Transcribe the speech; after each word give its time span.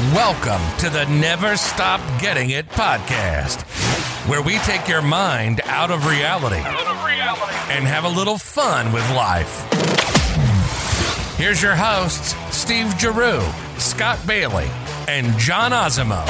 Welcome 0.00 0.60
to 0.78 0.90
the 0.90 1.04
Never 1.04 1.56
Stop 1.56 2.00
Getting 2.20 2.50
It 2.50 2.68
podcast, 2.70 3.62
where 4.28 4.42
we 4.42 4.58
take 4.58 4.88
your 4.88 5.02
mind 5.02 5.60
out 5.66 5.92
of 5.92 6.08
reality, 6.08 6.56
and 6.56 7.84
have 7.84 8.02
a 8.02 8.08
little 8.08 8.36
fun 8.36 8.92
with 8.92 9.08
life. 9.12 9.62
Here's 11.36 11.62
your 11.62 11.76
hosts, 11.76 12.34
Steve 12.50 12.92
Giroux, 12.98 13.40
Scott 13.78 14.18
Bailey, 14.26 14.66
and 15.06 15.38
John 15.38 15.72
Osimo. 15.72 16.26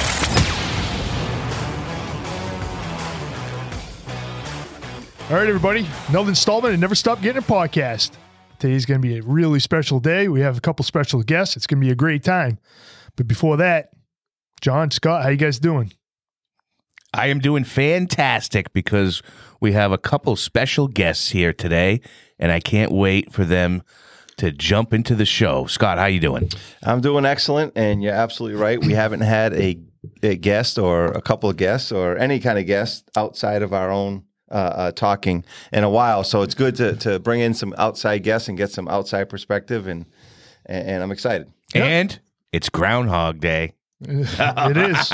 All 5.31 5.37
right, 5.37 5.49
everybody. 5.49 5.87
Another 6.09 6.29
installment 6.29 6.75
of 6.75 6.81
Never 6.81 6.95
Stop 6.95 7.23
Getting 7.23 7.41
It 7.41 7.49
podcast. 7.49 8.11
Today's 8.59 8.85
going 8.85 9.01
to 9.01 9.09
be 9.09 9.17
a 9.17 9.23
really 9.23 9.59
special 9.59 10.01
day. 10.01 10.29
We 10.29 10.43
have 10.43 10.59
a 10.59 10.61
couple 10.61 10.85
special 10.85 11.23
guests. 11.23 11.57
It's 11.57 11.67
going 11.67 11.81
to 11.81 11.87
be 11.87 11.91
a 11.91 11.96
great 11.96 12.23
time. 12.23 12.59
But 13.17 13.29
before 13.29 13.57
that, 13.59 13.91
John, 14.61 14.91
Scott, 14.91 15.23
how 15.23 15.29
you 15.29 15.36
guys 15.36 15.59
doing? 15.59 15.93
I 17.13 17.29
am 17.29 17.39
doing 17.39 17.64
fantastic 17.64 18.73
because 18.73 19.23
we 19.61 19.73
have 19.73 19.93
a 19.93 19.99
couple 19.99 20.35
special 20.37 20.89
guests 20.89 21.31
here 21.31 21.53
today, 21.53 22.00
and 22.39 22.50
I 22.50 22.59
can't 22.61 22.90
wait 22.90 23.32
for 23.32 23.45
them 23.45 23.82
to 24.39 24.50
jump 24.50 24.93
into 24.93 25.14
the 25.14 25.25
show. 25.25 25.67
Scott, 25.67 25.99
how 25.99 26.07
you 26.07 26.18
doing? 26.18 26.50
I'm 26.82 27.00
doing 27.00 27.25
excellent, 27.25 27.73
and 27.77 28.03
you're 28.03 28.14
absolutely 28.14 28.61
right. 28.61 28.85
We 28.85 28.95
haven't 28.95 29.21
had 29.21 29.54
a, 29.54 29.79
a 30.25 30.35
guest 30.37 30.76
or 30.76 31.07
a 31.07 31.23
couple 31.23 31.49
of 31.49 31.57
guests 31.57 31.93
or 31.93 32.19
any 32.19 32.41
kind 32.41 32.59
of 32.59 32.67
guest 32.67 33.09
outside 33.17 33.62
of 33.62 33.73
our 33.73 33.92
own 33.92 34.25
uh, 34.51 34.55
uh, 34.55 34.92
talking 34.92 35.45
in 35.73 35.84
a 35.84 35.91
while. 35.91 36.25
So 36.25 36.42
it's 36.42 36.55
good 36.55 36.75
to, 36.77 36.97
to 36.97 37.20
bring 37.20 37.41
in 37.41 37.55
some 37.55 37.75
outside 37.78 38.25
guests 38.25 38.48
and 38.48 38.59
get 38.59 38.70
some 38.70 38.89
outside 38.89 39.28
perspective, 39.28 39.87
and 39.87 40.06
and, 40.67 40.89
and 40.89 41.03
I'm 41.03 41.12
excited. 41.12 41.53
And 41.75 42.19
it's 42.55 42.69
Groundhog 42.69 43.41
Day. 43.41 43.72
it 44.00 44.77
is. 44.77 45.12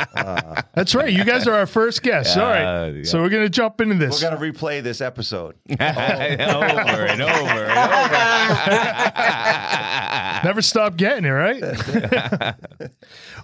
That's 0.75 0.95
right. 0.95 1.11
You 1.11 1.25
guys 1.25 1.47
are 1.47 1.55
our 1.55 1.67
first 1.67 2.03
guests. 2.03 2.37
All 2.37 2.43
right. 2.43 2.65
Uh, 2.65 2.91
yeah. 2.91 3.05
So 3.05 3.23
we're 3.23 3.31
going 3.31 3.45
to 3.45 3.49
jump 3.49 3.81
into 3.81 3.95
this. 3.95 4.23
We're 4.23 4.31
gonna 4.31 4.53
replay 4.53 4.83
this 4.83 5.01
episode. 5.01 5.55
over 5.71 5.81
and 5.81 6.43
over 6.43 7.07
and 7.07 7.23
over. 7.23 7.67
Never 10.45 10.61
stop 10.61 10.97
getting 10.97 11.25
it, 11.25 11.31
right? 11.31 11.63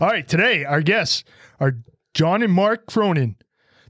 All 0.00 0.08
right. 0.08 0.28
Today, 0.28 0.64
our 0.64 0.82
guests 0.82 1.24
are 1.58 1.78
John 2.12 2.42
and 2.42 2.52
Mark 2.52 2.86
Cronin. 2.86 3.36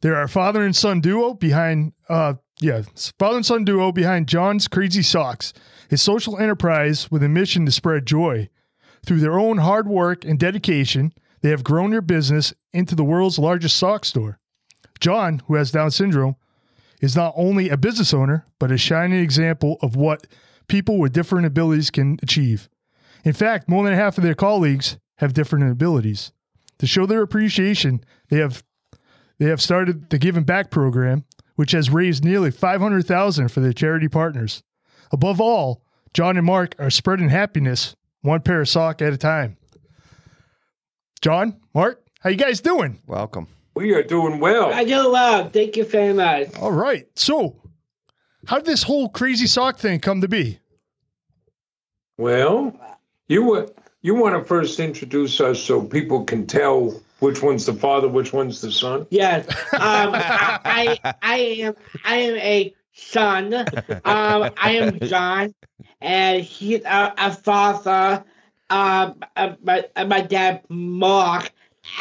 They're 0.03 0.17
our 0.17 0.29
father 0.29 0.63
and 0.63 0.77
son 0.77 1.01
duo 1.01 1.35
behind, 1.35 1.95
uh, 2.09 2.35
yeah, 2.61 2.83
father 3.19 3.37
and 3.37 3.47
son 3.47 3.65
duo 3.65 3.91
behind 3.91 4.29
John's 4.29 4.69
Crazy 4.69 5.03
Socks, 5.03 5.53
his 5.89 6.03
social 6.03 6.39
enterprise 6.39 7.11
with 7.11 7.25
a 7.25 7.29
mission 7.29 7.67
to 7.67 7.73
spread 7.73 8.07
joy. 8.07 8.49
Through 9.07 9.21
their 9.21 9.39
own 9.39 9.59
hard 9.59 9.89
work 9.89 10.25
and 10.25 10.39
dedication, 10.39 11.13
they 11.41 11.51
have 11.51 11.63
grown 11.63 11.93
their 11.93 12.03
business 12.03 12.53
into 12.73 12.97
the 12.97 13.05
world's 13.05 13.39
largest 13.39 13.77
sock 13.77 14.05
store. 14.05 14.41
John, 14.99 15.43
who 15.47 15.55
has 15.55 15.71
Down 15.71 15.93
syndrome, 15.93 16.35
is 17.01 17.15
not 17.15 17.33
only 17.37 17.69
a 17.69 17.77
business 17.77 18.13
owner, 18.13 18.47
but 18.59 18.73
a 18.73 18.77
shining 18.77 19.21
example 19.21 19.79
of 19.81 19.95
what 19.95 20.27
people 20.67 20.99
with 20.99 21.13
different 21.13 21.47
abilities 21.47 21.91
can 21.91 22.19
achieve. 22.21 22.69
In 23.25 23.33
fact, 23.33 23.69
more 23.69 23.85
than 23.85 23.95
half 23.95 24.19
of 24.19 24.25
their 24.25 24.35
colleagues 24.35 24.99
have 25.19 25.35
different 25.35 25.71
abilities. 25.71 26.33
To 26.79 26.87
show 26.87 27.07
their 27.07 27.23
appreciation, 27.23 28.03
they 28.29 28.39
have 28.39 28.65
they 29.39 29.47
have 29.47 29.61
started 29.61 30.09
the 30.09 30.19
Giving 30.19 30.45
Back 30.45 30.71
program, 30.71 31.25
which 31.57 31.73
has 31.73 31.91
raised 31.91 32.25
nearly 32.25 32.51
500,000 32.51 33.49
for 33.49 33.61
their 33.61 33.73
charity 33.73 34.09
partners. 34.09 34.63
Above 35.13 35.41
all, 35.41 35.83
John 36.15 36.39
and 36.39 36.47
Mark 36.47 36.75
are 36.79 36.89
spreading 36.89 37.29
happiness 37.29 37.95
one 38.27 38.41
pair 38.41 38.61
of 38.61 38.69
sock 38.69 39.01
at 39.01 39.13
a 39.13 39.17
time. 39.17 39.57
John, 41.23 41.57
Mark, 41.73 42.05
how 42.21 42.31
you 42.31 42.37
guys 42.37 42.61
doing? 42.61 43.01
Welcome. 43.07 43.49
We 43.75 43.95
are 43.95 44.03
doing 44.03 44.41
well. 44.41 44.73
I 44.73 44.85
do 44.85 45.11
well. 45.11 45.49
Thank 45.49 45.77
you 45.77 45.85
very 45.85 46.13
much. 46.13 46.55
All 46.57 46.73
right. 46.73 47.07
So, 47.15 47.57
how 48.47 48.57
did 48.57 48.67
this 48.67 48.83
whole 48.83 49.09
crazy 49.09 49.47
sock 49.47 49.79
thing 49.79 50.01
come 50.01 50.21
to 50.21 50.29
be? 50.29 50.59
Well, 52.19 52.79
you 53.29 53.45
were 53.45 53.69
you 54.03 54.15
want 54.15 54.35
to 54.35 54.45
first 54.45 54.81
introduce 54.81 55.41
us 55.41 55.61
so 55.61 55.83
people 55.83 56.25
can 56.25 56.47
tell 56.47 57.01
which 57.21 57.43
one's 57.43 57.67
the 57.67 57.75
father, 57.75 58.09
which 58.09 58.33
one's 58.33 58.61
the 58.61 58.73
son. 58.73 59.07
Yes. 59.11 59.47
Um, 59.75 60.15
I, 60.15 60.99
I 61.05 61.15
I 61.23 61.37
am 61.37 61.75
I 62.05 62.17
am 62.17 62.37
a 62.37 62.75
son. 62.95 63.55
Um, 63.55 64.51
I 64.57 64.71
am 64.73 64.99
John, 65.01 65.55
and 66.01 66.43
he's 66.43 66.85
a, 66.85 67.15
a 67.19 67.33
father. 67.33 68.25
Um, 68.69 69.21
uh, 69.37 69.55
my 69.63 69.85
uh, 69.95 70.05
my 70.07 70.21
dad 70.23 70.63
Mark 70.69 71.53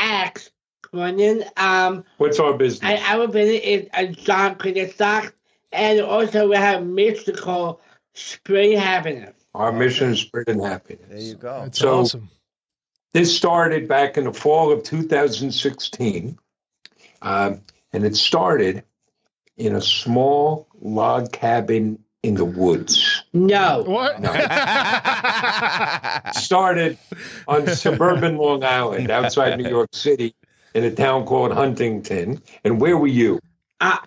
X 0.01 0.49
Cronin. 0.81 1.43
Um, 1.57 2.03
What's 2.17 2.39
our 2.39 2.57
business? 2.57 2.83
I 2.83 3.15
our 3.15 3.27
business 3.27 3.61
is 3.63 3.87
a 3.93 4.07
John 4.07 4.55
Cronin 4.55 4.91
Socks, 4.91 5.31
and 5.71 6.01
also 6.01 6.49
we 6.49 6.55
have 6.55 6.83
mystical 6.85 7.81
spring 8.13 8.77
happiness. 8.77 9.33
our 9.53 9.71
mission 9.71 10.11
is 10.11 10.19
spreading 10.21 10.61
happiness. 10.61 11.05
There 11.09 11.19
you 11.19 11.35
go. 11.35 11.61
That's 11.63 11.79
So- 11.79 11.99
awesome. 11.99 12.29
This 13.13 13.33
started 13.37 13.87
back 13.87 14.17
in 14.17 14.25
the 14.25 14.33
fall 14.33 14.73
of 14.73 14.83
2016, 14.83 16.37
um, 17.21 17.61
and 17.93 18.03
it 18.05 18.13
started 18.17 18.83
in 19.55 19.73
a 19.73 19.79
small 19.81 20.67
log 20.81 21.31
cabin 21.31 21.99
in 22.23 22.33
the 22.35 22.43
woods. 22.43 23.14
No. 23.35 23.83
What? 23.85 24.15
started 26.35 26.97
on 27.47 27.67
suburban 27.67 28.37
Long 28.37 28.63
Island, 28.63 29.11
outside 29.11 29.59
New 29.59 29.69
York 29.69 29.89
City, 29.91 30.33
in 30.73 30.85
a 30.85 30.91
town 30.91 31.25
called 31.25 31.51
Huntington. 31.51 32.41
And 32.63 32.79
where 32.79 32.97
were 32.97 33.07
you? 33.07 33.39
I, 33.81 33.99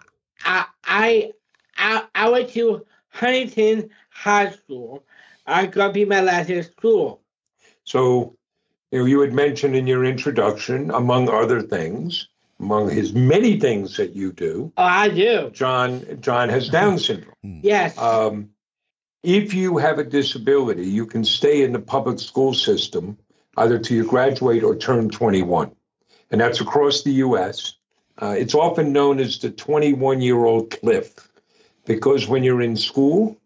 I, 0.44 0.64
I, 0.84 1.32
I, 1.76 2.04
I 2.14 2.28
went 2.30 2.48
to 2.50 2.86
Huntington 3.10 3.90
High 4.08 4.50
School. 4.50 5.04
I 5.46 5.66
got 5.66 5.88
to 5.88 5.92
be 5.92 6.06
my 6.06 6.22
last 6.22 6.48
year 6.48 6.60
of 6.60 6.66
school. 6.66 7.20
So, 7.84 8.34
you 8.90 9.00
know, 9.00 9.04
you 9.04 9.20
had 9.20 9.34
mentioned 9.34 9.76
in 9.76 9.86
your 9.86 10.04
introduction, 10.04 10.90
among 10.90 11.28
other 11.28 11.60
things, 11.60 12.28
among 12.60 12.90
his 12.90 13.12
many 13.12 13.60
things 13.60 13.96
that 13.98 14.14
you 14.14 14.32
do, 14.32 14.72
Oh, 14.76 14.82
I 14.82 15.08
do. 15.08 15.50
John 15.50 16.18
John 16.20 16.48
has 16.48 16.68
Down 16.68 16.98
syndrome. 16.98 17.34
Yes. 17.42 17.96
Um, 17.98 18.50
if 19.22 19.54
you 19.54 19.78
have 19.78 19.98
a 19.98 20.04
disability, 20.04 20.86
you 20.86 21.06
can 21.06 21.24
stay 21.24 21.62
in 21.62 21.72
the 21.72 21.80
public 21.80 22.18
school 22.18 22.54
system 22.54 23.18
either 23.56 23.78
till 23.78 23.96
you 23.96 24.06
graduate 24.06 24.62
or 24.62 24.76
turn 24.76 25.08
21, 25.10 25.72
and 26.30 26.40
that's 26.40 26.60
across 26.60 27.02
the 27.02 27.12
U.S. 27.12 27.74
Uh, 28.20 28.34
it's 28.38 28.54
often 28.54 28.92
known 28.92 29.18
as 29.18 29.38
the 29.38 29.50
21 29.50 30.20
year 30.20 30.44
old 30.44 30.70
cliff 30.70 31.28
because 31.86 32.28
when 32.28 32.44
you're 32.44 32.62
in 32.62 32.76
school, 32.76 33.36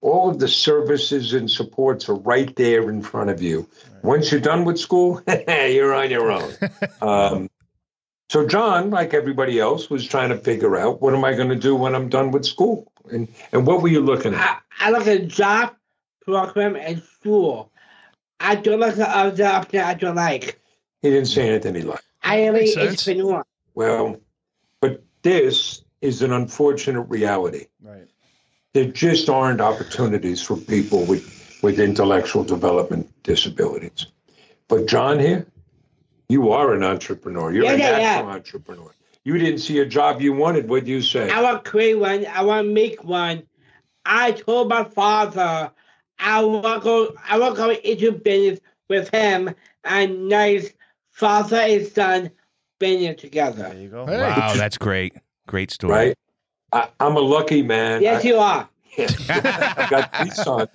all 0.00 0.28
of 0.28 0.38
the 0.38 0.48
services 0.48 1.32
and 1.32 1.50
supports 1.50 2.08
are 2.10 2.14
right 2.14 2.54
there 2.56 2.90
in 2.90 3.00
front 3.00 3.30
of 3.30 3.40
you. 3.40 3.66
Once 4.02 4.30
you're 4.30 4.40
done 4.40 4.64
with 4.66 4.78
school, 4.78 5.22
you're 5.48 5.94
on 5.94 6.10
your 6.10 6.30
own. 6.30 6.52
Um, 7.00 7.50
so 8.34 8.44
John, 8.44 8.90
like 8.90 9.14
everybody 9.14 9.60
else, 9.60 9.88
was 9.88 10.04
trying 10.04 10.30
to 10.30 10.36
figure 10.36 10.76
out 10.76 11.00
what 11.00 11.14
am 11.14 11.24
I 11.24 11.34
going 11.34 11.50
to 11.50 11.54
do 11.54 11.76
when 11.76 11.94
I'm 11.94 12.08
done 12.08 12.32
with 12.32 12.44
school, 12.44 12.90
and 13.12 13.28
and 13.52 13.64
what 13.64 13.80
were 13.80 13.86
you 13.86 14.00
looking 14.00 14.34
at? 14.34 14.60
I, 14.80 14.88
I 14.88 14.90
look 14.90 15.06
at 15.06 15.28
job, 15.28 15.76
program, 16.24 16.74
and 16.74 17.00
school. 17.00 17.70
I 18.40 18.56
don't 18.56 18.80
like 18.80 18.96
the 18.96 19.08
other 19.08 19.44
option 19.44 19.78
I 19.82 19.94
don't 19.94 20.16
like. 20.16 20.60
He 21.00 21.10
didn't 21.10 21.28
say 21.28 21.48
anything 21.48 21.76
he 21.76 21.82
liked. 21.82 22.02
I 22.24 22.38
am 22.38 22.54
Makes 22.54 22.74
an 22.74 22.88
sense. 22.88 23.06
entrepreneur. 23.06 23.44
Well, 23.76 24.16
but 24.80 25.04
this 25.22 25.84
is 26.00 26.20
an 26.20 26.32
unfortunate 26.32 27.02
reality. 27.02 27.66
Right. 27.80 28.08
There 28.72 28.86
just 28.86 29.28
aren't 29.28 29.60
opportunities 29.60 30.42
for 30.42 30.56
people 30.56 31.04
with 31.04 31.60
with 31.62 31.78
intellectual 31.78 32.42
development 32.42 33.12
disabilities. 33.22 34.06
But 34.66 34.86
John 34.86 35.20
here, 35.20 35.46
you 36.34 36.50
are 36.50 36.74
an 36.74 36.82
entrepreneur. 36.82 37.52
You're 37.52 37.64
a 37.64 37.66
Yeah, 37.68 37.72
yeah, 37.76 37.98
natural 37.98 38.26
yeah. 38.28 38.34
entrepreneur. 38.34 38.90
You 39.22 39.38
didn't 39.38 39.60
see 39.60 39.78
a 39.78 39.86
job 39.86 40.20
you 40.20 40.32
wanted. 40.32 40.68
What'd 40.68 40.88
you 40.88 41.00
say? 41.00 41.30
I 41.30 41.40
want 41.40 41.64
to 41.64 41.70
create 41.70 41.94
one. 41.98 42.26
I 42.26 42.42
want 42.42 42.66
to 42.66 42.72
make 42.72 43.04
one. 43.04 43.44
I 44.04 44.32
told 44.32 44.68
my 44.68 44.82
father 44.84 45.70
I 46.18 46.42
want 46.44 46.82
to 46.82 46.84
go. 46.84 47.14
I 47.28 47.38
want 47.38 47.54
to 47.56 47.62
go 47.62 47.70
into 47.70 48.12
business 48.12 48.58
with 48.88 49.08
him. 49.14 49.54
And 49.84 50.28
nice 50.28 50.72
father 51.12 51.56
and 51.58 51.86
son 51.86 52.30
business 52.80 53.20
together. 53.20 53.68
There 53.70 53.80
you 53.80 53.88
go. 53.88 54.06
Hey. 54.06 54.18
Wow, 54.20 54.54
that's 54.56 54.76
great. 54.76 55.14
Great 55.46 55.70
story. 55.70 55.92
right? 55.92 56.14
I, 56.72 56.88
I'm 56.98 57.16
a 57.16 57.20
lucky 57.20 57.62
man. 57.62 58.02
Yes, 58.02 58.24
I, 58.24 58.28
you 58.28 58.38
are. 58.38 58.68
I've 58.98 59.90
got 59.90 60.16
three 60.16 60.30
sons, 60.30 60.68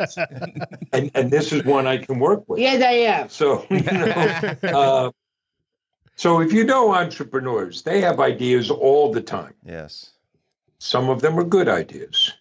and, 0.93 1.09
and 1.15 1.31
this 1.31 1.53
is 1.53 1.63
one 1.63 1.87
I 1.87 1.97
can 1.97 2.19
work 2.19 2.43
with. 2.49 2.59
Yes, 2.59 2.83
I 2.83 2.91
am. 3.15 3.29
So, 3.29 3.65
you 3.69 3.79
know, 3.81 4.45
uh, 4.63 5.11
so 6.19 6.41
if 6.41 6.51
you 6.51 6.65
know 6.65 6.93
entrepreneurs, 6.93 7.83
they 7.83 8.01
have 8.01 8.19
ideas 8.19 8.69
all 8.69 9.09
the 9.13 9.21
time. 9.21 9.53
Yes. 9.65 10.11
Some 10.79 11.09
of 11.09 11.21
them 11.21 11.39
are 11.39 11.45
good 11.45 11.69
ideas. 11.69 12.33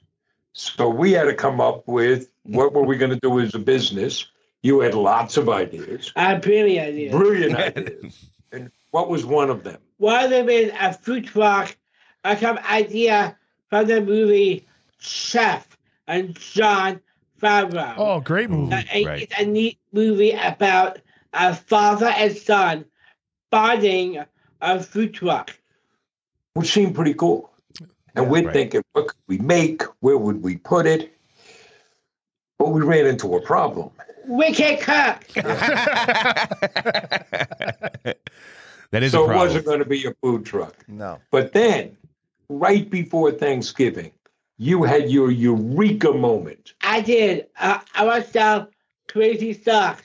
So 0.53 0.89
we 0.89 1.13
had 1.13 1.27
to 1.27 1.35
come 1.35 1.61
up 1.61 1.87
with 1.87 2.29
what 2.43 2.73
were 2.73 2.83
we 2.83 2.97
going 2.97 3.13
to 3.13 3.21
do 3.21 3.39
as 3.39 3.55
a 3.55 3.61
business 3.61 4.27
You 4.63 4.81
had 4.81 4.95
lots 4.95 5.37
of 5.37 5.49
ideas, 5.49 6.13
I 6.17 6.31
have 6.31 6.43
brilliant 6.43 6.89
ideas. 6.89 7.13
brilliant 7.13 7.57
ideas. 7.77 8.27
And 8.51 8.73
what 8.91 9.09
was 9.09 9.25
one 9.25 9.49
of 9.49 9.63
them? 9.63 9.79
One 9.99 10.25
of 10.25 10.31
them 10.31 10.49
is 10.49 10.73
a 10.81 10.93
food 10.93 11.27
truck. 11.27 11.77
I 12.25 12.35
come 12.35 12.59
idea 12.69 13.39
from 13.71 13.87
the 13.87 14.01
movie 14.01 14.67
Chef 14.99 15.79
and 16.09 16.35
Jon 16.35 17.01
Favreau. 17.41 17.95
Oh, 17.97 18.19
great 18.19 18.51
movie. 18.51 18.75
Uh, 18.75 19.07
right. 19.07 19.23
It's 19.23 19.41
a 19.41 19.45
neat 19.47 19.79
movie 19.93 20.33
about 20.33 20.99
a 21.33 21.55
father 21.55 22.07
and 22.07 22.37
son 22.37 22.85
bonding 23.51 24.25
a 24.61 24.81
food 24.81 25.15
truck. 25.15 25.59
Which 26.55 26.73
seemed 26.73 26.95
pretty 26.95 27.15
cool. 27.15 27.51
And 28.15 28.29
we're 28.31 28.45
right. 28.45 28.53
thinking, 28.53 28.83
what 28.93 29.09
could 29.09 29.17
we 29.29 29.39
make? 29.39 29.83
Where 30.01 30.19
would 30.19 30.43
we 30.43 30.57
put 30.57 30.87
it? 30.87 31.15
But 32.59 32.71
we 32.71 32.83
ran 32.83 33.07
into 33.07 33.37
a 33.37 33.41
problem. 33.41 33.91
We 34.27 34.53
can 34.53 34.77
cook. 34.79 35.25
that 38.91 39.03
is 39.03 39.13
so 39.13 39.21
a 39.21 39.25
it 39.25 39.27
problem. 39.27 39.37
wasn't 39.37 39.65
going 39.65 39.79
to 39.79 39.85
be 39.85 40.05
a 40.07 40.15
food 40.21 40.45
truck. 40.45 40.75
No. 40.89 41.21
But 41.31 41.53
then, 41.53 41.97
right 42.49 42.91
before 42.91 43.31
Thanksgiving, 43.31 44.11
you 44.59 44.83
had 44.83 45.09
your 45.09 45.31
eureka 45.31 46.13
moment. 46.13 46.75
I 46.83 47.01
did. 47.01 47.47
Uh, 47.59 47.79
I 47.95 48.05
want 48.05 48.25
to 48.25 48.31
sell 48.31 48.69
crazy 49.07 49.53
socks. 49.53 50.03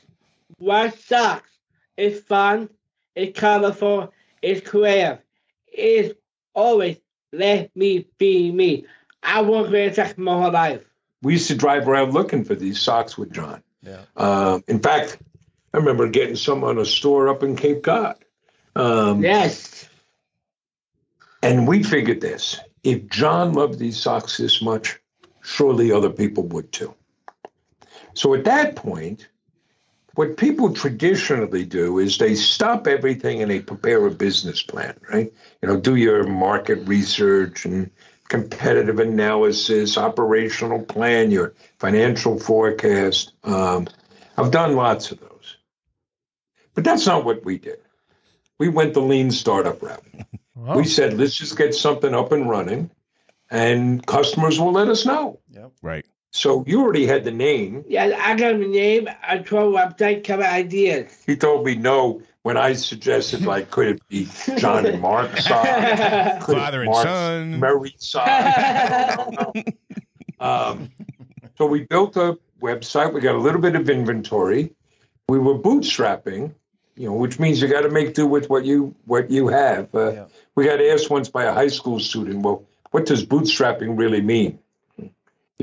What 0.60 0.98
socks? 1.00 1.50
It's 1.98 2.20
fun. 2.22 2.70
It's 3.16 3.38
colorful. 3.40 4.14
It's 4.42 4.68
creative. 4.68 5.20
It's 5.68 6.14
always 6.54 6.98
let 7.32 7.76
me 7.76 8.08
be 8.18 8.52
me. 8.52 8.86
I 9.22 9.42
want 9.42 9.70
crazy 9.70 9.96
socks 9.96 10.18
my 10.18 10.34
whole 10.34 10.52
life. 10.52 10.84
We 11.22 11.34
used 11.34 11.48
to 11.48 11.56
drive 11.56 11.88
around 11.88 12.14
looking 12.14 12.44
for 12.44 12.56
these 12.56 12.80
socks 12.80 13.18
with 13.18 13.32
John. 13.32 13.64
Yeah. 13.82 14.02
Um, 14.18 14.64
in 14.68 14.80
fact, 14.80 15.18
I 15.74 15.78
remember 15.78 16.08
getting 16.08 16.36
some 16.36 16.64
on 16.64 16.78
a 16.78 16.86
store 16.86 17.30
up 17.30 17.44
in 17.44 17.56
Cape 17.56 17.84
Cod. 17.84 18.24
Um, 18.76 19.24
Yes. 19.24 19.90
And 21.42 21.68
we 21.68 21.84
figured 21.84 22.22
this 22.22 22.60
if 22.84 23.08
John 23.08 23.54
loved 23.54 23.80
these 23.80 24.00
socks 24.00 24.38
this 24.38 24.62
much, 24.62 25.00
surely 25.42 25.92
other 25.92 26.10
people 26.10 26.44
would 26.48 26.72
too. 26.72 26.94
So 28.14 28.34
at 28.34 28.46
that 28.46 28.76
point, 28.76 29.28
what 30.16 30.38
people 30.38 30.74
traditionally 30.74 31.66
do 31.66 31.98
is 32.00 32.18
they 32.18 32.36
stop 32.36 32.88
everything 32.88 33.42
and 33.42 33.50
they 33.50 33.60
prepare 33.60 34.06
a 34.06 34.12
business 34.12 34.62
plan, 34.62 34.96
right? 35.12 35.34
You 35.62 35.68
know, 35.68 35.80
do 35.80 35.96
your 35.96 36.24
market 36.24 36.88
research 36.88 37.66
and 37.66 37.90
competitive 38.28 39.00
analysis, 39.00 39.98
operational 39.98 40.84
plan, 40.84 41.32
your 41.32 41.54
financial 41.80 42.40
forecast. 42.40 43.34
Um, 43.44 43.88
I've 44.38 44.52
done 44.52 44.76
lots 44.76 45.12
of 45.12 45.20
those. 45.20 45.58
But 46.76 46.84
that's 46.84 47.06
not 47.06 47.26
what 47.26 47.44
we 47.44 47.58
did. 47.58 47.80
We 48.60 48.70
went 48.70 48.94
the 48.94 49.02
lean 49.02 49.32
startup 49.32 49.82
route. 49.82 50.04
Wow. 50.56 50.78
We 50.78 50.86
said, 50.86 51.18
let's 51.18 51.36
just 51.36 51.58
get 51.58 51.74
something 51.76 52.14
up 52.14 52.32
and 52.32 52.50
running, 52.50 52.92
and 53.50 54.06
customers 54.06 54.60
will 54.60 54.72
let 54.72 54.88
us 54.88 55.06
know. 55.06 55.40
Yep. 55.52 55.72
right. 55.82 56.06
So 56.36 56.64
you 56.66 56.82
already 56.82 57.06
had 57.06 57.24
the 57.24 57.32
name. 57.32 57.86
Yeah, 57.88 58.18
I 58.20 58.36
got 58.36 58.58
the 58.58 58.68
name, 58.68 59.08
a 59.28 59.40
tour 59.40 59.72
website, 59.72 60.24
cover 60.24 60.44
ideas. 60.44 61.24
He 61.28 61.36
told 61.36 61.64
me 61.64 61.76
no 61.76 62.24
when 62.42 62.58
I 62.58 62.74
suggested, 62.74 63.46
like, 63.46 63.70
could 63.72 63.88
it 63.88 64.08
be 64.10 64.28
John 64.58 64.88
and 64.88 65.00
Mark 65.00 65.38
side? 65.38 66.42
Could 66.42 66.58
Father 66.58 66.82
and 66.82 66.90
Mark's 66.92 67.04
son. 67.10 67.60
Mary 67.60 67.94
side. 67.98 69.16
No, 69.16 69.30
no, 69.30 69.54
no. 69.56 70.46
Um, 70.46 70.92
so 71.56 71.68
we 71.68 71.82
built 71.86 72.18
a 72.18 72.38
website. 72.62 73.14
We 73.14 73.22
got 73.22 73.36
a 73.36 73.40
little 73.40 73.62
bit 73.62 73.76
of 73.76 73.88
inventory. 73.88 74.74
We 75.30 75.38
were 75.38 75.58
bootstrapping, 75.60 76.52
you 76.96 77.10
know, 77.10 77.14
which 77.14 77.40
means 77.40 77.62
you 77.62 77.68
got 77.68 77.82
to 77.82 77.90
make 77.90 78.16
do 78.16 78.26
with 78.26 78.50
what 78.50 78.66
you 78.66 78.96
what 79.06 79.30
you 79.30 79.50
have. 79.50 79.94
Uh, 79.94 80.12
Yeah. 80.12 80.26
We 80.56 80.66
got 80.66 80.82
asked 80.82 81.12
once 81.12 81.30
by 81.30 81.44
a 81.44 81.54
high 81.54 81.68
school 81.70 82.00
student, 82.00 82.42
"Well, 82.44 82.64
what 82.92 83.06
does 83.06 83.24
bootstrapping 83.24 83.98
really 83.98 84.22
mean?" 84.22 84.60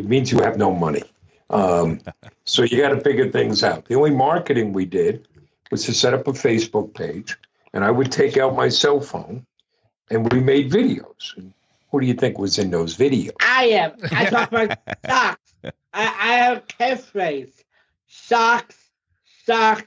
It 0.01 0.09
means 0.09 0.33
you 0.33 0.41
have 0.41 0.57
no 0.57 0.75
money. 0.75 1.03
Um, 1.51 2.01
so 2.45 2.63
you 2.63 2.79
got 2.81 2.89
to 2.89 3.01
figure 3.03 3.31
things 3.31 3.63
out. 3.63 3.85
The 3.85 3.95
only 3.97 4.13
marketing 4.13 4.73
we 4.73 4.87
did 4.87 5.29
was 5.71 5.85
to 5.85 5.93
set 5.93 6.15
up 6.15 6.27
a 6.27 6.33
Facebook 6.33 6.95
page, 6.95 7.37
and 7.75 7.85
I 7.85 7.91
would 7.91 8.11
take 8.11 8.39
out 8.39 8.57
my 8.57 8.71
cell 8.71 9.01
phone, 9.01 9.45
and 10.11 10.33
we 10.33 10.41
made 10.41 10.71
videos. 10.71 11.37
And 11.37 11.53
who 11.91 12.01
do 12.01 12.07
you 12.07 12.15
think 12.15 12.39
was 12.39 12.59
in 12.59 12.71
those 12.71 12.97
videos? 12.97 13.33
I 13.41 13.65
am. 13.67 13.93
I 14.11 14.25
talk 14.25 14.51
about 14.51 14.79
socks. 15.07 15.53
I, 15.63 15.73
I 15.93 16.33
have 16.39 16.57
a 16.57 16.61
catchphrase. 16.63 17.53
Socks, 18.09 18.77
socks, 19.45 19.85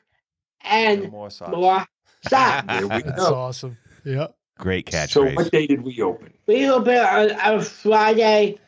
and 0.61 1.11
more 1.11 1.31
socks. 1.31 1.51
more 1.51 1.85
socks. 2.29 2.67
There 2.67 2.81
we 2.83 3.01
That's 3.01 3.17
go. 3.17 3.33
awesome. 3.33 3.77
Yeah. 4.05 4.27
Great 4.59 4.85
catchphrase. 4.85 5.09
So 5.09 5.33
what 5.33 5.51
day 5.51 5.65
did 5.65 5.81
we 5.81 5.99
open? 6.03 6.33
We 6.45 6.69
open 6.69 6.97
on, 6.97 7.31
on 7.31 7.61
Friday, 7.61 8.59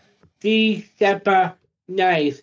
December 0.45 1.55
9th, 1.89 2.41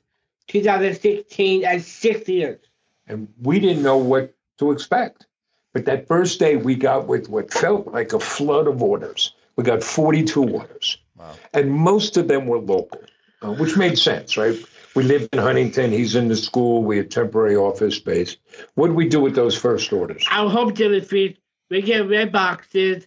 2016, 0.49 1.65
at 1.65 1.83
6 1.83 2.29
years. 2.29 2.59
And 3.07 3.29
we 3.41 3.61
didn't 3.61 3.85
know 3.85 3.97
what 3.97 4.35
to 4.59 4.73
expect. 4.73 5.27
But 5.73 5.85
that 5.85 6.09
first 6.09 6.41
day, 6.41 6.57
we 6.57 6.75
got 6.75 7.07
with 7.07 7.29
what 7.29 7.53
felt 7.53 7.87
like 7.87 8.13
a 8.13 8.19
flood 8.19 8.67
of 8.67 8.83
orders. 8.83 9.35
We 9.55 9.63
got 9.63 9.85
42 9.85 10.43
orders. 10.43 10.99
Wow. 11.17 11.37
And 11.55 11.71
most 11.71 12.17
of 12.17 12.27
them 12.27 12.49
were 12.49 12.59
local, 12.59 13.03
uh, 13.41 13.53
which 13.53 13.77
made 13.77 13.97
sense, 13.97 14.37
right? 14.37 14.57
We 14.97 15.05
lived 15.05 15.29
in 15.33 15.39
Huntington. 15.39 15.93
He's 15.93 16.17
in 16.17 16.27
the 16.27 16.37
school. 16.37 16.83
We 16.83 16.97
had 16.97 17.09
temporary 17.09 17.55
office 17.55 17.95
space. 17.95 18.37
What 18.75 18.89
did 18.89 18.97
we 18.97 19.09
do 19.09 19.21
with 19.21 19.37
those 19.37 19.57
first 19.57 19.93
orders? 19.93 20.27
Our 20.29 20.51
home 20.51 20.75
delivery, 20.75 21.39
we 21.71 21.83
get 21.83 22.09
red 22.09 22.33
boxes, 22.33 23.07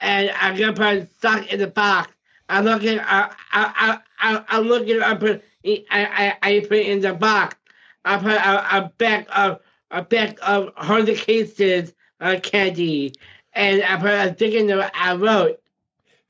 and 0.00 0.30
I'm 0.30 0.56
going 0.56 0.72
to 0.72 0.80
put 0.80 0.96
a 0.98 1.08
sock 1.20 1.52
in 1.52 1.58
the 1.58 1.66
box. 1.66 2.12
I 2.48 2.60
look 2.60 2.84
at, 2.84 3.04
I, 3.06 3.34
I, 3.52 3.98
I, 4.18 4.44
I 4.48 4.58
look 4.60 4.88
at, 4.88 5.02
I 5.02 5.14
put, 5.14 5.44
I, 5.64 5.84
I, 5.90 6.36
I 6.42 6.60
put 6.60 6.78
in 6.78 7.00
the 7.00 7.14
box. 7.14 7.56
I 8.04 8.18
put 8.18 8.32
a, 8.32 8.76
a 8.76 8.92
bag 8.98 9.26
of, 9.34 9.60
a 9.90 10.02
bag 10.02 10.38
of 10.42 10.66
100 10.76 11.16
cases 11.18 11.92
of 12.20 12.42
candy, 12.42 13.14
and 13.52 13.82
I 13.82 13.96
put 13.96 14.10
a 14.10 14.34
sticky 14.34 14.62
note 14.62 14.90
I 14.94 15.14
wrote. 15.16 15.60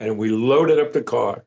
And 0.00 0.18
we 0.18 0.30
loaded 0.30 0.78
up 0.78 0.92
the 0.92 1.02
car 1.02 1.44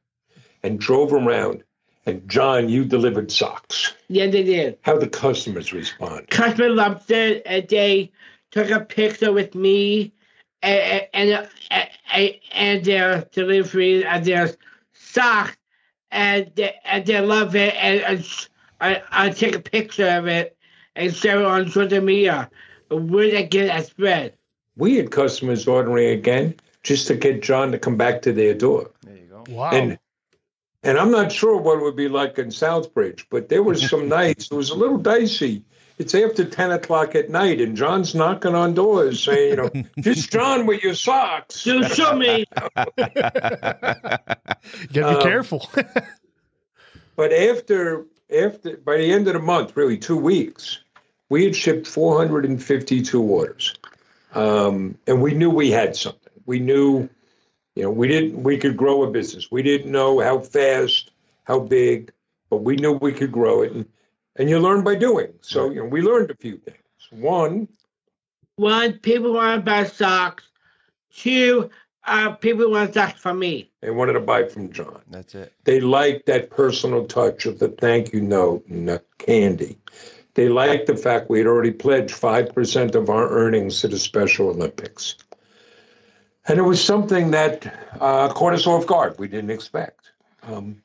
and 0.63 0.80
drove 0.80 1.13
around. 1.13 1.63
And 2.06 2.27
John, 2.27 2.69
you 2.69 2.86
delivered 2.86 3.31
socks. 3.31 3.94
Yeah, 4.07 4.27
they 4.27 4.44
did. 4.44 4.80
How 4.81 4.98
the 4.98 5.07
customers 5.07 5.74
respond? 5.74 6.30
Customer 6.30 6.69
loved 6.69 7.12
it, 7.12 7.44
and 7.45 7.68
they 7.68 8.12
took 8.51 8.69
a 8.72 8.80
picture 8.80 9.31
with 9.31 9.54
me 9.54 10.12
and 10.62 11.07
and 11.13 11.50
and, 11.72 11.89
and 12.12 12.84
their 12.84 13.25
delivery 13.32 14.06
and 14.06 14.25
their 14.25 14.51
socks, 14.94 15.58
and 16.12 16.51
they, 16.56 16.75
and 16.86 17.06
they 17.06 17.20
love 17.22 17.56
it. 17.56 17.75
And, 17.75 18.01
and 18.01 18.48
I 18.82 19.01
I 19.12 19.30
take 19.30 19.56
a 19.56 19.60
picture 19.60 20.08
of 20.08 20.28
it 20.28 20.58
and 20.96 21.13
share 21.13 21.39
it 21.39 21.46
on 21.46 21.70
social 21.70 22.01
media. 22.01 22.50
Where 22.89 23.30
they 23.30 23.46
get 23.46 23.75
a 23.75 23.84
spread. 23.84 24.34
We 24.75 24.96
had 24.96 25.12
customers 25.12 25.68
ordering 25.68 26.10
again 26.10 26.56
just 26.82 27.06
to 27.08 27.16
get 27.16 27.44
John 27.44 27.72
to 27.72 27.78
come 27.78 27.98
back 27.98 28.24
to 28.24 28.34
their 28.34 28.56
door. 28.56 28.89
There 29.04 29.16
you 29.16 29.25
go. 29.25 29.44
Wow. 29.50 29.70
And 29.72 30.00
and 30.82 30.98
I'm 30.98 31.12
not 31.12 31.32
sure 31.32 31.58
what 31.58 31.78
it 31.78 31.84
would 31.84 31.96
be 31.96 32.08
like 32.08 32.39
in 32.39 32.48
Southbridge, 32.48 33.25
but 33.30 33.50
there 33.50 33.62
were 33.63 33.75
some 33.75 34.08
nights 34.20 34.46
it 34.46 34.56
was 34.56 34.70
a 34.70 34.75
little 34.75 34.98
dicey. 34.98 35.63
It's 36.00 36.15
after 36.15 36.46
ten 36.46 36.72
o'clock 36.72 37.13
at 37.13 37.29
night, 37.29 37.60
and 37.60 37.75
John's 37.75 38.15
knocking 38.15 38.56
on 38.56 38.74
doors 38.74 39.22
saying, 39.22 39.50
"You 39.50 39.56
know, 39.58 39.70
just 40.00 40.32
John 40.32 40.65
with 40.65 40.82
your 40.82 40.96
socks." 40.96 41.58
So 41.58 41.82
show 41.84 42.15
me. 42.15 42.39
you 42.39 42.46
got 42.56 42.96
to 42.96 44.89
be 44.94 45.01
um, 45.01 45.22
careful. 45.22 45.70
But 47.20 47.34
after 47.34 48.06
after 48.34 48.77
by 48.77 48.96
the 48.96 49.12
end 49.12 49.27
of 49.27 49.34
the 49.34 49.41
month, 49.41 49.75
really 49.75 49.98
two 49.98 50.15
weeks, 50.15 50.79
we 51.27 51.44
had 51.44 51.53
shipped 51.53 51.86
452 51.86 53.22
orders, 53.22 53.74
um, 54.36 54.98
and 55.06 55.22
we 55.22 55.34
knew 55.34 55.50
we 55.50 55.70
had 55.70 55.98
something. 55.98 56.32
We 56.46 56.62
knew, 56.62 57.10
you 57.75 57.84
know, 57.84 57.91
we 57.91 58.08
didn't 58.08 58.41
we 58.41 58.58
could 58.58 58.77
grow 58.77 59.03
a 59.03 59.12
business. 59.12 59.51
We 59.51 59.63
didn't 59.63 59.91
know 59.91 60.22
how 60.22 60.39
fast, 60.39 61.12
how 61.44 61.60
big, 61.60 62.13
but 62.50 62.63
we 62.63 62.77
knew 62.77 62.94
we 62.94 63.12
could 63.12 63.34
grow 63.34 63.63
it, 63.63 63.74
and 63.74 63.86
and 64.39 64.50
you 64.50 64.58
learn 64.58 64.84
by 64.84 64.96
doing. 64.96 65.34
So 65.41 65.69
you 65.69 65.84
know, 65.84 65.86
we 65.86 66.01
learned 66.01 66.31
a 66.31 66.36
few 66.36 66.58
things. 66.58 66.77
One, 67.12 67.67
One, 68.55 68.93
people 68.93 69.34
want 69.34 69.60
to 69.60 69.72
buy 69.72 69.84
socks. 69.84 70.46
Two, 71.13 71.69
uh, 72.05 72.31
people 72.31 72.72
want 72.72 72.93
socks 72.93 73.19
from 73.19 73.39
me. 73.39 73.72
they 73.81 73.91
wanted 73.91 74.13
to 74.13 74.19
buy 74.22 74.46
from 74.46 74.72
John. 74.72 75.01
That's 75.10 75.36
it. 75.36 75.53
They 75.65 75.79
liked 75.81 76.25
that 76.27 76.50
personal 76.50 77.05
touch 77.05 77.46
of 77.46 77.60
the 77.60 77.67
thank 77.67 78.13
you 78.13 78.22
note 78.22 78.65
and 78.67 78.88
the 78.89 79.03
candy. 79.19 79.77
They 80.36 80.48
liked 80.48 80.88
the 80.88 80.96
fact 80.96 81.29
we 81.29 81.39
had 81.39 81.48
already 81.48 81.72
pledged 81.72 82.13
5% 82.13 82.96
of 82.96 83.10
our 83.10 83.29
earnings 83.29 83.81
to 83.81 83.88
the 83.89 84.00
Special 84.00 84.50
Olympics. 84.50 85.17
And 86.48 86.58
it 86.58 86.62
was 86.63 86.81
something 86.84 87.31
that 87.31 87.91
uh, 88.00 88.29
caught 88.29 88.53
us 88.53 88.65
off 88.65 88.88
guard. 88.88 89.15
We 89.19 89.27
didn't 89.27 89.50
expect. 89.50 90.12
Um, 90.43 90.81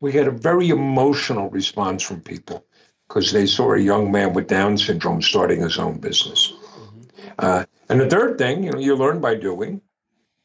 we 0.00 0.12
had 0.12 0.26
a 0.26 0.30
very 0.30 0.68
emotional 0.68 1.50
response 1.50 2.02
from 2.02 2.20
people. 2.20 2.64
because 3.08 3.30
they 3.32 3.46
saw 3.46 3.72
a 3.72 3.78
young 3.78 4.10
man 4.10 4.32
with 4.32 4.48
Down 4.48 4.76
syndrome 4.76 5.22
starting 5.22 5.60
his 5.62 5.78
own 5.78 5.98
business. 5.98 6.52
Uh, 7.38 7.64
and 7.88 8.00
the 8.00 8.08
third 8.10 8.36
thing, 8.36 8.64
you 8.64 8.72
know, 8.72 8.80
you 8.80 8.96
learn 8.96 9.20
by 9.20 9.34
doing. 9.36 9.80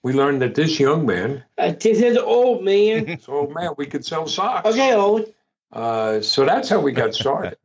We 0.03 0.13
learned 0.13 0.41
that 0.43 0.53
this 0.55 0.79
young 0.79 1.05
man, 1.07 1.43
Uh, 1.57 1.71
this 1.71 1.99
is 2.01 2.17
old 2.17 2.63
man. 2.63 3.05
this 3.05 3.27
old 3.27 3.53
man, 3.53 3.71
we 3.77 3.87
could 3.87 4.05
sell 4.05 4.27
socks. 4.27 4.67
Okay, 4.69 4.93
old. 4.93 5.33
Uh, 5.73 6.21
so 6.21 6.45
that's 6.45 6.69
how 6.69 6.79
we 6.79 6.91
got 6.91 7.13
started. 7.15 7.57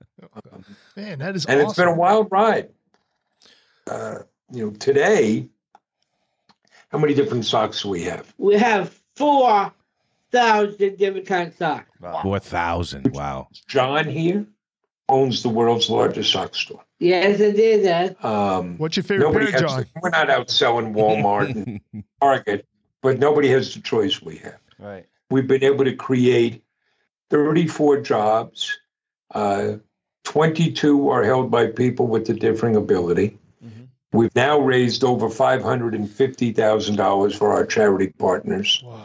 Man, 0.97 1.19
that 1.19 1.37
is 1.37 1.45
and 1.45 1.61
awesome. 1.61 1.69
it's 1.71 1.76
been 1.76 1.88
a 1.88 1.95
wild 1.95 2.28
ride. 2.31 2.71
Uh, 3.87 4.21
you 4.52 4.64
know, 4.66 4.71
today, 4.73 5.49
how 6.90 6.99
many 6.99 7.14
different 7.14 7.45
socks 7.45 7.83
do 7.83 7.88
we 7.90 8.05
have? 8.05 8.33
We 8.38 8.55
have 8.57 8.99
four 9.16 9.73
thousand 10.33 10.97
different 10.99 11.26
kinds 11.26 11.52
of 11.54 11.59
socks. 11.59 11.90
Four 12.23 12.38
thousand. 12.38 13.12
Wow. 13.14 13.49
John 13.68 14.06
here 14.09 14.47
owns 15.09 15.42
the 15.42 15.49
world's 15.49 15.88
largest 15.90 16.33
sock 16.33 16.54
store. 16.54 16.83
Yes, 16.99 17.40
it 17.40 17.59
is 17.59 17.85
that. 17.85 18.23
Um, 18.25 18.76
What's 18.78 18.97
your 18.97 19.04
favorite 19.04 19.33
pair, 19.33 19.50
has 19.50 19.61
John? 19.61 19.80
the- 19.80 19.87
we're 20.02 20.11
not 20.11 20.30
out 20.30 20.50
selling 20.50 20.95
Walmart 20.95 21.50
and 21.54 21.80
Target, 22.21 22.66
but 23.02 23.18
nobody 23.18 23.49
has 23.49 23.75
the 23.75 23.80
choice 23.80 24.23
we 24.23 24.37
have. 24.38 24.59
Right. 24.78 25.06
We've 25.30 25.47
been 25.47 25.62
able 25.64 25.85
to 25.85 25.95
create 25.95 26.62
34 27.30 28.00
jobs. 28.00 28.78
Uh, 29.35 29.75
22 30.25 31.09
are 31.11 31.23
held 31.25 31.50
by 31.50 31.66
people 31.68 32.06
with 32.06 32.28
a 32.30 32.35
differing 32.35 32.76
ability. 32.76 33.38
We've 34.12 34.35
now 34.35 34.59
raised 34.61 35.04
over 35.04 35.28
$550,000 35.28 37.37
for 37.37 37.52
our 37.52 37.66
charity 37.66 38.09
partners. 38.18 38.83
Uh, 38.88 39.00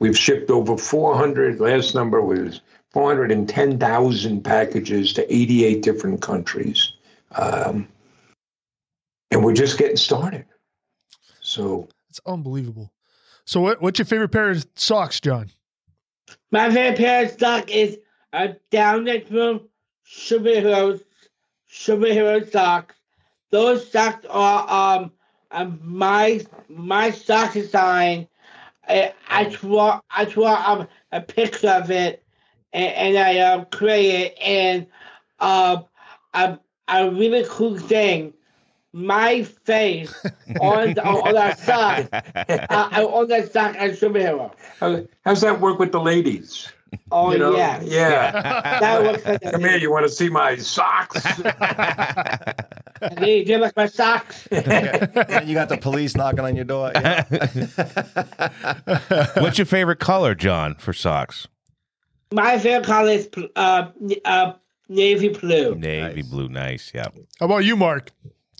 we've 0.00 0.16
shipped 0.16 0.50
over 0.50 0.76
400, 0.76 1.60
last 1.60 1.94
number 1.94 2.20
was 2.20 2.60
410,000 2.90 4.42
packages 4.42 5.12
to 5.14 5.34
88 5.34 5.82
different 5.82 6.22
countries. 6.22 6.92
Um, 7.32 7.88
and 9.30 9.44
we're 9.44 9.54
just 9.54 9.78
getting 9.78 9.96
started. 9.96 10.44
So, 11.40 11.88
It's 12.08 12.20
unbelievable. 12.26 12.92
So, 13.44 13.60
what, 13.60 13.80
what's 13.80 13.98
your 13.98 14.06
favorite 14.06 14.30
pair 14.30 14.50
of 14.50 14.66
socks, 14.76 15.20
John? 15.20 15.50
My 16.50 16.70
favorite 16.70 16.98
pair 16.98 17.24
of 17.24 17.38
socks 17.38 17.70
is 17.70 17.98
a 18.32 18.56
down 18.70 19.04
next 19.04 19.30
room 19.30 19.68
superheroes 20.06 21.02
superhero 21.70 22.50
socks. 22.50 22.94
Those 23.50 23.90
socks 23.90 24.26
are 24.28 24.98
um, 24.98 25.12
um 25.50 25.80
my 25.82 26.44
my 26.68 27.10
sock 27.10 27.52
design. 27.52 28.27
I, 28.88 29.12
I 29.28 29.44
draw 29.44 30.00
I 30.10 30.24
draw 30.24 30.62
um, 30.66 30.88
a 31.12 31.20
picture 31.20 31.68
of 31.68 31.90
it 31.90 32.24
and, 32.72 33.16
and 33.16 33.18
I 33.18 33.38
um, 33.40 33.66
create 33.70 34.32
it 34.32 34.38
and 34.40 34.86
um 35.40 35.84
a, 36.34 36.58
a 36.88 37.10
really 37.10 37.44
cool 37.48 37.78
thing. 37.78 38.34
My 38.92 39.42
face 39.42 40.14
on 40.60 40.94
the, 40.94 41.04
on 41.04 41.34
that 41.34 41.58
sock 41.58 42.08
uh, 42.48 43.06
on 43.06 43.28
that 43.28 43.52
sock 43.52 43.76
as 43.76 44.00
superhero. 44.00 44.52
how, 44.80 45.06
how's 45.24 45.40
that 45.42 45.60
work 45.60 45.78
with 45.78 45.92
the 45.92 46.00
ladies? 46.00 46.72
Oh 47.10 47.32
You 47.32 47.38
know? 47.38 47.56
yeah. 47.56 47.80
Yeah. 47.82 48.30
That 48.80 49.02
looks 49.02 49.24
like 49.24 49.40
Come 49.42 49.60
here, 49.60 49.76
you 49.76 49.90
want 49.90 50.06
to 50.06 50.12
see 50.12 50.28
my 50.28 50.56
socks? 50.56 51.22
They 53.16 53.44
give 53.44 53.62
us 53.62 53.72
my 53.76 53.86
socks. 53.86 54.46
And 54.50 55.48
you 55.48 55.54
got 55.54 55.68
the 55.68 55.78
police 55.80 56.16
knocking 56.16 56.40
on 56.40 56.56
your 56.56 56.64
door. 56.64 56.90
Yeah. 56.94 57.24
What's 59.40 59.58
your 59.58 59.66
favorite 59.66 60.00
color, 60.00 60.34
John, 60.34 60.74
for 60.76 60.92
socks? 60.92 61.46
My 62.32 62.58
favorite 62.58 62.86
color 62.86 63.10
is 63.12 63.28
uh, 63.56 63.88
uh, 64.24 64.52
navy 64.88 65.28
blue. 65.28 65.74
Navy 65.76 66.22
blue, 66.22 66.48
nice. 66.48 66.90
Yeah. 66.94 67.06
How 67.40 67.46
about 67.46 67.64
you, 67.64 67.76
Mark? 67.76 68.10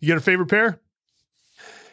You 0.01 0.09
got 0.09 0.19
a 0.19 0.21
favorite 0.21 0.49
pair? 0.49 0.79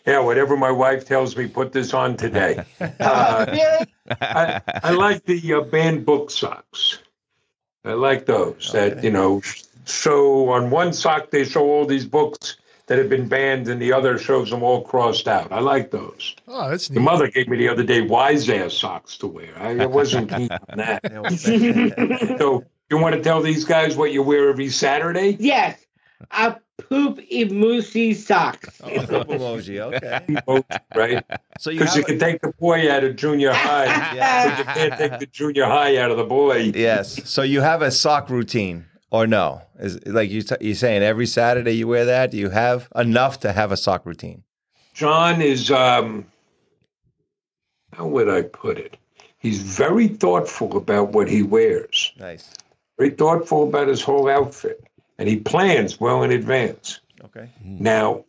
Yeah, 0.06 0.20
whatever 0.20 0.56
my 0.58 0.72
wife 0.72 1.06
tells 1.06 1.36
me, 1.36 1.48
put 1.48 1.72
this 1.72 1.94
on 1.94 2.18
today. 2.18 2.64
Uh. 3.00 3.86
I, 4.22 4.62
I 4.84 4.92
like 4.92 5.26
the 5.26 5.54
uh, 5.54 5.62
banned 5.62 6.06
book 6.06 6.30
socks. 6.30 7.00
I 7.84 7.94
like 7.94 8.26
those 8.28 8.72
that, 8.72 9.04
you 9.04 9.10
know, 9.12 9.42
sh- 9.42 9.64
show 9.86 10.50
on 10.50 10.70
one 10.70 10.94
sock, 10.94 11.32
they 11.32 11.44
show 11.44 11.64
all 11.64 11.86
these 11.86 12.06
books 12.06 12.58
that 12.88 13.00
have 13.00 13.10
been 13.10 13.28
banned, 13.28 13.68
and 13.68 13.82
the 13.82 13.92
other 13.92 14.20
shows 14.20 14.52
them 14.52 14.62
all 14.62 14.84
crossed 14.84 15.28
out. 15.28 15.52
I 15.52 15.60
like 15.60 15.90
those. 15.90 16.36
Oh, 16.48 16.70
that's 16.70 16.88
The 16.88 17.00
neat. 17.00 17.04
mother 17.04 17.28
gave 17.30 17.48
me 17.48 17.58
the 17.58 17.68
other 17.68 17.82
day 17.84 18.02
wise 18.02 18.48
ass 18.48 18.74
socks 18.76 19.18
to 19.18 19.28
wear. 19.28 19.54
I, 19.58 19.80
I 19.80 19.86
wasn't 19.88 20.30
keen 20.30 20.50
on 20.52 20.78
that. 20.78 21.02
so, 22.40 22.64
you 22.92 22.98
want 23.00 23.16
to 23.16 23.22
tell 23.22 23.42
these 23.42 23.66
guys 23.66 23.98
what 23.98 24.12
you 24.12 24.22
wear 24.22 24.50
every 24.50 24.70
Saturday? 24.70 25.36
Yes. 25.40 25.84
A 26.30 26.58
poop 26.77 27.20
emoji 27.32 28.15
socks. 28.15 28.82
Oh, 28.84 28.89
poop 29.05 29.27
emoji. 29.27 29.79
Okay. 29.79 30.79
right? 30.96 31.24
So 31.58 31.70
you 31.70 31.79
Because 31.79 31.96
have 31.96 32.00
you 32.01 32.05
can 32.05 32.20
take 32.20 32.41
the 32.41 32.51
boy 32.60 32.91
out 32.91 33.05
of 33.05 33.15
junior 33.15 33.53
high, 33.53 33.86
but 33.86 34.58
you 34.60 34.65
can't 34.65 35.00
take 35.00 35.20
the 35.22 35.25
junior 35.25 35.65
high 35.65 35.96
out 35.98 36.12
of 36.12 36.17
the 36.17 36.25
boy. 36.25 36.72
yes. 36.75 37.27
So 37.29 37.44
you 37.44 37.62
have 37.62 37.82
a 37.82 37.89
sock 37.91 38.29
routine 38.29 38.86
or 39.10 39.25
no? 39.25 39.62
Is 39.79 39.98
like 40.05 40.29
you 40.29 40.41
t- 40.41 40.55
you 40.60 40.74
saying 40.75 41.01
every 41.01 41.25
Saturday 41.27 41.72
you 41.72 41.88
wear 41.88 42.03
that? 42.05 42.32
Do 42.32 42.38
you 42.38 42.50
have 42.50 42.89
enough 42.96 43.39
to 43.41 43.53
have 43.53 43.72
a 43.72 43.77
sock 43.77 44.05
routine? 44.05 44.44
John 44.94 45.41
is, 45.41 45.72
um, 45.72 46.25
how 47.94 48.08
would 48.08 48.29
I 48.29 48.41
put 48.41 48.77
it? 48.77 48.98
He's 49.38 49.60
very 49.62 50.08
thoughtful 50.10 50.75
about 50.75 51.10
what 51.13 51.29
he 51.29 51.41
wears, 51.41 52.12
Nice. 52.20 52.50
very 52.98 53.12
thoughtful 53.12 53.63
about 53.63 53.88
his 53.88 54.01
whole 54.01 54.27
outfit, 54.29 54.84
and 55.18 55.28
he 55.28 55.38
plans 55.38 56.00
well 56.00 56.24
in 56.24 56.32
advance. 56.32 57.00
Okay. 57.24 57.50
Now, 57.64 58.26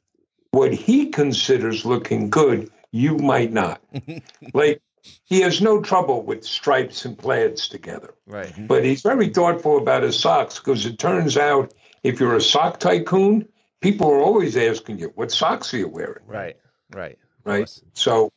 what 0.50 0.72
he 0.72 1.10
considers 1.10 1.84
looking 1.84 2.30
good, 2.30 2.70
you 2.90 3.16
might 3.16 3.52
not. 3.52 3.80
like, 4.54 4.80
he 5.24 5.40
has 5.42 5.60
no 5.60 5.80
trouble 5.80 6.22
with 6.22 6.44
stripes 6.44 7.04
and 7.04 7.16
plaids 7.16 7.68
together. 7.68 8.14
Right. 8.26 8.48
Mm-hmm. 8.48 8.66
But 8.66 8.84
he's 8.84 9.02
very 9.02 9.28
thoughtful 9.28 9.78
about 9.78 10.02
his 10.02 10.18
socks 10.18 10.58
because 10.58 10.84
it 10.86 10.98
turns 10.98 11.36
out 11.36 11.72
if 12.02 12.18
you're 12.18 12.36
a 12.36 12.40
sock 12.40 12.80
tycoon, 12.80 13.48
people 13.80 14.08
are 14.10 14.20
always 14.20 14.56
asking 14.56 14.98
you, 14.98 15.12
what 15.14 15.30
socks 15.30 15.72
are 15.74 15.78
you 15.78 15.88
wearing? 15.88 16.24
Right. 16.26 16.56
Right. 16.92 17.18
Right. 17.44 17.70
So 17.94 18.32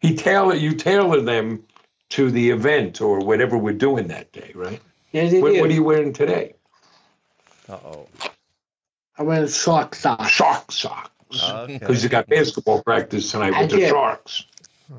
he 0.00 0.16
tailor 0.16 0.54
you 0.54 0.74
tailor 0.74 1.20
them 1.20 1.64
to 2.10 2.30
the 2.30 2.50
event 2.50 3.00
or 3.00 3.18
whatever 3.18 3.58
we're 3.58 3.72
doing 3.74 4.08
that 4.08 4.32
day, 4.32 4.52
right? 4.54 4.80
Yes, 5.12 5.32
it 5.32 5.42
What, 5.42 5.52
is. 5.52 5.60
what 5.60 5.70
are 5.70 5.74
you 5.74 5.84
wearing 5.84 6.12
today? 6.12 6.54
Uh 7.68 7.72
oh. 7.72 8.08
I'm 9.16 9.26
wearing 9.26 9.48
shark 9.48 9.94
socks. 9.94 10.30
Shark 10.30 10.72
socks. 10.72 11.10
Okay. 11.42 11.78
Because 11.78 12.02
you 12.02 12.08
got 12.08 12.28
basketball 12.28 12.82
practice 12.82 13.30
tonight 13.30 13.54
I 13.54 13.62
with 13.62 13.70
the 13.70 13.76
do. 13.78 13.88
Sharks. 13.88 14.44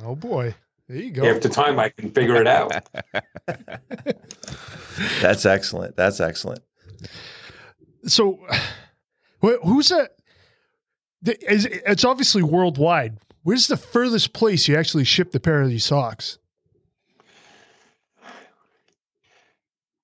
Oh 0.04 0.16
boy, 0.16 0.56
there 0.88 0.98
you 0.98 1.12
go. 1.12 1.26
After 1.26 1.50
time, 1.50 1.80
I 1.80 1.90
can 1.90 2.12
figure 2.12 2.36
it 2.36 2.48
out. 2.48 2.74
That's 5.22 5.46
excellent. 5.46 5.96
That's 5.96 6.20
excellent. 6.20 6.62
So, 8.08 8.40
who's 9.42 9.90
that? 9.90 10.12
it's 11.28 12.06
obviously 12.06 12.44
worldwide. 12.44 13.18
Where's 13.44 13.68
the 13.68 13.78
furthest 13.78 14.34
place 14.34 14.68
you 14.68 14.76
actually 14.76 15.04
ship 15.06 15.32
the 15.32 15.40
pair 15.40 15.62
of 15.62 15.70
these 15.70 15.86
socks? 15.86 16.38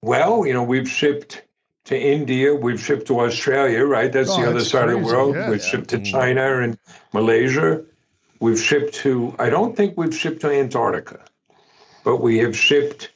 Well, 0.01 0.45
you 0.45 0.53
know, 0.53 0.63
we've 0.63 0.89
shipped 0.89 1.43
to 1.85 1.99
India, 1.99 2.53
we've 2.53 2.79
shipped 2.81 3.07
to 3.07 3.19
Australia, 3.21 3.83
right? 3.85 4.11
That's 4.11 4.29
Oh, 4.29 4.37
the 4.41 4.47
other 4.47 4.59
that's 4.59 4.69
side 4.69 4.89
of 4.89 4.99
the 4.99 5.05
world. 5.05 5.35
yeah. 5.35 5.49
we've 5.49 5.63
shipped 5.63 5.89
to 5.89 5.99
China 6.01 6.59
and 6.61 6.77
Malaysia. 7.13 7.83
We've 8.39 8.59
shipped 8.59 8.93
to, 8.95 9.35
I 9.39 9.49
don't 9.49 9.75
think 9.75 9.97
we've 9.97 10.15
shipped 10.15 10.41
to 10.41 10.51
Antarctica, 10.51 11.25
but 12.03 12.17
we 12.17 12.37
have 12.39 12.55
shipped 12.57 13.11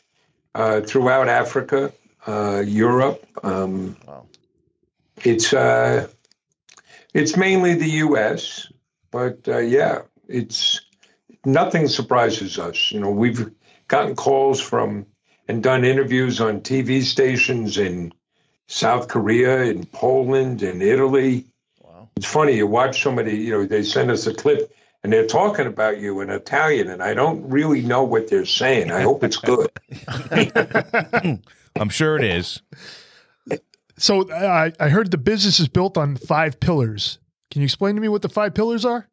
uh, 0.56 0.82
throughout 0.82 1.28
Africa, 1.28 1.94
uh, 2.28 2.64
Europe. 2.66 3.26
Um, 3.44 3.98
Wow. 4.08 4.26
It's 5.24 5.54
uh, 5.54 6.08
it's 7.14 7.38
mainly 7.38 7.74
the 7.76 7.90
U.S., 8.06 8.68
but 9.12 9.48
uh, 9.48 9.60
yeah, 9.60 10.02
it's 10.28 10.82
nothing 11.46 11.88
surprises 11.88 12.60
us. 12.60 12.92
You 12.92 13.00
know, 13.00 13.10
we've 13.12 13.50
gotten 13.88 14.16
calls 14.16 14.60
from 14.60 15.06
and 15.48 15.64
done 15.64 15.86
interviews 15.86 16.42
on 16.42 16.60
TV 16.62 17.02
stations 17.02 17.78
in 17.78 18.12
South 18.68 19.08
Korea, 19.08 19.64
in 19.64 19.86
Poland, 19.86 20.64
in 20.64 20.82
Italy. 20.82 21.46
Wow. 21.82 22.10
It's 22.16 22.26
funny, 22.26 22.54
you 22.56 22.68
watch 22.68 23.02
somebody, 23.02 23.38
you 23.38 23.52
know, 23.52 23.66
they 23.66 23.84
send 23.84 24.12
us 24.12 24.28
a 24.28 24.34
clip 24.34 24.72
and 25.06 25.14
they're 25.14 25.28
talking 25.28 25.68
about 25.68 26.00
you 26.00 26.20
in 26.22 26.32
Italian, 26.32 26.90
and 26.90 27.04
I 27.04 27.14
don't 27.14 27.48
really 27.48 27.84
know 27.84 28.04
what 28.04 28.28
they're 28.28 28.44
saying. 28.44 28.90
I 28.90 29.02
hope 29.02 29.24
it's 29.24 29.38
good. 29.38 29.70
I'm 31.76 31.90
sure 31.90 32.18
it 32.18 32.24
is. 32.24 32.60
So 34.00 34.32
I 34.34 34.74
I 34.80 34.90
heard 34.90 35.12
the 35.12 35.20
business 35.20 35.60
is 35.60 35.68
built 35.68 35.96
on 35.96 36.16
five 36.16 36.60
pillars. 36.60 37.20
Can 37.52 37.62
you 37.62 37.66
explain 37.66 37.94
to 37.94 38.02
me 38.02 38.08
what 38.08 38.24
the 38.24 38.30
five 38.30 38.56
pillars 38.56 38.84
are? 38.84 39.08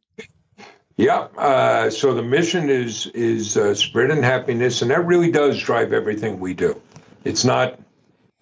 Yeah. 0.97 1.29
Uh, 1.37 1.91
so 1.91 2.15
the 2.15 2.23
mission 2.23 2.71
is 2.71 3.09
is 3.09 3.59
uh, 3.59 3.75
spreading 3.75 4.23
happiness, 4.23 4.81
and 4.81 4.91
that 4.91 5.05
really 5.05 5.31
does 5.31 5.61
drive 5.61 5.93
everything 5.93 6.41
we 6.41 6.55
do. 6.55 6.81
It's 7.25 7.45
not 7.45 7.79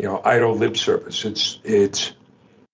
you 0.01 0.07
know, 0.07 0.23
idle 0.25 0.55
lip 0.55 0.79
service. 0.79 1.27
It's 1.27 1.59
it's 1.63 2.13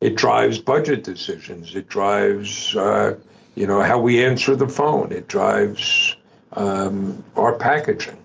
it 0.00 0.14
drives 0.14 0.61
budget 0.61 1.02
decisions. 1.02 1.75
It 1.75 1.88
drives 1.88 2.76
uh, 2.76 3.18
you 3.56 3.66
know 3.66 3.83
how 3.83 3.99
we 3.99 4.25
answer 4.25 4.54
the 4.54 4.68
phone. 4.68 5.11
It 5.11 5.26
drives 5.26 6.14
um, 6.52 7.25
our 7.35 7.59
packaging. 7.59 8.16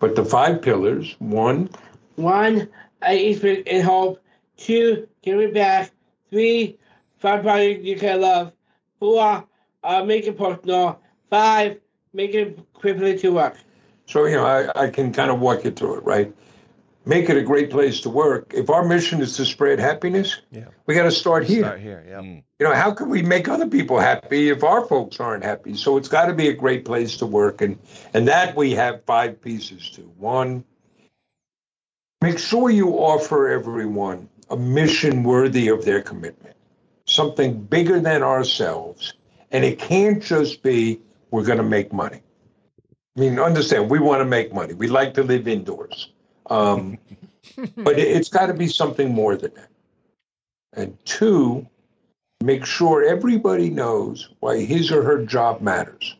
But 0.00 0.16
the 0.16 0.24
five 0.24 0.60
pillars: 0.60 1.14
one, 1.20 1.70
One, 2.16 2.68
I 3.00 3.16
eat 3.16 3.44
it 3.44 3.68
in 3.68 3.82
hope. 3.82 4.20
Two, 4.56 5.06
give 5.22 5.38
it 5.38 5.54
back. 5.54 5.92
Three, 6.30 6.78
find 7.18 7.42
project 7.42 7.84
you 7.84 7.96
can 7.96 8.20
love. 8.20 8.52
Four, 8.98 9.44
uh, 9.84 10.04
make 10.04 10.26
it 10.26 10.36
personal. 10.36 11.00
Five, 11.30 11.78
make 12.12 12.34
it 12.34 12.58
quickly 12.74 13.16
to 13.18 13.30
work. 13.30 13.56
So, 14.06 14.24
you 14.24 14.34
know, 14.34 14.46
I, 14.46 14.84
I 14.84 14.90
can 14.90 15.12
kind 15.12 15.30
of 15.30 15.38
walk 15.38 15.64
you 15.64 15.70
through 15.70 15.98
it, 15.98 16.04
right? 16.04 16.34
Make 17.08 17.30
it 17.30 17.38
a 17.38 17.42
great 17.42 17.70
place 17.70 18.02
to 18.02 18.10
work. 18.10 18.52
If 18.52 18.68
our 18.68 18.84
mission 18.84 19.22
is 19.22 19.34
to 19.38 19.46
spread 19.46 19.78
happiness, 19.78 20.42
Yeah. 20.50 20.66
we 20.84 20.94
got 20.94 21.04
to 21.04 21.10
start 21.10 21.44
here. 21.44 21.62
Start 21.62 21.80
here. 21.80 22.04
Yeah. 22.06 22.20
Mm. 22.20 22.42
You 22.58 22.66
know, 22.66 22.74
how 22.74 22.90
can 22.90 23.08
we 23.08 23.22
make 23.22 23.48
other 23.48 23.66
people 23.66 23.98
happy 23.98 24.50
if 24.50 24.62
our 24.62 24.84
folks 24.84 25.18
aren't 25.18 25.42
happy? 25.42 25.74
So 25.74 25.96
it's 25.96 26.08
got 26.08 26.26
to 26.26 26.34
be 26.34 26.48
a 26.48 26.52
great 26.52 26.84
place 26.84 27.16
to 27.16 27.26
work, 27.26 27.62
and 27.62 27.78
and 28.12 28.28
that 28.28 28.54
we 28.54 28.72
have 28.72 29.04
five 29.06 29.40
pieces 29.40 29.88
to. 29.92 30.02
One, 30.18 30.64
make 32.20 32.38
sure 32.38 32.68
you 32.68 32.90
offer 32.98 33.48
everyone 33.48 34.28
a 34.50 34.58
mission 34.58 35.22
worthy 35.22 35.68
of 35.68 35.86
their 35.86 36.02
commitment, 36.02 36.56
something 37.06 37.58
bigger 37.62 38.00
than 38.00 38.22
ourselves, 38.22 39.14
and 39.50 39.64
it 39.64 39.78
can't 39.78 40.22
just 40.22 40.62
be 40.62 41.00
we're 41.30 41.46
going 41.46 41.56
to 41.56 41.64
make 41.64 41.90
money. 41.90 42.20
I 43.16 43.20
mean, 43.20 43.38
understand, 43.38 43.88
we 43.88 43.98
want 43.98 44.20
to 44.20 44.26
make 44.26 44.52
money. 44.52 44.74
We 44.74 44.88
like 44.88 45.14
to 45.14 45.22
live 45.22 45.48
indoors. 45.48 46.12
Um, 46.48 46.98
but 47.76 47.98
it, 47.98 48.08
it's 48.08 48.28
got 48.28 48.46
to 48.46 48.54
be 48.54 48.68
something 48.68 49.12
more 49.12 49.36
than 49.36 49.54
that. 49.54 49.68
And 50.72 50.98
two, 51.04 51.66
make 52.42 52.64
sure 52.64 53.04
everybody 53.04 53.70
knows 53.70 54.28
why 54.40 54.58
his 54.60 54.92
or 54.92 55.02
her 55.02 55.24
job 55.24 55.60
matters. 55.60 56.16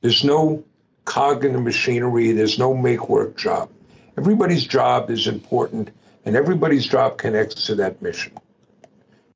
There's 0.00 0.24
no 0.24 0.64
cog 1.04 1.44
in 1.44 1.52
the 1.52 1.60
machinery, 1.60 2.32
there's 2.32 2.58
no 2.58 2.74
make 2.74 3.08
work 3.08 3.36
job. 3.36 3.70
Everybody's 4.18 4.64
job 4.64 5.10
is 5.10 5.26
important, 5.26 5.90
and 6.24 6.36
everybody's 6.36 6.86
job 6.86 7.18
connects 7.18 7.66
to 7.66 7.74
that 7.76 8.00
mission. 8.02 8.32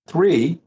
Three, 0.06 0.58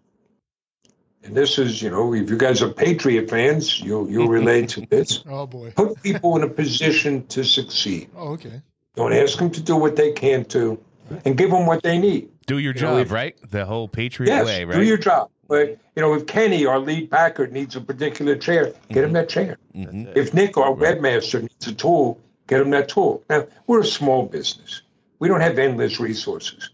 and 1.23 1.35
this 1.35 1.57
is, 1.57 1.81
you 1.81 1.89
know, 1.89 2.13
if 2.13 2.29
you 2.29 2.37
guys 2.37 2.61
are 2.61 2.69
Patriot 2.69 3.29
fans, 3.29 3.79
you'll, 3.79 4.09
you'll 4.09 4.27
relate 4.27 4.69
to 4.69 4.81
this. 4.81 5.23
Oh 5.29 5.47
boy. 5.47 5.71
Put 5.71 6.01
people 6.03 6.35
in 6.35 6.43
a 6.43 6.49
position 6.49 7.25
to 7.27 7.43
succeed. 7.43 8.09
Oh 8.15 8.33
okay. 8.33 8.61
Don't 8.95 9.13
ask 9.13 9.37
them 9.39 9.49
to 9.51 9.61
do 9.61 9.75
what 9.75 9.95
they 9.95 10.11
can't 10.11 10.47
do, 10.47 10.79
and 11.25 11.37
give 11.37 11.49
them 11.51 11.65
what 11.65 11.81
they 11.83 11.97
need. 11.97 12.29
Do 12.45 12.59
your 12.59 12.73
know, 12.73 12.79
job, 12.79 12.97
if- 12.99 13.11
right? 13.11 13.35
The 13.51 13.65
whole 13.65 13.87
Patriot 13.87 14.29
Yes, 14.29 14.45
way, 14.45 14.65
right? 14.65 14.75
do 14.75 14.83
your 14.83 14.97
job. 14.97 15.29
But 15.47 15.77
you 15.95 16.01
know, 16.01 16.13
if 16.13 16.25
Kenny, 16.25 16.65
our 16.65 16.79
lead 16.79 17.09
packer, 17.11 17.47
needs 17.47 17.75
a 17.75 17.81
particular 17.81 18.35
chair, 18.35 18.73
get 18.89 19.03
him 19.03 19.13
that 19.13 19.29
chair. 19.29 19.57
Mhm. 19.75 20.15
If 20.15 20.33
Nick, 20.33 20.57
our 20.57 20.73
webmaster, 20.73 21.41
needs 21.41 21.67
a 21.67 21.73
tool, 21.73 22.19
get 22.47 22.61
him 22.61 22.69
that 22.71 22.87
tool. 22.89 23.23
Now, 23.29 23.45
we're 23.67 23.81
a 23.81 23.85
small 23.85 24.25
business. 24.25 24.81
We 25.19 25.27
don't 25.27 25.41
have 25.41 25.57
endless 25.59 25.99
resources, 25.99 26.69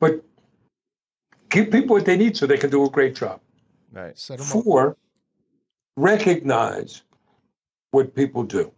but 0.00 0.22
give 1.50 1.70
people 1.70 1.96
what 1.96 2.04
they 2.06 2.16
need 2.16 2.36
so 2.36 2.46
they 2.46 2.56
can 2.58 2.70
do 2.70 2.84
a 2.84 2.90
great 2.90 3.14
job. 3.14 3.40
Right. 3.92 4.18
Set 4.18 4.40
'em 4.40 4.46
up. 4.46 4.64
Four, 4.64 4.96
recognize 5.96 7.02
what 7.92 8.14
people 8.14 8.42
do. 8.42 8.72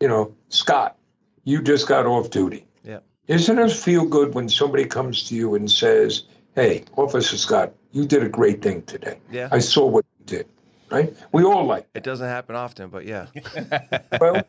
You 0.00 0.08
know, 0.08 0.34
Scott, 0.48 0.96
you 1.44 1.62
just 1.62 1.86
got 1.86 2.06
off 2.06 2.30
duty. 2.30 2.66
Yeah. 2.82 3.00
Isn't 3.28 3.58
it 3.58 3.70
feel 3.70 4.06
good 4.06 4.34
when 4.34 4.48
somebody 4.48 4.84
comes 4.84 5.28
to 5.28 5.34
you 5.34 5.54
and 5.54 5.70
says, 5.70 6.24
Hey, 6.54 6.84
Officer 6.96 7.36
Scott, 7.36 7.74
you 7.92 8.06
did 8.06 8.22
a 8.22 8.28
great 8.28 8.62
thing 8.62 8.82
today. 8.82 9.18
Yeah. 9.30 9.48
I 9.50 9.58
saw 9.58 9.86
what 9.86 10.04
you 10.18 10.26
did. 10.26 10.48
Right? 10.90 11.16
We 11.32 11.44
all 11.44 11.64
like 11.64 11.88
It 11.94 12.02
doesn't 12.02 12.28
happen 12.28 12.56
often, 12.56 12.90
but 12.90 13.04
yeah. 13.04 13.26
Well, 14.20 14.42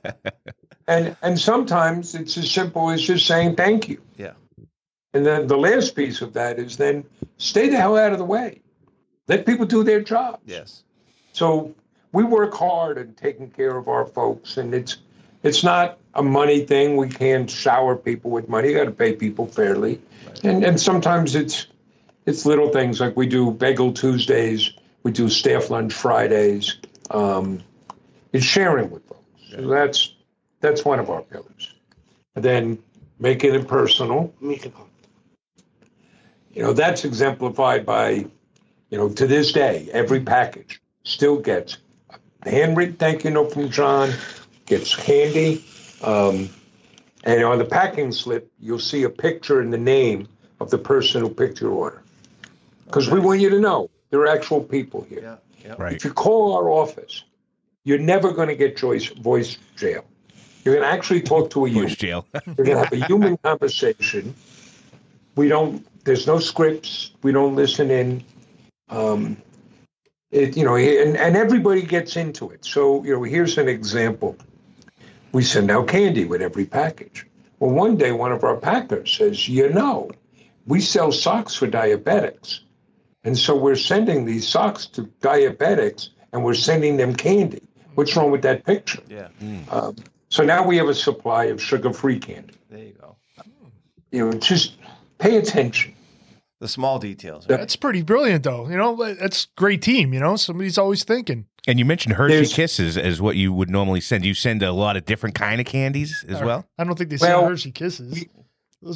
and 0.88 1.16
and 1.22 1.40
sometimes 1.40 2.16
it's 2.16 2.38
as 2.38 2.52
simple 2.52 2.90
as 2.90 3.02
just 3.02 3.26
saying 3.26 3.56
thank 3.56 3.90
you. 3.90 4.02
Yeah. 4.18 4.34
And 5.14 5.26
then 5.26 5.48
the 5.48 5.58
last 5.58 5.96
piece 5.96 6.22
of 6.22 6.34
that 6.34 6.60
is 6.60 6.78
then 6.78 7.06
stay 7.38 7.70
the 7.70 7.78
hell 7.78 7.98
out 7.98 8.12
of 8.12 8.20
the 8.20 8.26
way. 8.26 8.62
Let 9.28 9.46
people 9.46 9.66
do 9.66 9.84
their 9.84 10.02
job. 10.02 10.40
Yes. 10.46 10.84
So 11.32 11.74
we 12.12 12.24
work 12.24 12.54
hard 12.54 12.98
at 12.98 13.18
taking 13.18 13.50
care 13.50 13.78
of 13.78 13.88
our 13.88 14.06
folks, 14.06 14.58
and 14.58 14.74
it's 14.74 14.98
it's 15.46 15.64
not 15.64 15.98
a 16.14 16.24
money 16.24 16.66
thing. 16.66 16.98
We 16.98 17.10
can't 17.10 17.50
shower 17.50 17.96
people 17.96 18.32
with 18.32 18.50
money. 18.50 18.70
You 18.70 18.78
got 18.78 18.86
to 18.86 18.92
pay 18.92 19.14
people 19.14 19.48
fairly, 19.48 20.02
and 20.44 20.64
and 20.64 20.80
sometimes 20.80 21.36
it's 21.36 21.68
it's 22.26 22.46
little 22.46 22.70
things 22.70 23.00
like 23.00 23.16
we 23.16 23.28
do 23.28 23.52
Bagel 23.52 23.94
Tuesdays, 23.94 24.72
we 25.04 25.12
do 25.12 25.30
Staff 25.30 25.70
Lunch 25.70 25.94
Fridays. 25.94 26.78
Um, 27.12 27.62
it's 28.34 28.46
sharing 28.46 28.90
with 28.90 29.06
folks. 29.06 29.22
So 29.52 29.68
that's 29.68 30.14
that's 30.60 30.84
one 30.84 31.00
of 31.00 31.10
our 31.10 31.22
pillars. 31.22 31.74
And 32.36 32.44
then 32.44 32.80
making 33.20 33.56
it 33.56 33.68
personal 33.68 34.34
Make 34.42 34.66
it 34.66 34.74
you 36.56 36.64
know 36.64 36.74
that's 36.74 37.06
exemplified 37.06 37.86
by 37.86 38.26
you 38.90 38.98
know 38.98 39.10
to 39.10 39.28
this 39.28 39.52
day 39.52 39.88
every 39.92 40.22
package 40.22 40.82
still 41.04 41.38
gets 41.38 41.78
a 42.44 42.50
handwritten 42.50 42.96
thank 42.96 43.24
you 43.24 43.30
note 43.30 43.54
from 43.54 43.70
john 43.70 44.10
gets 44.66 44.94
handy. 44.94 45.64
um, 46.04 46.50
and 47.24 47.44
on 47.44 47.58
the 47.58 47.66
packing 47.66 48.12
slip 48.12 48.52
you'll 48.60 48.80
see 48.80 49.04
a 49.04 49.10
picture 49.10 49.60
and 49.62 49.72
the 49.74 49.78
name 49.78 50.28
of 50.60 50.70
the 50.70 50.78
person 50.78 51.22
who 51.22 51.30
picked 51.30 51.60
your 51.62 51.72
order 51.72 52.02
because 52.86 53.10
we 53.10 53.20
want 53.20 53.40
you 53.40 53.50
to 53.50 53.60
know 53.60 53.90
there 54.12 54.20
are 54.22 54.28
actual 54.28 54.62
people 54.64 55.02
here 55.10 55.22
Yeah. 55.22 55.36
Yeah. 55.66 55.76
Right. 55.80 55.94
if 55.94 56.06
you 56.06 56.14
call 56.14 56.54
our 56.58 56.70
office 56.70 57.24
you're 57.84 57.98
never 58.00 58.32
going 58.32 58.48
to 58.50 58.56
get 58.56 58.78
choice 58.78 59.08
voice 59.08 59.58
jail 59.76 60.04
you're 60.64 60.76
going 60.76 60.88
to 60.88 60.92
actually 60.92 61.22
talk 61.22 61.50
to 61.52 61.66
a 61.66 61.70
human 61.70 61.86
Push 61.90 61.98
jail. 61.98 62.26
we're 62.58 62.66
going 62.66 62.78
to 62.78 62.84
have 62.84 62.92
a 62.94 63.06
human 63.06 63.38
conversation. 63.44 64.34
We 65.36 65.48
don't. 65.48 65.86
There's 66.06 66.26
no 66.26 66.40
scripts. 66.40 67.12
We 67.22 67.32
don't 67.32 67.56
listen 67.56 67.92
in. 67.92 68.24
Um, 68.90 69.38
it, 70.32 70.58
you 70.58 70.66
know, 70.66 70.76
and, 70.76 71.16
and 71.18 71.36
everybody 71.38 71.84
gets 71.84 72.16
into 72.16 72.50
it. 72.50 72.66
So, 72.66 73.04
you 73.04 73.14
know, 73.14 73.22
here's 73.22 73.60
an 73.60 73.68
example. 73.68 74.36
We 75.36 75.44
send 75.44 75.70
out 75.70 75.90
candy 75.90 76.24
with 76.24 76.42
every 76.42 76.64
package. 76.64 77.28
Well, 77.60 77.72
one 77.72 77.98
day, 77.98 78.14
one 78.14 78.32
of 78.32 78.46
our 78.46 78.56
packers 78.56 79.12
says, 79.12 79.50
"You 79.50 79.68
know, 79.68 80.12
we 80.66 80.80
sell 80.80 81.12
socks 81.12 81.54
for 81.54 81.68
diabetics, 81.68 82.60
and 83.26 83.38
so 83.38 83.54
we're 83.54 83.76
sending 83.76 84.24
these 84.24 84.48
socks 84.48 84.86
to 84.94 85.02
diabetics, 85.20 86.08
and 86.32 86.46
we're 86.46 86.54
sending 86.54 86.96
them 86.96 87.14
candy. 87.14 87.62
What's 87.96 88.16
wrong 88.16 88.32
with 88.32 88.44
that 88.44 88.64
picture?" 88.64 89.02
Yeah. 89.10 89.28
Um, 89.70 89.98
so 90.30 90.46
now 90.46 90.66
we 90.66 90.78
have 90.78 90.88
a 90.88 90.96
supply 90.96 91.46
of 91.46 91.62
sugar-free 91.62 92.20
candy 92.20 92.54
There 92.70 92.80
you 92.80 92.94
go. 92.94 93.18
you 94.14 94.26
know, 94.26 94.32
just 94.40 94.78
pay 95.18 95.36
attention. 95.36 95.96
The 96.62 96.70
small 96.70 96.98
details. 96.98 97.46
Yeah. 97.50 97.58
That's 97.58 97.76
pretty 97.76 98.04
brilliant, 98.04 98.46
though. 98.46 98.70
You 98.70 98.78
know, 98.78 98.96
that's 98.96 99.48
great 99.58 99.82
team. 99.82 100.14
You 100.14 100.22
know, 100.22 100.38
somebody's 100.38 100.78
always 100.78 101.04
thinking. 101.04 101.48
And 101.68 101.80
you 101.80 101.86
mentioned 101.86 102.14
Hershey 102.16 102.36
There's- 102.36 102.54
Kisses 102.54 102.98
as 102.98 103.20
what 103.22 103.36
you 103.36 103.52
would 103.54 103.70
normally 103.70 104.02
send. 104.02 104.24
You 104.26 104.34
send 104.36 104.62
a 104.64 104.72
lot 104.72 104.98
of 104.98 105.06
different 105.06 105.36
kind 105.36 105.60
of 105.60 105.66
candies 105.68 106.24
as 106.28 106.42
well. 106.42 106.66
I 106.78 106.84
don't 106.84 106.96
think 106.98 107.10
they 107.10 107.18
sell 107.18 107.42
Well, 107.42 107.50
Hershey 107.50 107.72
Kisses. 107.72 108.14
we- 108.14 108.30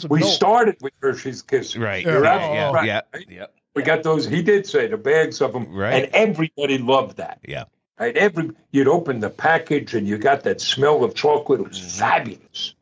We 0.10 0.22
started 0.22 0.76
with 0.82 0.94
Hershey's 1.02 1.42
Kisses. 1.42 1.76
Right. 1.78 2.06
Yeah. 2.06 2.12
You're 2.12 2.24
Yeah, 2.24 2.72
right. 2.72 2.86
yeah, 2.86 3.02
yeah, 3.28 3.46
We 3.76 3.82
got 3.82 4.04
those. 4.04 4.28
He 4.28 4.44
did 4.44 4.68
say 4.68 4.86
the 4.88 4.98
bags 4.98 5.42
of 5.42 5.54
them, 5.54 5.74
Right. 5.74 6.04
and 6.04 6.14
everybody 6.16 6.78
loved 6.78 7.18
that. 7.18 7.40
yeah. 7.48 7.64
Right? 8.00 8.16
Every 8.16 8.52
you'd 8.72 8.88
open 8.88 9.20
the 9.20 9.30
package 9.32 9.94
and 9.96 10.08
you 10.08 10.18
got 10.20 10.44
that 10.44 10.62
smell 10.62 11.04
of 11.04 11.16
chocolate. 11.16 11.60
It 11.62 11.68
was 11.70 11.80
fabulous. 11.80 12.76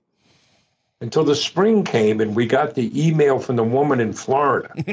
Until 1.01 1.23
the 1.23 1.35
spring 1.35 1.83
came 1.83 2.19
and 2.21 2.35
we 2.35 2.45
got 2.45 2.75
the 2.75 2.91
email 3.07 3.39
from 3.39 3.55
the 3.55 3.63
woman 3.63 3.99
in 3.99 4.13
Florida. 4.13 4.69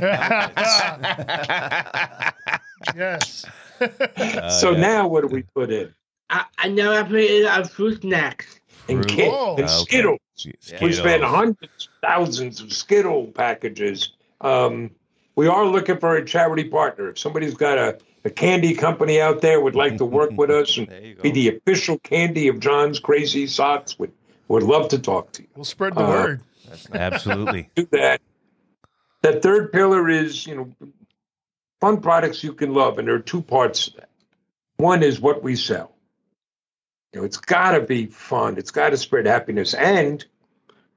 yes. 2.97 3.45
so 4.51 4.73
now 4.73 5.07
what 5.09 5.23
do 5.23 5.29
we 5.29 5.43
put 5.43 5.71
in? 5.71 5.95
I, 6.31 6.45
I 6.59 6.69
know 6.69 6.93
I 6.95 7.03
put 7.03 7.21
in 7.21 7.47
on 7.47 7.65
fruit 7.65 8.01
snacks. 8.03 8.61
And 8.89 8.99
Fruit. 8.99 9.09
Kit 9.09 9.33
Oh. 9.33 9.55
and 9.57 9.65
Okay. 9.65 9.73
Skittles. 9.83 10.19
We 10.45 10.53
Skittles. 10.61 10.97
spent 10.99 11.23
hundreds, 11.25 11.89
thousands 12.03 12.61
of 12.61 12.73
Skittle 12.73 13.27
packages. 13.29 14.13
Um, 14.41 14.91
we 15.37 15.47
are 15.49 15.65
looking 15.67 15.99
for 15.99 16.17
a 16.17 16.25
charity 16.25 16.65
partner. 16.65 17.09
If 17.11 17.19
somebody's 17.19 17.55
got 17.55 17.79
a, 17.79 17.99
a 18.25 18.31
candy 18.31 18.75
company 18.75 19.21
out 19.21 19.41
there 19.41 19.61
would 19.61 19.75
like 19.75 19.97
to 19.99 20.05
work 20.05 20.33
with 20.33 20.51
us 20.51 20.77
and 20.79 20.87
There 20.89 21.01
you 21.01 21.15
go. 21.15 21.23
be 21.23 21.31
the 21.31 21.57
official 21.57 21.99
candy 22.01 22.49
of 22.49 22.61
John's 22.61 22.99
Crazy 23.01 23.47
Socks, 23.47 23.99
would 23.99 24.13
would 24.49 24.63
love 24.63 24.89
to 24.89 24.99
talk 24.99 25.33
to 25.33 25.43
you. 25.43 25.49
We'll 25.57 25.65
spread 25.65 25.95
the 25.95 26.05
Uh, 26.05 26.09
word. 26.09 26.41
That's. 26.69 26.91
Absolutely. 26.93 27.71
Do 27.77 27.87
that. 27.93 28.21
That 29.23 29.41
third 29.43 29.73
pillar 29.73 30.11
is 30.11 30.47
you 30.47 30.55
know 30.57 30.69
fun 31.85 32.01
products 32.01 32.43
you 32.43 32.55
can 32.55 32.73
love, 32.73 32.99
and 32.99 33.07
there 33.07 33.15
are 33.15 33.19
two 33.33 33.43
parts 33.43 33.85
to 33.85 33.97
that. 33.97 34.09
One 34.79 35.03
is 35.03 35.21
what 35.21 35.43
we 35.43 35.55
sell. 35.55 35.95
You 37.13 37.21
know, 37.21 37.27
it's 37.27 37.37
got 37.37 37.73
to 37.73 37.81
be 37.83 38.07
fun. 38.07 38.57
It's 38.57 38.71
got 38.71 38.91
to 38.91 38.97
spread 38.97 39.27
happiness, 39.27 39.75
and 39.75 40.25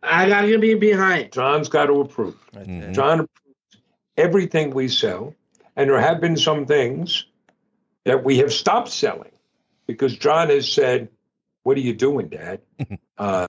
I 0.02 0.30
gotta 0.30 0.58
be 0.60 0.76
behind. 0.76 1.34
John's 1.34 1.68
got 1.68 1.88
to 1.88 2.00
approve. 2.00 2.38
Mhm. 2.54 2.94
John 2.94 3.20
approves 3.20 3.84
everything 4.16 4.70
we 4.70 4.88
sell, 4.88 5.36
and 5.76 5.90
there 5.90 6.00
have 6.00 6.22
been 6.22 6.38
some 6.38 6.66
things 6.66 7.26
that 8.06 8.24
we 8.24 8.38
have 8.38 8.54
stopped 8.54 8.90
selling 8.90 9.34
because 9.88 10.16
John 10.16 10.50
has 10.50 10.72
said, 10.72 11.10
"What 11.64 11.76
are 11.76 11.82
you 11.82 11.94
doing, 11.94 12.30
Dad?" 12.30 12.62
uh, 13.18 13.48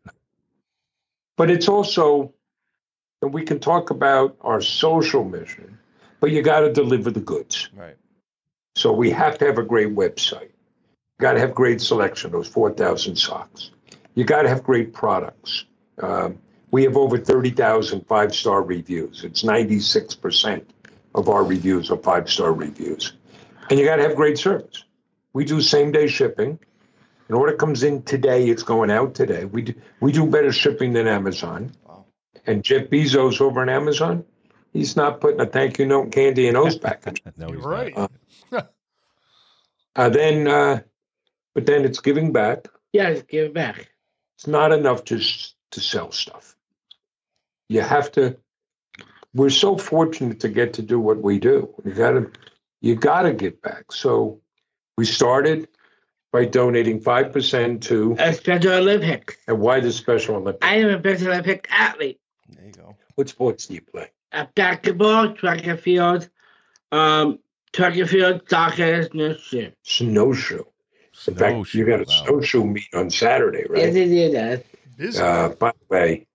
but 1.36 1.50
it's 1.50 1.68
also 1.68 2.34
and 3.22 3.32
we 3.32 3.44
can 3.44 3.60
talk 3.60 3.90
about 3.90 4.36
our 4.40 4.60
social 4.60 5.24
mission, 5.24 5.77
but 6.20 6.30
you 6.30 6.42
got 6.42 6.60
to 6.60 6.72
deliver 6.72 7.10
the 7.10 7.20
goods. 7.20 7.68
Right. 7.74 7.96
So 8.76 8.92
we 8.92 9.10
have 9.10 9.38
to 9.38 9.46
have 9.46 9.58
a 9.58 9.62
great 9.62 9.94
website. 9.94 10.50
Got 11.18 11.32
to 11.32 11.40
have 11.40 11.54
great 11.54 11.80
selection. 11.80 12.30
Those 12.30 12.48
four 12.48 12.72
thousand 12.72 13.16
socks. 13.16 13.70
You 14.14 14.24
got 14.24 14.42
to 14.42 14.48
have 14.48 14.62
great 14.62 14.92
products. 14.92 15.64
Um, 16.00 16.38
we 16.70 16.84
have 16.84 16.96
over 16.96 17.18
30,000 17.18 18.06
five 18.06 18.34
star 18.34 18.62
reviews. 18.62 19.24
It's 19.24 19.42
96% 19.42 20.64
of 21.14 21.28
our 21.28 21.44
reviews 21.44 21.90
are 21.90 21.96
five 21.96 22.30
star 22.30 22.52
reviews. 22.52 23.14
And 23.70 23.78
you 23.78 23.84
got 23.84 23.96
to 23.96 24.02
have 24.02 24.16
great 24.16 24.38
service. 24.38 24.84
We 25.32 25.44
do 25.44 25.60
same 25.60 25.92
day 25.92 26.08
shipping. 26.08 26.58
An 27.28 27.34
order 27.34 27.54
comes 27.54 27.82
in 27.82 28.02
today, 28.02 28.48
it's 28.48 28.62
going 28.62 28.90
out 28.90 29.14
today. 29.14 29.44
We 29.44 29.62
do, 29.62 29.74
we 30.00 30.12
do 30.12 30.26
better 30.26 30.50
shipping 30.50 30.94
than 30.94 31.06
Amazon. 31.06 31.72
Wow. 31.86 32.06
And 32.46 32.64
Jeff 32.64 32.88
Bezos 32.88 33.40
over 33.40 33.60
on 33.60 33.68
Amazon, 33.68 34.24
he's 34.72 34.96
not 34.96 35.20
putting 35.20 35.40
a 35.40 35.46
thank 35.46 35.78
you 35.78 35.86
note 35.86 36.12
candy 36.12 36.48
in 36.48 36.54
those 36.54 36.78
packages. 36.78 37.20
No, 37.36 37.48
You're 37.48 37.56
he's 37.56 37.64
right. 37.64 37.96
not. 38.52 38.72
Uh, 39.96 40.08
then, 40.08 40.46
uh, 40.46 40.80
but 41.54 41.66
then 41.66 41.84
it's 41.84 42.00
giving 42.00 42.32
back. 42.32 42.68
Yes, 42.92 43.22
give 43.28 43.46
it 43.46 43.54
back. 43.54 43.90
It's 44.36 44.46
not 44.46 44.72
enough 44.72 45.04
just 45.04 45.56
to 45.72 45.80
sell 45.80 46.12
stuff. 46.12 46.54
You 47.68 47.80
have 47.80 48.12
to. 48.12 48.36
We're 49.34 49.50
so 49.50 49.76
fortunate 49.76 50.40
to 50.40 50.48
get 50.48 50.74
to 50.74 50.82
do 50.82 50.98
what 51.00 51.20
we 51.20 51.38
do. 51.38 51.74
You 51.84 51.92
got 51.92 52.12
to, 52.12 52.30
you 52.80 52.94
got 52.94 53.22
to 53.22 53.32
give 53.34 53.60
back. 53.60 53.92
So, 53.92 54.40
we 54.96 55.04
started 55.04 55.68
by 56.32 56.44
donating 56.44 57.00
five 57.00 57.32
percent 57.32 57.82
to. 57.84 58.16
A 58.18 58.32
Special 58.32 58.72
Olympics. 58.74 59.36
And 59.48 59.58
why 59.60 59.80
the 59.80 59.92
Special 59.92 60.36
Olympics? 60.36 60.66
I 60.66 60.76
am 60.76 60.90
a 60.90 60.98
Special 61.00 61.28
Olympic 61.32 61.68
athlete. 61.70 62.20
There 62.48 62.66
you 62.66 62.72
go. 62.72 62.96
What 63.16 63.28
sports 63.28 63.66
do 63.66 63.74
you 63.74 63.82
play? 63.82 64.10
Basketball, 64.54 65.34
track 65.34 65.66
and 65.66 65.80
field, 65.80 66.28
um, 66.92 67.38
track 67.72 67.96
and 67.96 68.08
field, 68.08 68.42
soccer, 68.48 69.04
snowshoe. 69.04 69.70
Snowshoe. 69.82 70.64
In 71.26 71.34
fact, 71.34 71.74
you 71.74 71.84
got 71.84 72.00
a 72.00 72.04
Wow. 72.04 72.24
snowshoe 72.24 72.64
meet 72.64 72.88
on 72.94 73.10
Saturday, 73.10 73.64
right? 73.68 73.92
Yes, 73.92 73.94
right? 73.94 73.96
it 73.96 74.10
is. 74.34 74.62
Busy. 74.96 75.18
Uh, 75.22 75.48
by 75.50 75.70
the 75.72 75.94
way, 75.94 76.26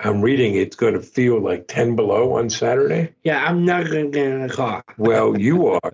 I'm 0.00 0.20
reading 0.20 0.56
it's 0.56 0.76
going 0.76 0.94
to 0.94 1.00
feel 1.00 1.40
like 1.40 1.68
10 1.68 1.96
below 1.96 2.34
on 2.34 2.50
Saturday. 2.50 3.14
Yeah, 3.22 3.44
I'm 3.44 3.64
not 3.64 3.86
gonna 3.86 4.08
get 4.08 4.26
in 4.26 4.46
the 4.46 4.52
car. 4.52 4.84
Well, 4.98 5.38
you 5.38 5.68
are, 5.68 5.92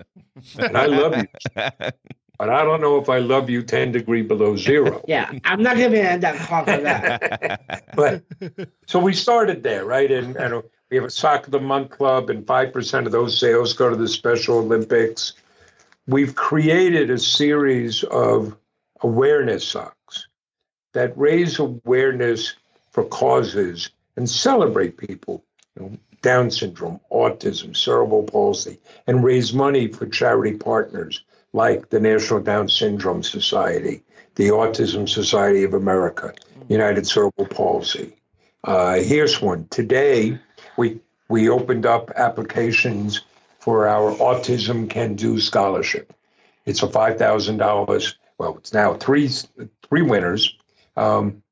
and 0.58 0.76
I 0.76 0.86
love 0.86 1.16
you, 1.16 1.26
but 1.54 2.48
I 2.48 2.64
don't 2.64 2.80
know 2.80 2.98
if 2.98 3.08
I 3.08 3.18
love 3.18 3.50
you 3.50 3.62
10 3.62 3.92
degree 3.92 4.22
below 4.22 4.56
zero. 4.56 5.04
Yeah, 5.08 5.32
I'm 5.44 5.62
not 5.62 5.76
gonna 5.76 5.90
be 5.90 6.00
in 6.00 6.20
that 6.20 6.36
car 6.36 6.64
for 6.64 6.80
that. 6.80 7.60
But 7.94 8.24
so 8.86 8.98
we 8.98 9.12
started 9.12 9.62
there, 9.62 9.84
right? 9.84 10.10
And, 10.10 10.36
and 10.36 10.62
we 10.90 10.96
have 10.96 11.04
a 11.04 11.10
Sock 11.10 11.46
of 11.46 11.52
the 11.52 11.60
Month 11.60 11.90
club, 11.90 12.30
and 12.30 12.44
5% 12.44 13.06
of 13.06 13.12
those 13.12 13.38
sales 13.38 13.72
go 13.74 13.88
to 13.88 13.96
the 13.96 14.08
Special 14.08 14.58
Olympics. 14.58 15.34
We've 16.06 16.34
created 16.34 17.10
a 17.10 17.18
series 17.18 18.02
of 18.02 18.56
awareness 19.00 19.66
socks 19.66 20.26
that 20.92 21.16
raise 21.16 21.60
awareness 21.60 22.54
for 22.90 23.04
causes 23.04 23.90
and 24.16 24.28
celebrate 24.28 24.96
people, 24.96 25.44
you 25.76 25.82
know, 25.82 25.96
Down 26.22 26.50
syndrome, 26.50 27.00
autism, 27.10 27.74
cerebral 27.74 28.24
palsy, 28.24 28.78
and 29.06 29.24
raise 29.24 29.54
money 29.54 29.86
for 29.88 30.06
charity 30.06 30.56
partners 30.56 31.24
like 31.52 31.88
the 31.88 32.00
National 32.00 32.40
Down 32.40 32.68
Syndrome 32.68 33.22
Society, 33.22 34.02
the 34.34 34.48
Autism 34.48 35.08
Society 35.08 35.64
of 35.64 35.72
America, 35.72 36.34
United 36.68 37.06
Cerebral 37.06 37.46
Palsy. 37.46 38.16
Uh, 38.64 38.96
here's 38.96 39.40
one. 39.40 39.66
Today, 39.70 40.38
we 40.80 40.98
we 41.28 41.48
opened 41.48 41.86
up 41.86 42.10
applications 42.16 43.20
for 43.60 43.86
our 43.86 44.12
Autism 44.16 44.88
Can 44.88 45.14
Do 45.14 45.38
scholarship. 45.38 46.12
It's 46.64 46.82
a 46.82 46.88
five 46.88 47.18
thousand 47.18 47.58
dollars. 47.58 48.16
Well, 48.38 48.56
it's 48.56 48.72
now 48.72 48.94
three 48.94 49.28
three 49.88 50.02
winners. 50.02 50.56
Um, 50.96 51.42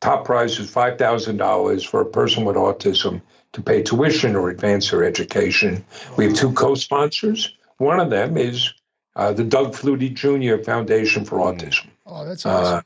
top 0.00 0.24
prize 0.24 0.58
is 0.58 0.70
five 0.70 0.98
thousand 0.98 1.36
dollars 1.36 1.84
for 1.84 2.00
a 2.00 2.06
person 2.06 2.46
with 2.46 2.56
autism 2.56 3.20
to 3.52 3.62
pay 3.62 3.82
tuition 3.82 4.34
or 4.34 4.48
advance 4.48 4.90
their 4.90 5.04
education. 5.04 5.84
We 6.16 6.24
have 6.24 6.34
two 6.34 6.52
co-sponsors. 6.52 7.54
One 7.76 8.00
of 8.00 8.08
them 8.08 8.38
is 8.38 8.72
uh, 9.14 9.34
the 9.34 9.44
Doug 9.44 9.74
Flutie 9.74 10.14
Jr. 10.14 10.64
Foundation 10.64 11.26
for 11.26 11.36
Autism. 11.38 11.88
oh, 12.06 12.24
that's 12.24 12.46
awesome. 12.46 12.78
Uh, 12.78 12.82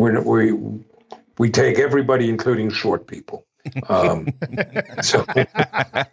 we're, 0.00 0.20
we 0.22 0.84
we 1.38 1.50
take 1.50 1.78
everybody, 1.78 2.28
including 2.28 2.70
short 2.70 3.06
people. 3.06 3.46
Um, 3.88 4.28
so 5.02 5.24
Had 5.34 6.08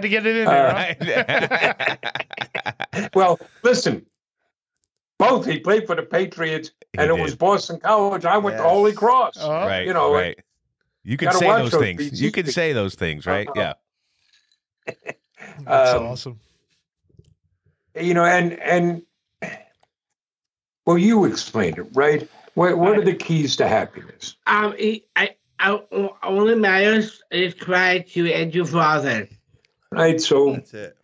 to 0.00 0.08
get 0.08 0.26
it 0.26 0.36
in 0.36 0.46
uh, 0.46 0.94
there. 1.00 1.98
huh? 2.94 3.08
well, 3.14 3.38
listen. 3.62 4.06
Both 5.18 5.46
he 5.46 5.60
played 5.60 5.86
for 5.86 5.94
the 5.94 6.02
Patriots, 6.02 6.72
He 6.92 6.98
and 6.98 7.10
it 7.10 7.18
was 7.18 7.34
Boston 7.34 7.78
College. 7.80 8.26
I 8.26 8.36
went 8.36 8.58
to 8.58 8.62
Holy 8.64 8.92
Cross. 8.92 9.38
Uh, 9.38 9.48
right, 9.48 9.86
you 9.86 9.94
know, 9.94 10.12
right. 10.12 10.38
You 11.04 11.16
can 11.16 11.32
say 11.32 11.46
watch 11.46 11.62
those 11.62 11.72
those 11.72 11.80
things. 11.80 12.10
BT 12.10 12.16
You 12.16 12.32
can 12.32 12.46
say 12.46 12.72
those 12.72 12.96
things, 12.96 13.26
right? 13.26 13.48
Uh-huh. 13.48 13.74
Yeah. 14.86 14.92
That's 15.64 15.94
Um, 15.94 16.02
awesome. 16.06 16.40
You 17.94 18.12
know, 18.12 18.24
and 18.24 18.52
and 18.60 19.02
well, 20.84 20.98
you 20.98 21.24
explained 21.24 21.78
it, 21.78 21.86
right? 21.94 22.28
What 22.54 22.76
what 22.76 22.98
are 22.98 23.04
the 23.04 23.14
keys 23.14 23.56
to 23.56 23.68
happiness? 23.68 24.36
Um, 24.46 24.74
I, 24.78 25.02
I, 25.14 25.36
only 25.60 26.54
matters 26.54 27.22
is 27.30 27.54
gratitude 27.54 28.30
and 28.30 28.54
your 28.54 28.66
father. 28.66 29.28
Right. 29.90 30.20
So 30.20 30.52
That's 30.52 30.74
it. 30.74 30.96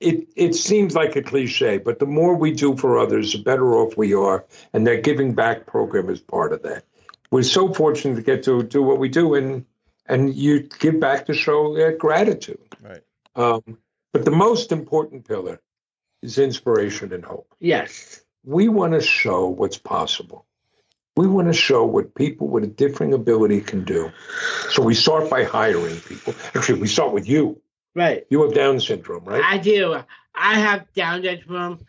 it 0.00 0.28
it 0.36 0.54
seems 0.54 0.94
like 0.94 1.16
a 1.16 1.22
cliche, 1.22 1.78
but 1.78 1.98
the 1.98 2.06
more 2.06 2.34
we 2.34 2.52
do 2.52 2.76
for 2.76 2.98
others, 2.98 3.32
the 3.32 3.42
better 3.42 3.74
off 3.74 3.96
we 3.96 4.14
are, 4.14 4.44
and 4.72 4.86
that 4.86 5.02
giving 5.02 5.34
back 5.34 5.66
program 5.66 6.08
is 6.08 6.20
part 6.20 6.52
of 6.52 6.62
that. 6.62 6.84
We're 7.30 7.42
so 7.42 7.72
fortunate 7.72 8.16
to 8.16 8.22
get 8.22 8.44
to 8.44 8.62
do 8.62 8.82
what 8.82 8.98
we 8.98 9.08
do, 9.08 9.34
and 9.34 9.64
and 10.06 10.34
you 10.34 10.68
give 10.78 11.00
back 11.00 11.26
to 11.26 11.34
show 11.34 11.74
that 11.76 11.98
gratitude. 11.98 12.60
Right. 12.80 13.02
Um, 13.34 13.78
but 14.12 14.24
the 14.24 14.30
most 14.30 14.72
important 14.72 15.26
pillar 15.26 15.60
is 16.22 16.38
inspiration 16.38 17.12
and 17.12 17.24
hope. 17.24 17.54
Yes. 17.60 18.20
We 18.44 18.68
want 18.68 18.92
to 18.94 19.00
show 19.00 19.48
what's 19.48 19.78
possible. 19.78 20.46
We 21.16 21.26
want 21.26 21.48
to 21.48 21.52
show 21.52 21.84
what 21.84 22.14
people 22.14 22.48
with 22.48 22.64
a 22.64 22.68
differing 22.68 23.12
ability 23.12 23.60
can 23.60 23.84
do. 23.84 24.10
So 24.70 24.82
we 24.82 24.94
start 24.94 25.28
by 25.28 25.44
hiring 25.44 26.00
people. 26.00 26.34
Actually, 26.54 26.80
we 26.80 26.88
start 26.88 27.12
with 27.12 27.28
you. 27.28 27.60
Right. 27.94 28.24
You 28.30 28.42
have 28.42 28.54
Down 28.54 28.80
syndrome, 28.80 29.24
right? 29.24 29.42
I 29.44 29.58
do. 29.58 29.96
I 30.34 30.58
have 30.58 30.90
Down 30.94 31.22
syndrome. 31.22 31.80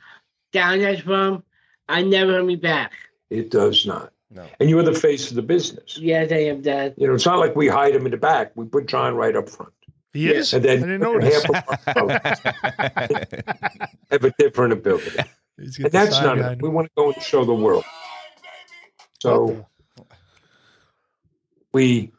Down 0.51 0.79
syndrome. 0.79 1.43
I 1.87 2.01
never 2.01 2.33
heard 2.33 2.45
me 2.45 2.57
back. 2.57 2.91
It 3.29 3.49
does 3.49 3.85
not. 3.85 4.11
No. 4.29 4.45
And 4.59 4.69
you 4.69 4.77
are 4.79 4.83
the 4.83 4.93
face 4.93 5.29
of 5.29 5.35
the 5.35 5.41
business. 5.41 5.97
Yes, 5.97 6.31
I 6.31 6.45
am 6.45 6.63
that. 6.63 6.95
You 6.97 7.07
know, 7.07 7.13
it's 7.13 7.25
not 7.25 7.39
like 7.39 7.55
we 7.55 7.67
hide 7.67 7.95
him 7.95 8.05
in 8.05 8.11
the 8.11 8.17
back. 8.17 8.51
We 8.55 8.65
put 8.65 8.87
John 8.87 9.15
right 9.15 9.35
up 9.35 9.47
front. 9.47 9.73
He 10.11 10.29
is? 10.29 10.53
And 10.53 10.65
I 10.65 10.67
then 10.67 10.81
didn't 10.81 11.01
notice. 11.01 11.43
half 11.43 11.87
of 11.87 12.09
our 12.09 12.09
have 14.11 14.23
a 14.23 14.31
different 14.37 14.73
ability. 14.73 15.17
And 15.57 15.91
that's 15.91 16.19
not 16.21 16.37
behind 16.37 16.59
it. 16.59 16.61
We 16.61 16.69
want 16.69 16.87
to 16.87 16.91
go 16.95 17.11
and 17.11 17.21
show 17.21 17.45
the 17.45 17.53
world. 17.53 17.85
So 19.23 19.65
we, 21.73 22.11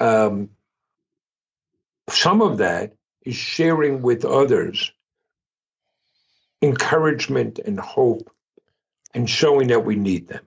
um, 0.00 0.50
some 2.08 2.42
of 2.42 2.58
that 2.58 2.94
is 3.22 3.36
sharing 3.36 4.02
with 4.02 4.24
others 4.24 4.90
encouragement 6.60 7.60
and 7.60 7.78
hope 7.78 8.28
and 9.14 9.30
showing 9.30 9.68
that 9.68 9.84
we 9.84 9.94
need 9.94 10.26
them. 10.26 10.44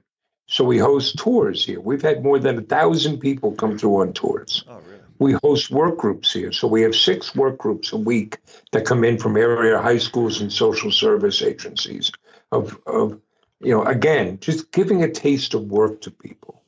So 0.47 0.65
we 0.65 0.78
host 0.78 1.17
tours 1.17 1.63
here. 1.63 1.80
We've 1.80 2.02
had 2.02 2.26
more 2.26 2.39
than 2.39 2.58
a 2.58 2.62
thousand 2.62 3.19
people 3.19 3.54
come 3.54 3.78
through 3.78 4.02
on 4.02 4.12
tours. 4.12 4.65
Oh, 4.67 4.82
really? 4.86 5.00
We 5.17 5.38
host 5.41 5.71
work 5.71 5.97
groups 5.97 6.34
here. 6.34 6.52
So 6.52 6.67
we 6.67 6.82
have 6.82 6.93
six 6.93 7.34
work 7.34 7.58
groups 7.58 7.93
a 7.93 7.97
week 7.97 8.38
that 8.74 8.86
come 8.86 9.06
in 9.06 9.17
from 9.17 9.38
area 9.38 9.82
high 9.82 10.00
schools 10.00 10.41
and 10.41 10.52
social 10.52 10.91
service 10.91 11.41
agencies 11.41 12.12
of, 12.52 12.78
of 12.86 13.21
you 13.63 13.71
know, 13.71 13.84
again, 13.84 14.39
just 14.39 14.71
giving 14.71 15.04
a 15.04 15.12
taste 15.12 15.54
of 15.54 15.63
work 15.63 16.02
to 16.02 16.12
people. 16.12 16.63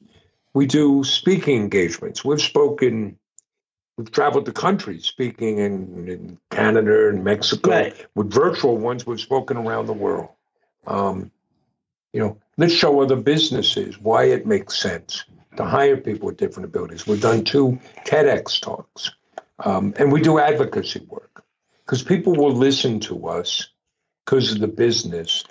We 0.54 0.66
do 0.68 1.04
speaking 1.04 1.62
engagements. 1.62 2.24
We've 2.24 2.42
spoken, 2.42 3.18
we've 3.98 4.12
traveled 4.12 4.46
the 4.46 4.52
country 4.52 5.00
speaking 5.00 5.58
in, 5.58 6.08
in 6.08 6.38
Canada 6.52 7.10
and 7.10 7.24
Mexico. 7.24 7.72
Right. 7.72 8.06
With 8.16 8.32
virtual 8.32 8.78
ones, 8.78 9.06
we've 9.06 9.20
spoken 9.20 9.58
around 9.58 9.88
the 9.88 9.94
world. 9.94 10.30
Um, 10.86 11.32
you 12.12 12.20
know, 12.20 12.38
let's 12.58 12.74
show 12.74 13.02
other 13.02 13.16
businesses 13.16 14.00
why 14.00 14.26
it 14.26 14.46
makes 14.46 14.78
sense. 14.78 15.24
to 15.58 15.66
hire 15.66 15.98
people 15.98 16.28
with 16.28 16.38
different 16.38 16.66
abilities. 16.66 17.06
We've 17.08 17.22
done 17.22 17.44
two 17.44 17.80
TEDx 18.06 18.62
talks, 18.62 19.12
um, 19.60 19.94
and 19.98 20.12
we 20.12 20.22
do 20.22 20.40
advocacy 20.40 21.06
work 21.08 21.44
because 21.86 22.04
people 22.04 22.34
will 22.36 22.54
listen 22.54 23.00
to 23.02 23.28
us 23.28 23.70
because 24.26 24.52
of 24.52 24.60
the 24.60 24.68
business, 24.68 25.44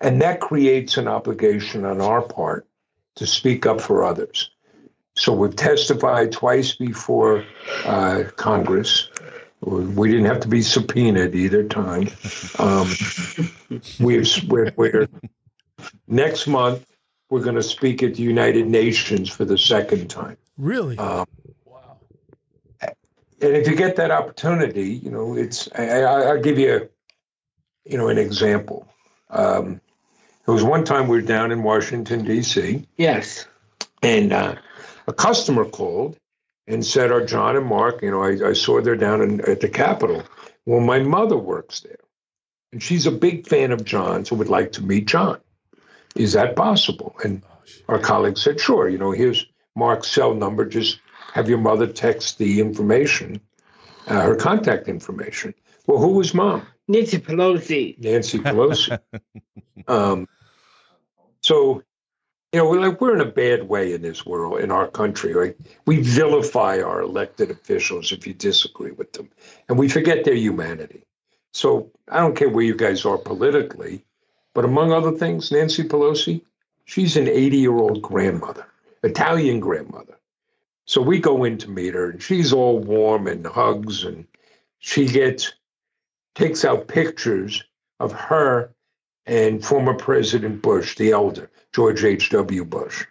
and 0.00 0.20
that 0.22 0.40
creates 0.40 0.96
an 0.96 1.08
obligation 1.08 1.84
on 1.84 2.00
our 2.00 2.22
part 2.22 2.66
to 3.16 3.26
speak 3.26 3.66
up 3.66 3.80
for 3.80 4.04
others. 4.04 4.50
So 5.14 5.32
we've 5.32 5.56
testified 5.56 6.32
twice 6.32 6.74
before 6.74 7.44
uh, 7.84 8.24
Congress. 8.36 9.08
We 9.62 10.10
didn't 10.10 10.26
have 10.26 10.40
to 10.40 10.48
be 10.48 10.60
subpoenaed 10.60 11.34
either 11.34 11.64
time. 11.64 12.08
Um, 12.58 12.88
we've, 13.98 14.28
we're, 14.48 14.72
we're, 14.76 15.08
next 16.06 16.46
month, 16.46 16.86
we're 17.30 17.42
going 17.42 17.56
to 17.56 17.62
speak 17.62 18.02
at 18.02 18.14
the 18.14 18.22
United 18.22 18.66
Nations 18.66 19.30
for 19.30 19.46
the 19.46 19.56
second 19.56 20.08
time. 20.08 20.36
Really? 20.58 20.98
Um, 20.98 21.26
wow. 21.64 21.98
And 22.82 23.56
if 23.56 23.66
you 23.66 23.74
get 23.74 23.96
that 23.96 24.10
opportunity, 24.10 24.90
you 24.90 25.10
know, 25.10 25.34
it's, 25.34 25.68
I, 25.74 26.34
will 26.34 26.42
give 26.42 26.58
you, 26.58 26.88
you 27.86 27.96
know, 27.96 28.08
an 28.08 28.18
example. 28.18 28.86
Um, 29.30 29.80
there 30.46 30.54
was 30.54 30.64
one 30.64 30.84
time 30.84 31.08
we 31.08 31.16
were 31.16 31.26
down 31.26 31.50
in 31.50 31.62
Washington, 31.64 32.24
D.C. 32.24 32.86
Yes. 32.96 33.46
And 34.02 34.32
uh, 34.32 34.54
a 35.08 35.12
customer 35.12 35.64
called 35.64 36.16
and 36.68 36.86
said, 36.86 37.10
"Are 37.10 37.24
John 37.24 37.56
and 37.56 37.66
Mark? 37.66 38.00
You 38.02 38.12
know, 38.12 38.22
I, 38.22 38.50
I 38.50 38.52
saw 38.52 38.80
they're 38.80 38.96
down 38.96 39.22
in, 39.22 39.40
at 39.42 39.60
the 39.60 39.68
Capitol. 39.68 40.22
Well, 40.64 40.80
my 40.80 41.00
mother 41.00 41.36
works 41.36 41.80
there, 41.80 41.98
and 42.72 42.82
she's 42.82 43.06
a 43.06 43.12
big 43.12 43.46
fan 43.46 43.72
of 43.72 43.84
John, 43.84 44.24
so 44.24 44.36
would 44.36 44.48
like 44.48 44.72
to 44.72 44.82
meet 44.82 45.06
John. 45.06 45.40
Is 46.14 46.32
that 46.34 46.54
possible?" 46.54 47.16
And 47.24 47.42
our 47.88 47.98
colleague 47.98 48.38
said, 48.38 48.60
"Sure. 48.60 48.88
You 48.88 48.98
know, 48.98 49.10
here's 49.10 49.46
Mark's 49.74 50.08
cell 50.08 50.34
number. 50.34 50.64
Just 50.64 51.00
have 51.32 51.48
your 51.48 51.58
mother 51.58 51.88
text 51.88 52.38
the 52.38 52.60
information, 52.60 53.40
uh, 54.06 54.22
her 54.22 54.36
contact 54.36 54.86
information." 54.86 55.54
Well, 55.88 55.98
who 55.98 56.14
was 56.14 56.34
mom? 56.34 56.66
Nancy 56.88 57.18
Pelosi. 57.18 57.98
Nancy 57.98 58.38
Pelosi. 58.38 58.98
um, 59.88 60.28
so 61.42 61.82
you 62.52 62.62
know, 62.62 62.70
we're 62.70 62.80
like 62.80 63.00
we're 63.00 63.14
in 63.14 63.20
a 63.20 63.30
bad 63.30 63.68
way 63.68 63.92
in 63.92 64.02
this 64.02 64.24
world, 64.24 64.60
in 64.60 64.70
our 64.70 64.88
country. 64.88 65.34
Right? 65.34 65.56
We 65.84 66.00
vilify 66.00 66.80
our 66.80 67.02
elected 67.02 67.50
officials 67.50 68.12
if 68.12 68.26
you 68.26 68.32
disagree 68.32 68.92
with 68.92 69.12
them, 69.12 69.28
and 69.68 69.78
we 69.78 69.88
forget 69.88 70.24
their 70.24 70.34
humanity. 70.34 71.04
So 71.52 71.90
I 72.10 72.20
don't 72.20 72.36
care 72.36 72.48
where 72.48 72.64
you 72.64 72.74
guys 72.74 73.04
are 73.04 73.18
politically, 73.18 74.04
but 74.54 74.64
among 74.64 74.92
other 74.92 75.12
things, 75.12 75.50
Nancy 75.50 75.84
Pelosi, 75.84 76.42
she's 76.84 77.16
an 77.16 77.28
80 77.28 77.56
year 77.56 77.76
old 77.76 78.00
grandmother, 78.00 78.66
Italian 79.02 79.60
grandmother. 79.60 80.18
So 80.84 81.02
we 81.02 81.18
go 81.18 81.44
in 81.44 81.58
to 81.58 81.68
meet 81.68 81.94
her, 81.94 82.10
and 82.10 82.22
she's 82.22 82.52
all 82.52 82.78
warm 82.78 83.26
and 83.26 83.44
hugs, 83.46 84.04
and 84.04 84.26
she 84.78 85.06
gets 85.06 85.52
takes 86.36 86.64
out 86.64 86.86
pictures 86.86 87.64
of 87.98 88.12
her 88.12 88.72
and 89.24 89.64
former 89.64 89.94
President 89.94 90.62
Bush, 90.62 90.94
the 90.94 91.10
elder, 91.10 91.50
George 91.72 92.04
H.W. 92.04 92.64
Bush, 92.64 93.04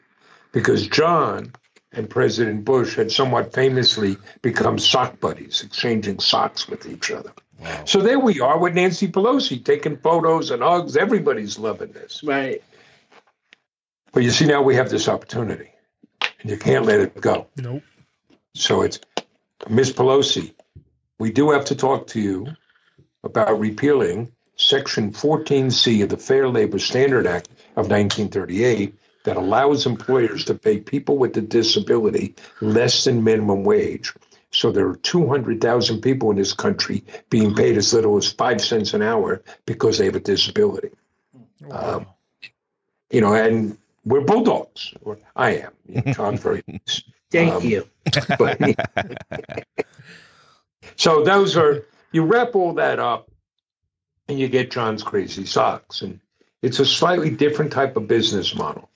because 0.53 0.87
John 0.87 1.51
and 1.91 2.09
President 2.09 2.63
Bush 2.63 2.95
had 2.95 3.11
somewhat 3.11 3.53
famously 3.53 4.15
become 4.41 4.79
sock 4.79 5.19
buddies, 5.19 5.63
exchanging 5.63 6.19
socks 6.19 6.69
with 6.69 6.85
each 6.87 7.11
other. 7.11 7.33
Wow. 7.59 7.83
So 7.85 7.99
there 7.99 8.19
we 8.19 8.39
are 8.39 8.57
with 8.57 8.75
Nancy 8.75 9.07
Pelosi 9.07 9.63
taking 9.63 9.97
photos 9.97 10.51
and 10.51 10.61
hugs. 10.61 10.95
Everybody's 10.95 11.57
loving 11.57 11.91
this. 11.91 12.21
Right. 12.23 12.63
But 14.11 14.23
you 14.23 14.31
see, 14.31 14.45
now 14.45 14.61
we 14.61 14.75
have 14.75 14.89
this 14.89 15.09
opportunity, 15.09 15.71
and 16.41 16.51
you 16.51 16.57
can't 16.57 16.85
let 16.85 17.01
it 17.01 17.19
go. 17.19 17.47
Nope. 17.57 17.83
So 18.53 18.81
it's 18.81 18.99
Miss 19.69 19.91
Pelosi. 19.91 20.53
We 21.17 21.31
do 21.31 21.51
have 21.51 21.65
to 21.65 21.75
talk 21.75 22.07
to 22.07 22.21
you 22.21 22.47
about 23.25 23.59
repealing 23.59 24.31
Section 24.55 25.11
14C 25.11 26.03
of 26.03 26.09
the 26.09 26.17
Fair 26.17 26.47
Labor 26.47 26.79
Standard 26.79 27.27
Act 27.27 27.49
of 27.75 27.89
1938 27.89 28.95
that 29.25 29.35
allows 29.35 29.85
employers 29.85 30.45
to 30.45 30.53
pay 30.53 30.79
people 30.79 31.17
with 31.17 31.35
a 31.35 31.41
disability 31.41 32.35
less 32.61 33.03
than 33.03 33.23
minimum 33.23 33.63
wage. 33.63 34.13
So 34.51 34.71
there 34.71 34.87
are 34.87 34.95
200,000 34.95 36.01
people 36.01 36.29
in 36.31 36.37
this 36.37 36.53
country 36.53 37.03
being 37.29 37.53
paid 37.55 37.75
as 37.75 37.93
little 37.93 38.15
as 38.15 38.31
five 38.31 38.61
cents 38.61 38.93
an 38.93 39.01
hour 39.01 39.43
because 39.65 39.97
they 39.97 40.05
have 40.05 40.15
a 40.15 40.21
disability. 40.21 40.91
Wow. 41.61 41.97
Um, 41.97 42.05
you 43.09 43.19
know, 43.21 43.33
and 43.33 43.77
we're 44.05 44.21
bulldogs. 44.21 44.93
Or 45.01 45.17
I 45.35 45.57
am. 45.57 45.71
You 45.89 46.13
talk 46.13 46.35
very. 46.35 46.63
Thank 47.31 47.53
um, 47.53 47.63
you. 47.63 47.89
But, 48.37 48.61
so 50.95 51.23
those 51.23 51.57
are 51.57 51.83
you 52.15 52.23
wrap 52.23 52.55
all 52.55 52.75
that 52.75 52.97
up 52.97 53.29
and 54.29 54.39
you 54.39 54.47
get 54.47 54.71
John's 54.71 55.03
Crazy 55.03 55.45
Socks. 55.45 56.01
And 56.01 56.21
it's 56.61 56.79
a 56.79 56.85
slightly 56.85 57.29
different 57.29 57.73
type 57.73 57.97
of 57.97 58.07
business 58.07 58.55
model. 58.55 58.89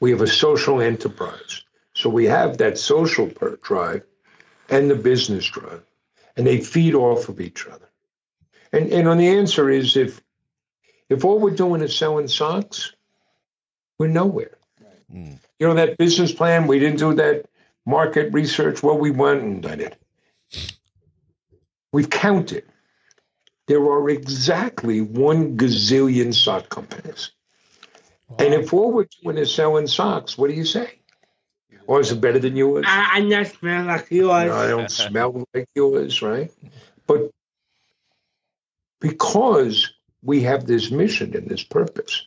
We 0.00 0.10
have 0.10 0.20
a 0.20 0.26
social 0.26 0.80
enterprise. 0.80 1.62
So 1.94 2.10
we 2.10 2.24
have 2.24 2.58
that 2.58 2.76
social 2.76 3.30
drive 3.62 4.02
and 4.68 4.90
the 4.90 4.96
business 4.96 5.46
drive, 5.46 5.82
and 6.36 6.44
they 6.44 6.60
feed 6.60 6.94
off 6.94 7.28
of 7.28 7.40
each 7.40 7.66
other. 7.68 7.88
And, 8.72 8.92
and 8.92 9.06
on 9.06 9.18
the 9.18 9.28
answer 9.28 9.70
is 9.70 9.96
if 9.96 10.20
if 11.08 11.24
all 11.24 11.38
we're 11.38 11.50
doing 11.50 11.82
is 11.82 11.96
selling 11.96 12.28
socks, 12.28 12.92
we're 13.98 14.08
nowhere. 14.08 14.56
Mm. 15.12 15.38
You 15.58 15.68
know, 15.68 15.74
that 15.74 15.98
business 15.98 16.32
plan, 16.32 16.66
we 16.66 16.78
didn't 16.78 16.98
do 16.98 17.14
that 17.14 17.46
market 17.84 18.32
research. 18.32 18.82
Well, 18.82 18.98
we 18.98 19.10
went 19.10 19.42
and 19.42 19.62
done 19.62 19.80
it. 19.80 20.00
We've 21.92 22.10
counted 22.10 22.64
there 23.70 23.84
are 23.84 24.10
exactly 24.10 25.00
one 25.00 25.56
gazillion 25.56 26.34
sock 26.34 26.68
companies. 26.70 27.30
Wow. 28.28 28.36
And 28.40 28.54
if 28.54 28.74
all 28.74 28.90
we're 28.90 29.06
doing 29.22 29.38
is 29.38 29.54
selling 29.54 29.86
socks, 29.86 30.36
what 30.36 30.50
do 30.50 30.56
you 30.56 30.64
say? 30.64 30.98
Or 31.86 32.00
is 32.00 32.10
it 32.10 32.20
better 32.20 32.40
than 32.40 32.56
yours? 32.56 32.84
I, 32.88 33.10
I 33.12 33.20
not 33.20 33.46
smell 33.46 33.84
like 33.84 34.10
yours. 34.10 34.50
No, 34.50 34.56
I 34.56 34.66
don't 34.66 34.90
smell 34.90 35.46
like 35.54 35.68
yours, 35.76 36.20
right? 36.20 36.50
But 37.06 37.30
because 39.00 39.92
we 40.20 40.42
have 40.42 40.66
this 40.66 40.90
mission 40.90 41.36
and 41.36 41.48
this 41.48 41.62
purpose, 41.62 42.26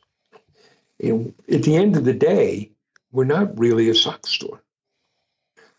you 0.98 1.14
know, 1.14 1.34
at 1.54 1.64
the 1.64 1.76
end 1.76 1.98
of 1.98 2.06
the 2.06 2.14
day, 2.14 2.72
we're 3.12 3.26
not 3.26 3.60
really 3.60 3.90
a 3.90 3.96
sock 3.96 4.28
store. 4.28 4.64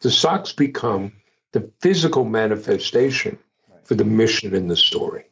The 0.01 0.11
socks 0.11 0.53
become 0.53 1.13
the 1.53 1.71
physical 1.81 2.27
manifestation 2.27 3.39
for 3.85 3.95
the 3.95 4.05
mission 4.05 4.55
and 4.55 4.71
the 4.71 4.77
story. 4.77 5.25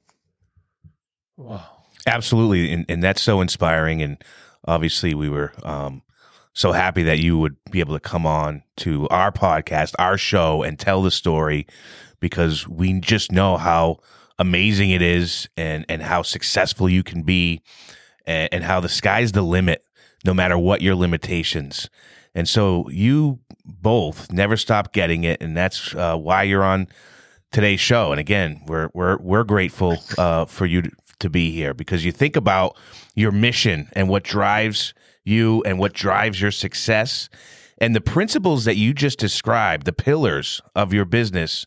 Wow. 1.36 1.66
Absolutely. 2.06 2.72
And, 2.72 2.84
and 2.88 3.02
that's 3.02 3.22
so 3.22 3.40
inspiring. 3.40 4.02
And 4.02 4.22
obviously, 4.64 5.14
we 5.14 5.28
were 5.28 5.52
um, 5.62 6.02
so 6.52 6.72
happy 6.72 7.02
that 7.04 7.20
you 7.20 7.38
would 7.38 7.56
be 7.70 7.80
able 7.80 7.94
to 7.94 8.00
come 8.00 8.26
on 8.26 8.62
to 8.78 9.08
our 9.08 9.32
podcast, 9.32 9.94
our 9.98 10.18
show, 10.18 10.62
and 10.62 10.78
tell 10.78 11.02
the 11.02 11.10
story 11.10 11.66
because 12.20 12.68
we 12.68 13.00
just 13.00 13.32
know 13.32 13.56
how 13.56 13.98
amazing 14.38 14.90
it 14.90 15.02
is 15.02 15.48
and, 15.56 15.84
and 15.88 16.02
how 16.02 16.22
successful 16.22 16.88
you 16.88 17.02
can 17.02 17.22
be 17.22 17.60
and, 18.26 18.48
and 18.52 18.64
how 18.64 18.80
the 18.80 18.88
sky's 18.88 19.32
the 19.32 19.42
limit 19.42 19.84
no 20.24 20.34
matter 20.34 20.58
what 20.58 20.82
your 20.82 20.94
limitations. 20.94 21.88
And 22.34 22.48
so 22.48 22.88
you 22.90 23.40
both 23.64 24.32
never 24.32 24.56
stop 24.56 24.92
getting 24.92 25.24
it. 25.24 25.42
And 25.42 25.56
that's 25.56 25.94
uh, 25.94 26.16
why 26.16 26.44
you're 26.44 26.64
on 26.64 26.88
today's 27.52 27.80
show. 27.80 28.10
And 28.10 28.20
again, 28.20 28.62
we're 28.66 28.88
we're 28.94 29.18
we're 29.18 29.44
grateful 29.44 29.98
uh, 30.18 30.46
for 30.46 30.66
you 30.66 30.82
to 31.20 31.30
be 31.30 31.52
here 31.52 31.74
because 31.74 32.04
you 32.04 32.12
think 32.12 32.36
about 32.36 32.76
your 33.14 33.30
mission 33.30 33.88
and 33.92 34.08
what 34.08 34.24
drives 34.24 34.94
you 35.24 35.62
and 35.64 35.78
what 35.78 35.92
drives 35.92 36.40
your 36.40 36.50
success 36.50 37.28
and 37.82 37.96
the 37.96 38.00
principles 38.00 38.64
that 38.64 38.76
you 38.76 38.94
just 38.94 39.18
described, 39.18 39.86
the 39.86 39.92
pillars 39.92 40.60
of 40.76 40.92
your 40.92 41.04
business 41.04 41.66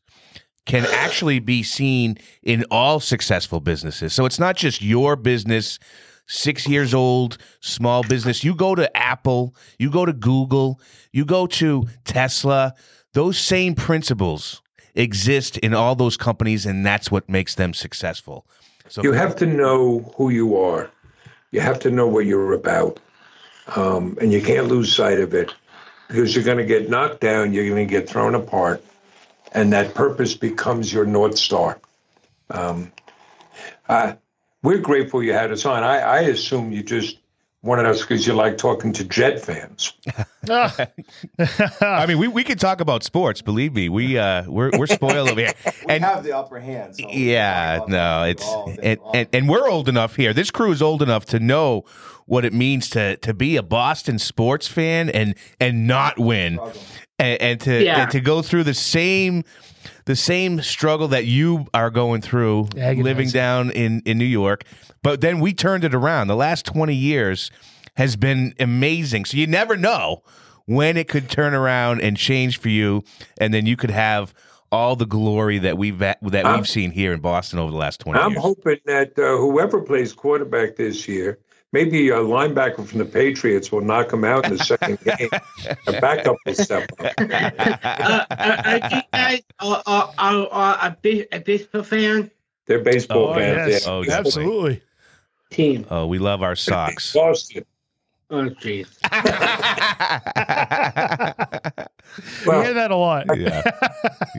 can 0.66 0.86
actually 0.86 1.40
be 1.40 1.62
seen 1.62 2.18
in 2.42 2.64
all 2.72 3.02
successful 3.02 3.60
businesses. 3.60 4.14
So 4.14 4.26
it's 4.26 4.40
not 4.40 4.56
just 4.56 4.82
your 4.82 5.18
business, 5.18 5.78
six 6.26 6.70
years 6.70 6.94
old, 6.94 7.38
small 7.60 8.02
business. 8.02 8.46
You 8.46 8.56
go 8.56 8.76
to 8.76 8.96
Apple, 8.96 9.58
you 9.78 9.92
go 9.92 10.06
to 10.06 10.14
Google, 10.14 10.80
you 11.12 11.26
go 11.26 11.48
to 11.48 11.86
Tesla, 12.06 12.74
those 13.14 13.38
same 13.38 13.76
principles 13.76 14.62
exist 14.96 15.58
in 15.58 15.74
all 15.74 15.96
those 15.96 16.18
companies, 16.18 16.66
and 16.66 16.86
that's 16.86 17.12
what 17.12 17.30
makes 17.30 17.56
them 17.56 17.74
successful. 17.74 18.46
So 18.88 19.04
you 19.04 19.12
have 19.12 19.36
to 19.38 19.46
know 19.46 20.14
who 20.16 20.30
you 20.30 20.58
are. 20.58 20.90
You 21.52 21.60
have 21.62 21.80
to 21.80 21.92
know 21.92 22.08
what 22.08 22.26
you're 22.26 22.54
about, 22.54 23.00
um, 23.76 24.18
and 24.22 24.32
you 24.32 24.42
can't 24.42 24.68
lose 24.68 24.94
sight 24.94 25.20
of 25.20 25.34
it 25.34 25.54
because 26.08 26.36
you're 26.36 26.44
going 26.44 26.58
to 26.58 26.66
get 26.66 26.90
knocked 26.90 27.22
down. 27.22 27.54
You're 27.54 27.68
going 27.68 27.88
to 27.88 27.92
get 27.92 28.10
thrown 28.10 28.36
apart, 28.36 28.84
and 29.52 29.72
that 29.74 29.94
purpose 29.94 30.34
becomes 30.34 30.92
your 30.92 31.06
north 31.06 31.38
star. 31.38 31.80
Um, 32.50 32.92
uh, 33.88 34.14
we're 34.64 34.80
grateful 34.80 35.24
you 35.24 35.34
had 35.34 35.52
us 35.52 35.66
on. 35.66 35.84
I, 35.84 36.00
I 36.00 36.20
assume 36.22 36.72
you 36.72 36.84
just 36.84 37.18
wanted 37.66 37.86
us 37.88 38.02
because 38.02 38.26
you 38.28 38.34
like 38.34 38.58
talking 38.58 38.94
to 38.94 39.04
Jet 39.04 39.42
fans. 39.44 39.94
I 41.82 42.06
mean, 42.08 42.20
we, 42.20 42.28
we 42.28 42.44
can 42.44 42.58
talk 42.58 42.80
about 42.80 43.04
sports. 43.04 43.42
Believe 43.42 43.74
me, 43.74 43.90
we 43.90 44.18
uh 44.18 44.44
we're 44.50 44.72
we're 44.78 44.88
spoiled 44.88 45.30
over 45.30 45.42
here. 45.42 45.54
We 45.88 45.94
And 45.96 46.04
have 46.04 46.24
the 46.24 46.34
upper 46.38 46.60
hand. 46.60 46.96
So 46.96 47.08
yeah, 47.10 47.80
no, 47.88 48.24
it's 48.24 48.48
and, 48.82 49.00
and 49.14 49.28
and 49.34 49.50
we're 49.50 49.68
old 49.70 49.90
enough 49.90 50.16
here. 50.16 50.34
This 50.34 50.52
crew 50.52 50.72
is 50.72 50.82
old 50.82 51.02
enough 51.02 51.26
to 51.28 51.40
know 51.40 51.84
what 52.26 52.46
it 52.46 52.54
means 52.54 52.90
to 52.92 53.18
to 53.18 53.34
be 53.34 53.58
a 53.58 53.64
Boston 53.64 54.20
sports 54.20 54.68
fan 54.68 55.10
and 55.10 55.36
and 55.60 55.88
not 55.88 56.20
win, 56.20 56.60
and, 57.20 57.42
and 57.42 57.62
to 57.62 57.84
Yeah. 57.84 58.04
and 58.04 58.12
to 58.12 58.20
go 58.22 58.42
through 58.42 58.64
the 58.64 58.74
same 58.74 59.44
the 60.06 60.16
same 60.16 60.62
struggle 60.62 61.08
that 61.10 61.26
you 61.26 61.68
are 61.74 61.90
going 61.90 62.22
through 62.22 62.66
Agonizing. 62.78 63.04
living 63.04 63.30
down 63.30 63.72
in 63.72 64.02
in 64.06 64.18
New 64.18 64.26
York. 64.26 64.64
But 65.04 65.22
then 65.22 65.40
we 65.40 65.54
turned 65.54 65.84
it 65.84 65.94
around. 65.94 66.28
The 66.28 66.36
last 66.36 66.66
twenty 66.66 66.96
years 66.96 67.52
has 67.98 68.16
been 68.16 68.54
amazing. 68.60 69.26
So 69.26 69.38
you 69.38 69.48
never 69.48 69.78
know 69.78 70.24
when 70.66 70.98
it 70.98 71.08
could 71.08 71.30
turn 71.30 71.54
around 71.54 72.02
and 72.02 72.18
change 72.18 72.60
for 72.60 72.70
you, 72.70 73.04
and 73.40 73.54
then 73.54 73.66
you 73.66 73.76
could 73.78 73.92
have 73.92 74.34
all 74.72 74.96
the 74.96 75.06
glory 75.06 75.60
that 75.60 75.78
we've 75.78 76.00
that 76.00 76.18
I'm- 76.24 76.58
we've 76.58 76.68
seen 76.68 76.92
here 76.92 77.14
in 77.14 77.20
Boston 77.22 77.60
over 77.60 77.72
the 77.72 77.78
last 77.78 78.00
twenty 78.02 78.20
I'm 78.20 78.32
years. 78.32 78.42
hoping 78.42 78.80
that 78.86 79.18
uh, 79.18 79.38
whoever 79.38 79.80
plays 79.82 80.12
quarterback 80.12 80.76
this 80.76 81.08
year, 81.08 81.38
maybe 81.76 82.08
a 82.10 82.16
linebacker 82.20 82.88
from 82.88 83.00
the 83.00 83.06
Patriots 83.06 83.70
will 83.70 83.82
knock 83.82 84.14
him 84.14 84.24
out 84.24 84.46
in 84.46 84.56
the 84.56 84.64
second 84.64 84.98
game. 85.04 85.30
A 85.88 86.00
backup 86.00 86.38
will 86.46 86.54
step 86.56 86.90
up. 87.00 87.14
uh, 87.20 88.26
are 88.32 88.96
you 88.96 89.02
guys 89.12 89.42
are, 89.60 89.84
are, 89.86 90.14
are, 90.18 90.48
are 90.48 90.78
a, 90.88 90.98
big, 91.02 91.28
a 91.34 91.40
baseball 91.42 91.84
fan 91.84 92.32
They're 92.66 92.80
baseball 92.80 93.32
Oh, 93.32 93.36
fans. 93.36 93.70
yes, 93.72 93.86
yeah. 93.86 93.92
Oh, 93.92 94.02
yeah. 94.04 94.14
absolutely. 94.20 94.82
team? 95.52 95.86
oh, 95.92 96.08
we 96.08 96.18
love 96.18 96.42
our 96.42 96.56
Sox. 96.56 97.12
Boston. 97.14 97.66
Oh, 98.30 98.50
jeez. 98.50 98.88
we 102.46 102.48
Well, 102.48 102.62
hear 102.64 102.74
that 102.74 102.92
a 102.92 102.96
lot. 102.96 103.26
yeah. 103.38 103.62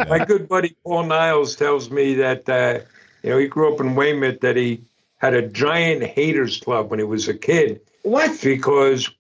My 0.09 0.25
good 0.25 0.49
buddy 0.49 0.77
Paul 0.85 1.05
Niles 1.05 1.57
tells 1.57 1.91
me 1.91 2.15
that 2.15 2.49
uh, 2.49 2.81
you 3.23 3.31
know 3.31 3.39
he 3.39 3.47
grew 3.47 3.73
up 3.73 3.81
in 3.81 3.95
Weymouth 3.95 4.41
that 4.41 4.57
he 4.57 4.83
had 5.19 5.35
a 5.35 5.47
giant 5.49 6.03
haters 6.03 6.59
club 6.61 6.91
when 6.91 6.99
he 6.99 7.05
was 7.05 7.29
a 7.29 7.35
kid 7.35 7.81
What? 8.03 8.39
because 8.43 9.11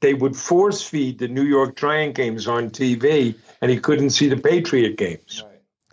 they 0.00 0.14
would 0.14 0.36
force 0.36 0.82
feed 0.82 1.18
the 1.18 1.28
New 1.28 1.44
York 1.44 1.76
Giant 1.76 2.14
games 2.14 2.46
on 2.46 2.70
TV 2.70 3.34
and 3.60 3.70
he 3.70 3.78
couldn't 3.80 4.10
see 4.10 4.28
the 4.28 4.36
Patriot 4.36 4.96
games. 4.96 5.42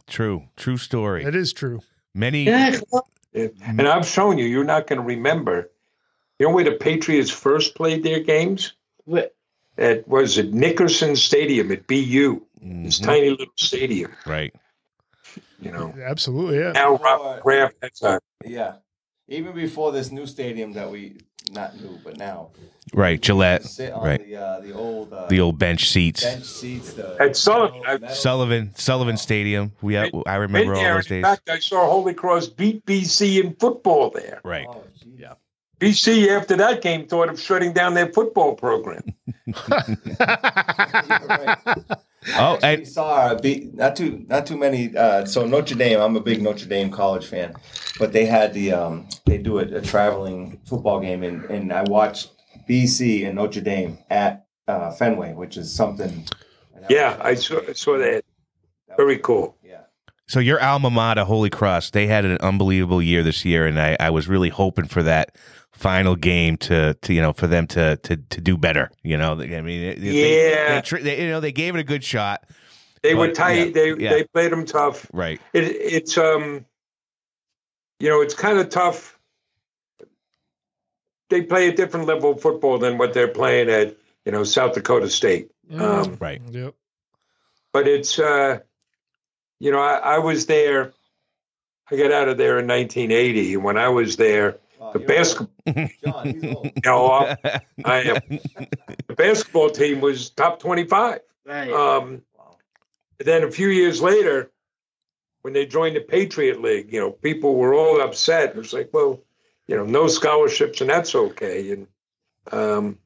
True, 0.07 0.43
true 0.57 0.77
story. 0.77 1.23
It 1.23 1.35
is 1.35 1.53
true. 1.53 1.79
Many. 2.13 2.43
Yeah, 2.43 2.77
And 3.33 3.87
I've 3.87 4.05
shown 4.05 4.37
you, 4.37 4.45
you're 4.45 4.65
not 4.65 4.87
going 4.87 4.99
to 4.99 5.05
remember. 5.05 5.71
You 6.39 6.47
know 6.47 6.53
where 6.53 6.65
the 6.65 6.71
Patriots 6.73 7.29
first 7.31 7.75
played 7.75 8.03
their 8.03 8.19
games? 8.19 8.73
what? 9.05 9.33
At 9.77 10.05
was 10.07 10.37
it 10.37 10.53
Nickerson 10.53 11.15
Stadium 11.15 11.71
at 11.71 11.87
BU, 11.87 12.41
this 12.61 12.99
Mhm. 12.99 13.05
tiny 13.05 13.29
little 13.29 13.45
stadium. 13.55 14.11
Right. 14.27 14.53
You 15.61 15.71
know. 15.71 15.93
Absolutely, 16.03 16.59
yeah. 16.59 16.73
Now 16.73 16.97
Robert 16.97 17.41
Kraft 17.41 17.75
has 17.81 18.01
a 18.01 18.19
yeah, 18.45 18.73
even 19.31 19.53
before 19.55 19.91
this 19.91 20.11
new 20.11 20.25
stadium 20.27 20.73
that 20.73 20.89
we 20.91 21.17
not 21.51 21.75
new, 21.81 21.97
but 22.03 22.17
now 22.17 22.49
Right. 22.93 23.21
Gillette. 23.21 23.63
sit 23.63 23.91
on 23.93 24.03
Right. 24.05 24.25
the 24.25 24.35
uh, 24.35 24.59
the 24.61 24.73
old 24.73 25.11
uh, 25.13 25.27
The 25.27 25.39
old 25.39 25.57
bench 25.57 25.89
seats. 25.89 26.23
bench 26.23 26.45
seats. 26.45 26.93
The 26.93 27.15
At 27.19 27.35
Sullivan, 27.37 27.81
I- 27.85 27.97
metal- 27.97 28.15
Sullivan 28.15 28.71
Sullivan 28.75 29.17
Stadium. 29.17 29.71
We 29.81 29.97
I 29.97 30.09
been 30.09 30.23
remember 30.25 30.75
all 30.75 30.81
there. 30.81 30.93
those 30.95 31.05
In 31.11 31.17
days. 31.17 31.23
fact, 31.23 31.49
I 31.49 31.59
saw 31.59 31.85
Holy 31.89 32.13
Cross 32.13 32.47
beat 32.49 32.85
BC 32.85 33.43
in 33.43 33.55
football 33.55 34.09
there. 34.11 34.41
Right. 34.43 34.67
Oh. 34.69 34.83
Yeah. 35.17 35.33
BC 35.79 36.29
after 36.29 36.55
that 36.57 36.81
game 36.81 37.07
thought 37.07 37.29
of 37.29 37.39
shutting 37.39 37.73
down 37.73 37.93
their 37.95 38.07
football 38.13 38.55
program. 38.55 39.01
You're 39.45 39.55
right. 41.27 41.57
Oh, 42.29 42.59
I 42.61 42.73
actually 42.73 42.73
and 42.73 42.87
saw 42.87 43.31
a 43.31 43.41
big, 43.41 43.73
not 43.73 43.95
too 43.95 44.23
not 44.27 44.45
too 44.45 44.57
many. 44.57 44.95
Uh, 44.95 45.25
so 45.25 45.45
Notre 45.45 45.75
Dame, 45.75 45.99
I'm 45.99 46.15
a 46.15 46.19
big 46.19 46.41
Notre 46.41 46.67
Dame 46.67 46.91
college 46.91 47.25
fan, 47.25 47.55
but 47.97 48.13
they 48.13 48.25
had 48.25 48.53
the 48.53 48.73
um, 48.73 49.09
they 49.25 49.39
do 49.39 49.57
a, 49.59 49.63
a 49.63 49.81
traveling 49.81 50.59
football 50.65 50.99
game, 50.99 51.23
and, 51.23 51.43
and 51.45 51.73
I 51.73 51.81
watched 51.83 52.31
BC 52.69 53.25
and 53.25 53.35
Notre 53.35 53.61
Dame 53.61 53.97
at 54.09 54.45
uh, 54.67 54.91
Fenway, 54.91 55.33
which 55.33 55.57
is 55.57 55.73
something. 55.73 56.27
Yeah, 56.89 57.17
I 57.21 57.35
saw, 57.35 57.61
saw 57.73 57.97
that. 57.97 58.23
that 58.87 58.97
Very 58.97 59.17
cool. 59.17 59.55
Yeah. 60.31 60.33
so 60.33 60.39
your 60.39 60.61
alma 60.63 60.89
mater, 60.89 61.23
Holy 61.23 61.49
Cross, 61.49 61.91
they 61.91 62.07
had 62.07 62.25
an 62.25 62.37
unbelievable 62.39 63.01
year 63.01 63.23
this 63.23 63.43
year, 63.45 63.65
and 63.65 63.79
I, 63.79 63.97
I 63.99 64.09
was 64.09 64.27
really 64.27 64.49
hoping 64.49 64.85
for 64.87 65.03
that 65.03 65.35
final 65.71 66.15
game 66.15 66.57
to, 66.57 66.93
to 67.01 67.13
you 67.13 67.21
know 67.21 67.33
for 67.33 67.47
them 67.47 67.65
to 67.67 67.97
to 67.97 68.17
to 68.17 68.41
do 68.41 68.57
better. 68.57 68.91
You 69.03 69.17
know, 69.17 69.33
I 69.33 69.61
mean, 69.61 69.63
they- 69.63 69.95
they- 69.95 70.51
Yeah. 70.51 70.75
they, 70.75 70.81
tr- 70.81 70.97
they, 70.97 71.23
you 71.23 71.29
know, 71.29 71.39
they 71.39 71.51
gave 71.51 71.75
it 71.75 71.79
a 71.79 71.83
good 71.83 72.03
shot. 72.03 72.43
They 73.03 73.15
were 73.15 73.29
tight. 73.31 73.53
yeah, 73.67 73.71
they 73.73 73.89
yeah. 73.97 74.09
they 74.11 74.23
played 74.25 74.51
them 74.51 74.65
tough. 74.65 75.07
Right. 75.11 75.41
It, 75.53 75.63
it's 75.63 76.17
um, 76.17 76.65
you 77.99 78.09
know, 78.09 78.21
it's 78.21 78.33
kind 78.35 78.59
of 78.59 78.69
tough. 78.69 79.17
They 81.29 81.41
play 81.43 81.69
a 81.69 81.73
different 81.73 82.07
level 82.07 82.31
of 82.31 82.41
football 82.41 82.77
than 82.77 82.97
what 82.97 83.13
they're 83.13 83.27
playing 83.27 83.69
at, 83.69 83.95
you 84.25 84.31
know, 84.31 84.43
South 84.43 84.73
Dakota 84.73 85.09
State. 85.09 85.49
Um, 85.73 86.17
Right. 86.19 86.41
Yep. 86.51 86.75
but 87.71 87.87
it's 87.87 88.19
uh 88.19 88.59
you 89.61 89.71
know 89.71 89.79
I, 89.79 90.15
I 90.15 90.17
was 90.17 90.45
there 90.47 90.93
i 91.91 91.95
got 91.95 92.11
out 92.11 92.27
of 92.27 92.37
there 92.37 92.59
in 92.59 92.67
1980 92.67 93.53
and 93.53 93.63
when 93.63 93.77
i 93.77 93.87
was 93.89 94.17
there 94.17 94.57
Oh, 94.83 94.93
the 94.93 94.99
basketball. 94.99 95.53
John, 96.03 96.33
he's 96.33 96.43
old. 96.43 96.65
you 96.75 96.81
know, 96.83 97.35
i 97.85 97.97
am 98.01 98.17
the 99.07 99.13
basketball 99.15 99.69
team 99.69 100.01
was 100.01 100.31
top 100.31 100.59
25 100.59 101.19
um 101.47 102.21
Wow. 102.37 102.57
then 103.19 103.43
a 103.43 103.51
few 103.51 103.67
years 103.69 104.01
later 104.01 104.49
when 105.43 105.53
they 105.53 105.65
joined 105.67 105.95
the 105.95 106.01
patriot 106.01 106.61
league 106.61 106.91
you 106.91 106.99
know 106.99 107.11
people 107.11 107.55
were 107.55 107.73
all 107.75 108.01
upset 108.01 108.49
it 108.49 108.55
was 108.55 108.73
like 108.73 108.89
well 108.91 109.21
you 109.67 109.75
know 109.75 109.85
no 109.85 110.07
scholarships 110.07 110.81
and 110.81 110.89
that's 110.89 111.13
okay 111.13 111.71
and 111.71 111.87
um 112.51 112.97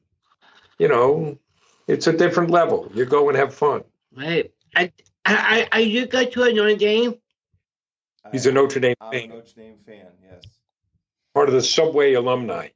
you 0.78 0.88
know 0.88 1.38
it's 1.86 2.06
a 2.06 2.12
different 2.16 2.50
level 2.50 2.90
you 2.94 3.04
go 3.04 3.28
and 3.28 3.36
have 3.36 3.52
fun 3.54 3.84
right. 4.14 4.50
I, 4.74 4.92
I, 5.26 5.68
I, 5.72 5.78
are 5.78 5.80
you 5.80 6.06
guys 6.06 6.28
to 6.34 6.42
a 6.44 6.52
Notre 6.52 6.76
Dame? 6.76 7.14
he's 8.32 8.46
a 8.46 8.52
notre 8.52 8.80
dame 8.80 8.94
fan. 9.00 9.10
I'm 9.12 9.30
a 9.30 9.34
Notre 9.34 9.52
Dame 9.56 9.76
fan. 9.86 10.06
Yes. 10.22 10.42
part 11.34 11.48
of 11.48 11.54
the 11.54 11.62
subway 11.62 12.14
alumni 12.14 12.68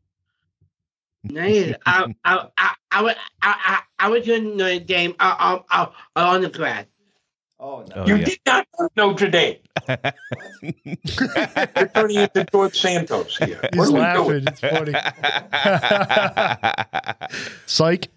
Nice. 1.24 1.74
I, 1.86 2.14
I, 2.24 2.46
I, 2.56 2.74
I, 2.90 3.02
was- 3.02 3.16
I, 3.42 3.80
I, 3.98 4.06
I 4.06 4.08
was 4.08 4.26
in 4.28 4.56
Notre 4.56 4.80
Dame. 4.80 5.14
I, 5.20 5.60
I, 5.70 5.88
I, 6.16 6.34
on 6.34 6.40
the 6.42 6.48
grad. 6.48 6.86
Oh, 7.58 7.84
no. 7.88 8.02
Oh, 8.02 8.06
You 8.06 8.16
yeah. 8.16 8.24
did 8.24 8.38
not 8.46 8.66
know 8.78 8.88
Notre 8.96 9.28
Dame. 9.28 9.56
You're 10.62 11.88
turning 11.94 12.16
into 12.18 12.44
George 12.52 12.78
Santos 12.80 13.36
here. 13.36 13.60
He's 13.72 13.90
What 13.90 14.00
are 14.00 14.24
laughing. 14.24 14.44
doing? 14.44 14.44
It's 14.46 14.60
funny. 14.60 14.92
Psych. 17.66 18.08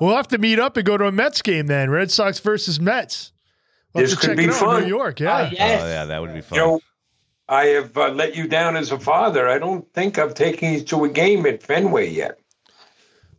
we'll 0.00 0.16
have 0.16 0.28
to 0.28 0.38
meet 0.38 0.58
up 0.58 0.76
and 0.76 0.86
go 0.86 0.96
to 0.96 1.06
a 1.06 1.12
Mets 1.12 1.42
game 1.42 1.66
then. 1.66 1.90
Red 1.90 2.10
Sox 2.10 2.38
versus 2.40 2.80
Mets. 2.80 3.32
We'll 3.94 4.04
This 4.04 4.14
could 4.16 4.36
be 4.36 4.44
it 4.44 4.50
out 4.50 4.54
in 4.54 4.60
fun. 4.60 4.82
New 4.82 4.88
York. 4.88 5.20
Oh, 5.20 5.24
Yeah. 5.24 5.50
yes. 5.52 5.82
Oh 5.82 5.86
yeah, 5.86 6.04
that 6.06 6.20
would 6.20 6.34
be 6.34 6.40
fun. 6.40 6.58
You 6.58 6.64
know, 6.64 6.80
I 7.48 7.64
have 7.66 7.96
uh, 7.96 8.08
let 8.08 8.34
you 8.36 8.48
down 8.48 8.76
as 8.76 8.90
a 8.92 8.98
father. 8.98 9.48
I 9.48 9.58
don't 9.58 9.90
think 9.92 10.18
I've 10.18 10.34
taken 10.34 10.72
you 10.74 10.80
to 10.82 11.04
a 11.04 11.08
game 11.08 11.46
at 11.46 11.62
Fenway 11.62 12.10
yet. 12.10 12.38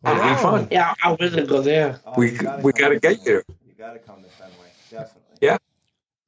It'd 0.06 0.22
be 0.24 0.36
fun. 0.36 0.68
Yeah, 0.72 0.94
I 1.04 1.12
was 1.20 1.34
going 1.36 1.48
go 1.48 1.62
there. 1.62 2.00
Oh, 2.06 2.14
We- 2.18 2.32
gotta 2.32 2.62
we 2.64 2.72
gotta 2.72 3.00
get 3.00 3.18
Fenway. 3.18 3.32
you. 3.50 3.56
You 3.68 3.74
got 3.78 3.94
to 3.94 4.00
come 4.00 4.24
to 4.24 4.30
Fenway, 4.30 4.30
definitely. 4.30 4.37
Yeah. 4.37 4.37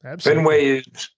Absolutely. 0.04 0.42
Fenway 0.44 0.66
is 0.80 1.10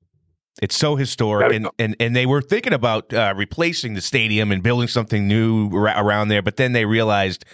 It's 0.61 0.75
so 0.75 0.95
historic, 0.95 1.53
and, 1.53 1.67
and 1.79 1.95
and 1.99 2.15
they 2.15 2.25
were 2.25 2.41
thinking 2.41 2.73
about 2.73 3.13
uh, 3.13 3.33
replacing 3.37 3.93
the 3.93 4.01
stadium 4.01 4.51
and 4.51 4.61
building 4.61 4.87
something 4.87 5.27
new 5.27 5.69
ra- 5.69 5.99
around 5.99 6.27
there, 6.27 6.41
but 6.41 6.57
then 6.57 6.73
they 6.73 6.85
realized 6.85 7.45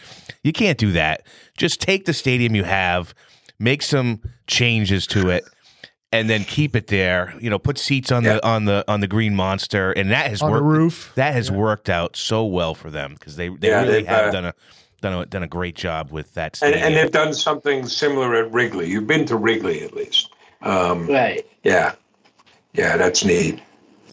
you 0.43 0.51
can't 0.53 0.77
do 0.77 0.91
that. 0.93 1.25
Just 1.57 1.79
take 1.81 2.05
the 2.05 2.13
stadium 2.13 2.55
you 2.55 2.63
have, 2.63 3.13
make 3.59 3.81
some 3.81 4.21
changes 4.47 5.05
to 5.07 5.29
it, 5.29 5.43
and 6.11 6.29
then 6.29 6.43
keep 6.43 6.75
it 6.75 6.87
there. 6.87 7.33
You 7.39 7.49
know, 7.49 7.59
put 7.59 7.77
seats 7.77 8.11
on 8.11 8.23
the 8.23 8.45
on 8.45 8.65
the 8.65 8.83
on 8.87 9.01
the 9.01 9.07
Green 9.07 9.35
Monster, 9.35 9.91
and 9.91 10.09
that 10.11 10.29
has 10.29 10.41
On 10.41 10.49
the 10.51 10.53
worked. 10.57 10.65
roof. 10.65 11.11
That 11.15 11.33
has 11.33 11.51
worked 11.51 11.89
out 11.89 12.15
so 12.15 12.45
well 12.45 12.73
for 12.73 12.89
them 12.89 13.13
because 13.13 13.35
they 13.35 13.49
they 13.49 13.67
Yeah, 13.69 13.81
really 13.81 13.93
they've, 14.03 14.09
uh, 14.09 14.31
done 14.31 14.45
a 14.45 14.53
done 15.01 15.13
a 15.13 15.25
done 15.25 15.43
a 15.43 15.47
great 15.47 15.75
job 15.75 16.11
with 16.11 16.33
that 16.33 16.59
and, 16.63 16.73
and 16.73 16.95
they've 16.95 17.11
done 17.11 17.33
something 17.33 17.85
similar 17.87 18.33
at 18.35 18.51
Wrigley. 18.51 18.89
You've 18.89 19.05
been 19.07 19.25
to 19.25 19.35
Wrigley 19.35 19.83
at 19.83 19.93
least. 19.93 20.29
Um, 20.61 21.07
Right. 21.07 21.45
yeah. 21.63 21.93
Yeah, 22.73 22.97
that's 22.97 23.23
neat. 23.25 23.61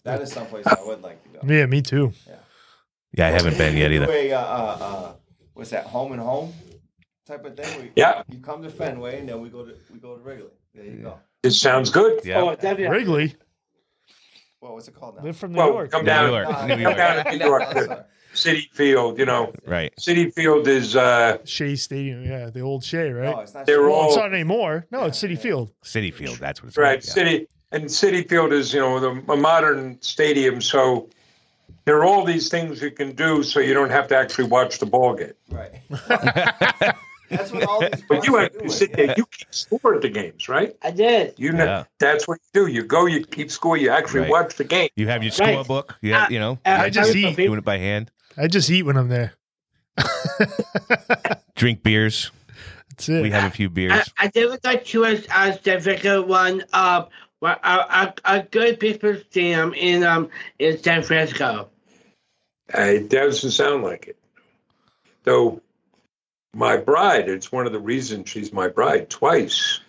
That 0.03 0.21
is 0.21 0.31
someplace 0.31 0.65
I 0.67 0.77
would 0.83 1.01
like 1.01 1.21
to 1.23 1.29
go. 1.29 1.53
Yeah, 1.53 1.65
me 1.65 1.81
too. 1.81 2.13
yeah, 3.13 3.27
I 3.27 3.31
haven't 3.31 3.57
been 3.57 3.75
yet 3.77 3.91
either. 3.91 4.09
a, 4.11 4.31
uh, 4.33 4.39
uh, 4.39 4.77
uh, 4.79 5.13
what's 5.53 5.71
that? 5.71 5.85
Home 5.85 6.11
and 6.11 6.21
home 6.21 6.53
type 7.27 7.43
of 7.45 7.55
thing. 7.57 7.81
We, 7.81 7.91
Yeah. 7.95 8.23
You 8.29 8.39
come 8.39 8.61
to 8.63 8.69
Fenway, 8.69 9.19
and 9.19 9.29
then 9.29 9.41
we 9.41 9.49
go 9.49 9.65
to 9.65 9.73
we 9.91 9.99
go 9.99 10.15
to 10.15 10.21
Wrigley. 10.23 10.49
There 10.73 10.85
you 10.85 10.97
go. 10.97 11.19
It 11.43 11.51
sounds 11.51 11.89
good. 11.89 12.21
Yeah. 12.23 12.41
Oh, 12.41 12.55
definitely. 12.55 12.87
Wrigley. 12.87 13.35
Well, 14.61 14.73
what's 14.73 14.87
it 14.87 14.95
called 14.95 15.17
now? 15.17 15.23
Live 15.23 15.37
from 15.37 15.51
New 15.53 15.57
Well, 15.59 15.69
York. 15.69 15.91
come 15.91 16.01
New 16.01 16.07
down, 16.07 16.31
York, 16.31 16.47
New 16.67 16.75
York. 16.77 16.81
come 16.83 16.97
down 16.97 17.25
to 17.25 17.31
New 17.37 17.45
York. 17.45 18.07
I'm 18.35 18.39
sorry. 18.39 18.55
Citi 18.57 18.71
Field, 18.73 19.19
you 19.19 19.25
know, 19.25 19.53
Right. 19.65 19.93
Citi 19.99 20.33
Field 20.33 20.67
is 20.67 20.95
uh, 20.95 21.37
Shea 21.45 21.75
Stadium. 21.75 22.23
Yeah, 22.23 22.49
the 22.49 22.61
old 22.61 22.83
Shea, 22.83 23.09
right? 23.11 23.35
No, 23.35 23.39
it's 23.41 23.53
not. 23.53 23.65
They're 23.65 23.77
Shea. 23.77 23.87
well, 23.89 24.07
it's 24.07 24.15
not 24.17 24.33
anymore. 24.33 24.85
No, 24.91 25.05
it's 25.05 25.21
Citi 25.21 25.37
Field. 25.37 25.71
Citi 25.83 26.13
Field. 26.13 26.37
That's 26.37 26.61
what 26.61 26.69
it's 26.69 26.77
right. 26.77 26.99
called, 27.01 27.05
yeah. 27.05 27.13
City 27.13 27.47
and 27.71 27.85
Citi 27.85 28.27
Field 28.29 28.53
is 28.53 28.73
you 28.73 28.79
know 28.79 28.99
the, 28.99 29.31
a 29.31 29.37
modern 29.37 30.01
stadium, 30.01 30.61
so 30.61 31.09
there 31.85 31.97
are 31.97 32.05
all 32.05 32.25
these 32.25 32.49
things 32.49 32.81
you 32.81 32.91
can 32.91 33.13
do, 33.13 33.43
so 33.43 33.59
you 33.59 33.73
don't 33.73 33.89
have 33.91 34.07
to 34.09 34.15
actually 34.17 34.47
watch 34.47 34.79
the 34.79 34.85
ball 34.85 35.15
game. 35.15 35.33
Right. 35.49 35.71
That's 37.29 37.51
what 37.51 37.63
all 37.63 37.79
these. 37.81 38.03
But 38.07 38.23
you 38.25 38.33
parks 38.33 38.43
have 38.43 38.51
to 38.53 38.57
doing, 38.59 38.69
sit 38.69 38.89
yeah. 38.91 38.95
there. 39.07 39.15
You 39.17 39.25
keep 39.25 39.47
score 39.53 39.95
at 39.95 40.01
the 40.03 40.09
games, 40.09 40.47
right? 40.47 40.75
I 40.83 40.91
did. 40.91 41.33
You 41.37 41.53
know 41.53 41.65
Yeah. 41.65 41.83
that's 41.97 42.27
what 42.27 42.37
you 42.53 42.65
do. 42.65 42.71
You 42.71 42.83
go, 42.83 43.07
you 43.07 43.25
keep 43.25 43.49
score, 43.49 43.77
you 43.77 43.89
actually 43.89 44.21
Right. 44.21 44.29
watch 44.29 44.55
the 44.55 44.63
game. 44.63 44.89
You 44.95 45.07
have 45.07 45.23
your 45.23 45.31
Right. 45.39 45.57
scorebook. 45.57 45.95
Yeah, 46.03 46.27
you 46.29 46.37
know. 46.39 46.59
Uh, 46.63 46.77
I 46.81 46.89
just 46.91 47.15
you're 47.15 47.31
eat. 47.31 47.35
doing 47.37 47.57
it 47.57 47.65
by 47.65 47.79
hand. 47.79 48.11
I 48.37 48.47
just 48.47 48.69
eat 48.69 48.83
when 48.83 48.97
I'm 48.97 49.09
there. 49.09 49.33
Drink 51.55 51.83
beers. 51.83 52.31
That's 52.89 53.09
it. 53.09 53.21
We 53.21 53.31
have 53.31 53.51
a 53.51 53.55
few 53.55 53.67
I, 53.67 53.69
beers. 53.69 54.13
I 54.17 54.31
never 54.35 54.57
got 54.57 54.85
to 54.85 55.05
as, 55.05 55.25
as 55.29 55.59
the 55.61 55.81
bigger 55.83 56.21
one. 56.21 56.63
Um, 56.73 57.07
well, 57.41 57.57
a, 57.63 57.77
a, 57.77 58.13
a 58.25 58.43
good 58.43 58.79
Pittsburgh 58.79 59.23
stadium 59.29 59.73
in 59.73 60.03
um 60.03 60.29
in 60.59 60.81
San 60.81 61.03
Francisco. 61.03 61.69
Uh, 62.73 62.81
it 62.81 63.09
doesn't 63.09 63.51
sound 63.51 63.83
like 63.83 64.07
it, 64.07 64.17
though. 65.23 65.61
My 66.53 66.77
bride. 66.77 67.27
It's 67.27 67.51
one 67.51 67.67
of 67.67 67.73
the 67.73 67.79
reasons 67.79 68.29
she's 68.29 68.53
my 68.53 68.69
bride. 68.69 69.09
Twice, 69.09 69.81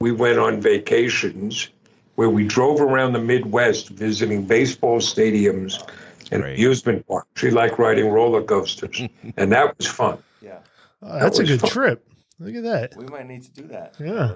we 0.00 0.10
went 0.10 0.38
on 0.38 0.60
vacations 0.60 1.68
where 2.14 2.30
we 2.30 2.46
drove 2.46 2.80
around 2.80 3.12
the 3.12 3.20
Midwest 3.20 3.90
visiting 3.90 4.46
baseball 4.46 4.98
stadiums 4.98 5.86
and 6.32 6.42
Great. 6.42 6.54
amusement 6.58 7.06
park. 7.06 7.26
She 7.36 7.50
liked 7.50 7.78
riding 7.78 8.08
roller 8.08 8.42
coasters, 8.42 9.00
and 9.36 9.52
that 9.52 9.76
was 9.78 9.86
fun. 9.86 10.18
Yeah, 10.40 10.58
Oh, 11.02 11.18
that's 11.18 11.38
a 11.38 11.44
good 11.44 11.60
fun. 11.60 11.70
trip. 11.70 12.08
Look 12.40 12.54
at 12.56 12.62
that. 12.64 12.96
we 12.96 13.04
might 13.06 13.26
need 13.26 13.42
to 13.44 13.50
do 13.52 13.62
that. 13.68 13.94
Yeah. 14.00 14.32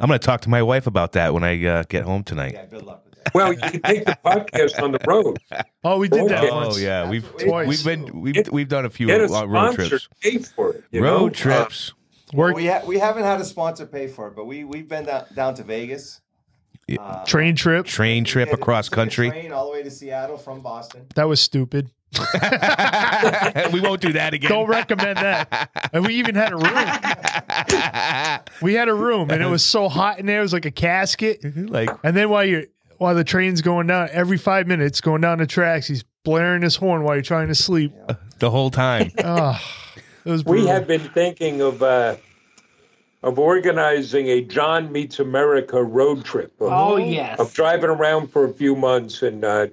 I'm 0.00 0.08
going 0.08 0.18
to 0.18 0.26
talk 0.26 0.40
to 0.40 0.48
my 0.48 0.60
wife 0.62 0.88
about 0.88 1.12
that 1.12 1.32
when 1.32 1.44
I 1.44 1.64
uh, 1.64 1.84
get 1.88 2.02
home 2.02 2.24
tonight. 2.24 2.52
Yeah. 2.54 2.66
Good 2.66 2.82
luck 2.82 3.04
with 3.04 3.14
that. 3.22 3.32
Well, 3.32 3.52
you 3.52 3.58
can 3.60 3.80
take 3.82 4.04
the 4.04 4.18
podcast 4.24 4.82
on 4.82 4.90
the 4.90 4.98
road. 5.06 5.38
Oh, 5.84 5.98
we 5.98 6.08
did 6.08 6.28
that 6.30 6.42
Okay. 6.44 6.50
Oh 6.52 6.76
yeah, 6.76 7.08
we've 7.08 7.24
Twice. 7.38 7.68
we've 7.68 7.84
been 7.84 8.20
we've 8.20 8.34
Get- 8.34 8.52
we've 8.52 8.68
done 8.68 8.84
a 8.86 8.90
few 8.90 9.06
Get 9.06 9.20
a 9.20 9.26
long 9.28 9.48
road 9.48 9.74
sponsor 9.74 9.88
trips. 9.90 10.08
to 10.08 10.30
pay 10.30 10.38
for 10.38 10.70
it. 10.72 10.84
Road 10.92 11.02
know? 11.02 11.26
Uh, 11.26 11.30
trips. 11.30 11.92
We 12.32 12.66
ha- 12.66 12.82
we 12.84 12.98
haven't 12.98 13.22
had 13.22 13.40
a 13.40 13.44
sponsor 13.44 13.86
pay 13.86 14.08
for 14.08 14.26
it, 14.28 14.34
but 14.34 14.46
we 14.46 14.64
we've 14.64 14.88
been 14.88 15.04
down, 15.04 15.24
down 15.36 15.54
to 15.54 15.62
Vegas. 15.62 16.20
Yeah. 16.86 17.00
Uh, 17.00 17.24
train 17.24 17.56
trip. 17.56 17.86
Train 17.86 18.24
trip 18.24 18.48
we 18.48 18.54
across 18.54 18.88
country. 18.88 19.30
Train 19.30 19.52
all 19.52 19.66
the 19.66 19.72
way 19.72 19.82
to 19.82 19.90
Seattle 19.90 20.36
from 20.36 20.60
Boston. 20.60 21.06
That 21.14 21.28
was 21.28 21.40
stupid. 21.40 21.90
we 23.72 23.80
won't 23.80 24.00
do 24.00 24.12
that 24.12 24.34
again. 24.34 24.50
Don't 24.50 24.68
recommend 24.68 25.18
that. 25.18 25.90
And 25.92 26.06
we 26.06 26.14
even 26.14 26.34
had 26.34 26.52
a 26.52 26.56
room. 26.56 28.42
We 28.62 28.74
had 28.74 28.88
a 28.88 28.94
room, 28.94 29.30
and 29.30 29.42
it 29.42 29.48
was 29.48 29.64
so 29.64 29.88
hot 29.88 30.18
in 30.18 30.26
there. 30.26 30.38
It 30.38 30.42
was 30.42 30.52
like 30.52 30.66
a 30.66 30.70
casket. 30.70 31.40
like 31.70 31.90
And 32.04 32.16
then 32.16 32.30
while 32.30 32.44
you're 32.44 32.64
while 32.98 33.14
the 33.14 33.24
train's 33.24 33.60
going 33.62 33.88
down, 33.88 34.08
every 34.12 34.38
five 34.38 34.66
minutes 34.66 35.00
going 35.00 35.20
down 35.20 35.38
the 35.38 35.46
tracks, 35.46 35.86
he's 35.88 36.04
blaring 36.24 36.62
his 36.62 36.76
horn 36.76 37.02
while 37.02 37.16
you're 37.16 37.22
trying 37.22 37.48
to 37.48 37.54
sleep. 37.54 37.92
the 38.38 38.50
whole 38.50 38.70
time. 38.70 39.10
Oh, 39.24 39.60
it 40.24 40.30
was 40.30 40.44
We 40.44 40.66
have 40.66 40.86
been 40.86 41.00
thinking 41.00 41.60
of 41.60 41.82
uh, 41.82 42.16
of 43.24 43.38
organizing 43.38 44.28
a 44.28 44.42
John 44.42 44.92
Meets 44.92 45.18
America 45.18 45.82
road 45.82 46.24
trip. 46.24 46.52
Of, 46.60 46.68
Oh 46.70 46.96
yes. 46.96 47.38
of 47.40 47.52
driving 47.54 47.90
around 47.90 48.28
for 48.30 48.44
a 48.44 48.52
few 48.52 48.76
months 48.76 49.22
and 49.22 49.44
uh, 49.44 49.68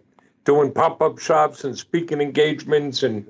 doing 0.45 0.71
pop 0.73 1.01
up 1.01 1.19
shops 1.19 1.63
and 1.63 1.77
speaking 1.77 2.21
engagements 2.21 3.03
and 3.03 3.29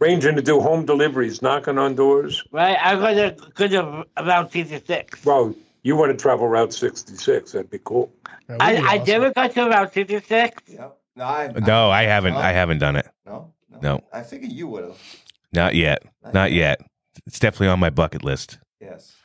arranging 0.00 0.34
to 0.36 0.42
do 0.42 0.60
home 0.60 0.84
deliveries, 0.84 1.42
knocking 1.42 1.78
on 1.78 1.94
doors. 1.94 2.42
Right. 2.50 2.76
I'm 2.80 2.98
gonna 2.98 3.36
go 3.54 3.68
to 3.68 4.04
about 4.16 4.52
season 4.52 4.84
six. 4.84 5.24
Well, 5.24 5.54
you 5.82 5.94
want 5.94 6.10
to 6.10 6.18
travel 6.20 6.48
Route 6.48 6.72
66? 6.72 7.52
That'd 7.52 7.70
be 7.70 7.78
cool. 7.84 8.12
That 8.48 8.54
would 8.54 8.62
I, 8.62 8.74
be 8.80 8.82
I 9.02 9.04
never 9.04 9.32
got 9.32 9.52
to 9.52 9.66
about 9.66 9.94
season 9.94 10.22
six. 10.24 10.60
Yep. 10.66 10.98
No, 11.14 11.24
I, 11.24 11.46
No, 11.64 11.90
I 11.90 12.02
haven't. 12.02 12.34
I 12.34 12.50
haven't 12.52 12.78
done 12.78 12.96
it. 12.96 13.08
no, 13.24 13.52
No. 13.80 14.02
I 14.12 14.22
figured 14.22 14.50
you 14.52 14.66
would 14.66 14.84
have. 14.84 14.98
Not 15.52 15.74
yet. 15.76 16.02
Not 16.34 16.50
yet. 16.52 16.80
It's 17.26 17.38
definitely 17.38 17.68
on 17.68 17.78
my 17.78 17.90
bucket 17.90 18.24
list. 18.24 18.58
Yes. 18.80 19.15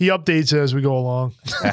He 0.00 0.08
updates 0.08 0.52
it 0.54 0.58
as 0.58 0.74
we 0.74 0.80
go 0.80 0.96
along. 0.96 1.34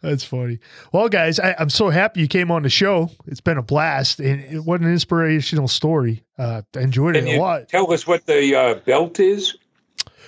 That's 0.00 0.22
funny. 0.22 0.60
Well, 0.92 1.08
guys, 1.08 1.40
I, 1.40 1.56
I'm 1.58 1.68
so 1.68 1.90
happy 1.90 2.20
you 2.20 2.28
came 2.28 2.52
on 2.52 2.62
the 2.62 2.70
show. 2.70 3.10
It's 3.26 3.40
been 3.40 3.58
a 3.58 3.62
blast, 3.62 4.20
and 4.20 4.40
it, 4.40 4.60
what 4.60 4.80
an 4.80 4.86
inspirational 4.86 5.66
story. 5.66 6.22
Uh, 6.38 6.62
I 6.76 6.80
enjoyed 6.80 7.16
it 7.16 7.22
Can 7.22 7.28
a 7.28 7.32
you 7.32 7.40
lot. 7.40 7.68
tell 7.68 7.92
us 7.92 8.06
what 8.06 8.24
the 8.26 8.54
uh, 8.54 8.74
belt 8.86 9.18
is? 9.18 9.56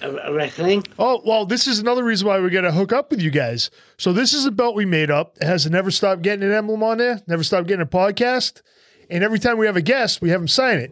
Uh, 0.03 0.33
wrestling. 0.33 0.83
Oh, 0.99 1.23
well, 1.25 1.47
this 1.47 1.69
is 1.69 1.79
another 1.79 2.03
reason 2.03 2.27
why 2.27 2.41
we 2.41 2.51
got 2.51 2.63
to 2.63 2.73
hook 2.73 2.93
up 2.93 3.13
with 3.13 3.23
you 3.23 3.31
guys. 3.31 3.71
So, 3.99 4.13
this 4.13 4.33
is 4.33 4.47
a 4.47 4.51
belt 4.51 4.75
we 4.75 4.85
made 4.85 5.13
up. 5.13 5.37
It 5.41 5.47
has 5.47 5.65
a 5.65 5.71
Never 5.71 5.93
Stop 5.93 6.23
Getting 6.23 6.43
an 6.43 6.51
emblem 6.51 6.83
on 6.83 6.99
there, 6.99 7.23
Never 7.29 7.45
Stop 7.45 7.69
Getting 7.69 7.83
a 7.83 7.87
podcast. 7.87 8.63
And 9.11 9.23
every 9.23 9.39
time 9.39 9.59
we 9.59 9.67
have 9.67 9.77
a 9.77 9.83
guest, 9.83 10.21
we 10.21 10.31
have 10.31 10.41
them 10.41 10.49
sign 10.49 10.81
it. 10.81 10.91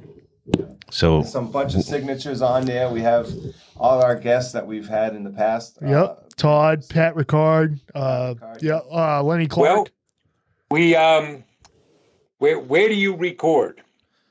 So 0.91 1.23
Some 1.23 1.51
bunch 1.51 1.75
of 1.75 1.83
signatures 1.83 2.41
on 2.43 2.65
there. 2.65 2.89
We 2.89 3.01
have 3.03 3.31
all 3.77 4.03
our 4.03 4.15
guests 4.17 4.53
that 4.53 4.67
we've 4.67 4.89
had 4.89 5.15
in 5.15 5.23
the 5.25 5.31
past. 5.31 5.79
Uh, 5.83 5.87
Yep. 5.89 6.25
Todd, 6.37 6.85
Pat 6.89 7.15
Ricard, 7.15 7.81
uh, 7.95 8.35
Ricard. 8.35 8.63
yeah, 8.63 8.81
uh, 8.93 9.23
Lenny 9.23 9.47
Clarke. 9.49 9.69
Well, 9.75 9.87
we 10.71 10.95
um, 10.95 11.43
where 12.39 12.59
where 12.61 12.89
do 12.89 12.95
you 12.95 13.17
record? 13.17 13.83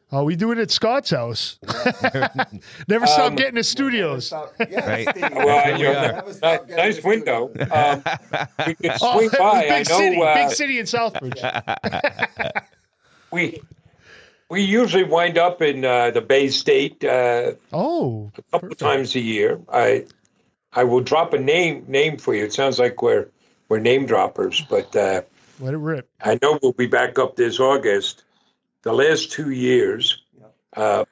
Oh, 0.09 0.23
we 0.23 0.37
do 0.37 0.53
it 0.53 0.57
at 0.57 0.71
Scott's 0.71 1.09
house. 1.09 1.59
Never 2.87 3.05
stop 3.07 3.31
Um, 3.31 3.35
getting 3.35 3.55
the 3.55 3.63
studios. 3.63 4.31
Yeah, 4.57 4.87
Right. 4.89 5.09
Steve. 5.09 5.21
Well, 5.35 5.47
That's 5.47 5.67
where 5.67 5.77
you're 5.77 5.93
Never 5.93 6.33
stop 6.33 6.69
ni- 6.69 6.75
nice 6.75 7.03
window. 7.03 7.51
Um, 7.71 8.03
we 8.65 8.75
could 8.75 8.91
Oh, 9.01 9.17
swing 9.17 9.29
by. 9.37 9.67
I 9.67 9.77
know 9.79 9.83
city, 9.83 10.21
uh, 10.21 10.33
big 10.33 10.49
city 10.55 10.79
in 10.79 10.85
Southbridge. 10.85 12.61
we 13.31 13.59
we 14.49 14.61
usually 14.61 15.03
wind 15.03 15.37
up 15.37 15.61
in 15.61 15.83
uh, 15.83 16.11
the 16.11 16.21
Bay 16.21 16.47
State 16.49 17.03
uh, 17.03 17.53
Oh, 17.71 18.31
a 18.37 18.41
couple 18.51 18.71
of 18.71 18.77
times 18.77 19.15
a 19.15 19.19
year. 19.19 19.59
I 19.71 20.05
I 20.71 20.83
will 20.83 21.01
drop 21.01 21.33
a 21.33 21.39
name 21.39 21.85
name 21.87 22.17
for 22.17 22.33
you. 22.33 22.45
It 22.45 22.53
sounds 22.53 22.79
like 22.79 23.01
we're 23.01 23.27
we're 23.69 23.79
name 23.79 24.05
droppers, 24.05 24.61
but 24.69 24.95
uh, 24.95 25.21
let 25.59 25.73
it 25.73 25.77
rip. 25.77 26.09
I 26.21 26.39
know 26.41 26.57
we'll 26.61 26.73
be 26.73 26.87
back 26.87 27.19
up 27.19 27.35
this 27.35 27.59
August. 27.59 28.23
The 28.83 28.93
last 28.93 29.31
two 29.31 29.49
years, 29.49 30.23
uh, 30.75 31.03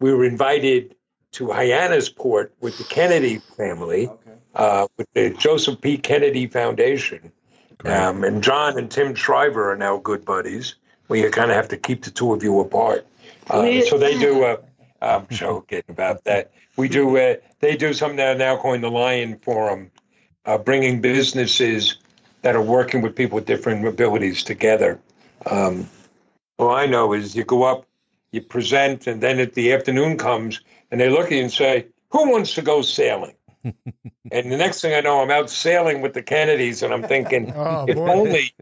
we 0.00 0.12
were 0.12 0.24
invited 0.24 0.96
to 1.32 1.46
Hyannisport 1.46 2.50
with 2.60 2.76
the 2.78 2.84
Kennedy 2.84 3.38
family, 3.38 4.08
Okay. 4.08 4.32
uh, 4.54 4.86
with 4.96 5.06
the 5.14 5.30
Joseph 5.30 5.80
P. 5.80 5.96
Kennedy 5.98 6.46
Foundation. 6.48 7.32
Um, 7.84 8.22
and 8.24 8.42
John 8.42 8.78
and 8.78 8.90
Tim 8.90 9.14
Shriver 9.14 9.72
are 9.72 9.76
now 9.76 9.96
good 9.98 10.24
buddies. 10.24 10.74
We 11.08 11.28
kind 11.30 11.50
of 11.50 11.56
have 11.56 11.68
to 11.68 11.76
keep 11.76 12.04
the 12.04 12.10
two 12.10 12.32
of 12.32 12.42
you 12.42 12.60
apart. 12.60 13.06
Uh, 13.50 13.80
so 13.82 13.98
they 13.98 14.18
do. 14.18 14.44
Uh, 14.44 14.56
I'm 15.02 15.26
joking 15.28 15.82
about 15.88 16.24
that. 16.24 16.52
We 16.76 16.88
do. 16.88 17.16
Uh, 17.16 17.36
they 17.60 17.76
do 17.76 17.92
something 17.92 18.16
that 18.16 18.36
are 18.36 18.38
now 18.38 18.56
calling 18.56 18.80
the 18.80 18.90
Lion 18.90 19.38
Forum, 19.38 19.90
uh, 20.46 20.58
bringing 20.58 21.00
businesses 21.00 21.98
that 22.42 22.54
are 22.54 22.62
working 22.62 23.02
with 23.02 23.16
people 23.16 23.36
with 23.36 23.46
different 23.46 23.86
abilities 23.86 24.42
together. 24.42 25.00
Um, 25.46 25.88
all 26.58 26.70
I 26.70 26.86
know 26.86 27.12
is 27.12 27.34
you 27.34 27.44
go 27.44 27.64
up, 27.64 27.86
you 28.30 28.40
present, 28.40 29.06
and 29.06 29.20
then 29.20 29.40
at 29.40 29.54
the 29.54 29.72
afternoon 29.72 30.18
comes, 30.18 30.60
and 30.90 31.00
they 31.00 31.08
look 31.08 31.26
at 31.26 31.32
you 31.32 31.42
and 31.42 31.52
say, 31.52 31.86
"Who 32.10 32.30
wants 32.30 32.54
to 32.54 32.62
go 32.62 32.82
sailing?" 32.82 33.34
and 33.64 34.52
the 34.52 34.56
next 34.56 34.80
thing 34.80 34.94
I 34.94 35.00
know, 35.00 35.20
I'm 35.20 35.30
out 35.30 35.50
sailing 35.50 36.00
with 36.00 36.14
the 36.14 36.22
Kennedys, 36.22 36.82
and 36.82 36.92
I'm 36.92 37.02
thinking, 37.02 37.52
Oh, 37.56 37.86
if 37.86 37.96
boy. 37.96 38.08
only 38.08 38.54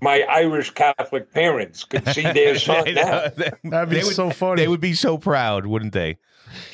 my 0.00 0.22
Irish 0.22 0.70
Catholic 0.70 1.32
parents 1.32 1.84
could 1.84 2.06
see 2.08 2.22
their 2.22 2.58
son 2.58 2.94
now. 2.94 3.28
That'd 3.64 3.90
be 3.90 3.96
They 3.96 4.04
would- 4.04 4.14
so 4.14 4.30
funny. 4.30 4.62
They 4.62 4.68
would 4.68 4.80
be 4.80 4.94
so 4.94 5.18
proud, 5.18 5.66
wouldn't 5.66 5.92
they? 5.92 6.18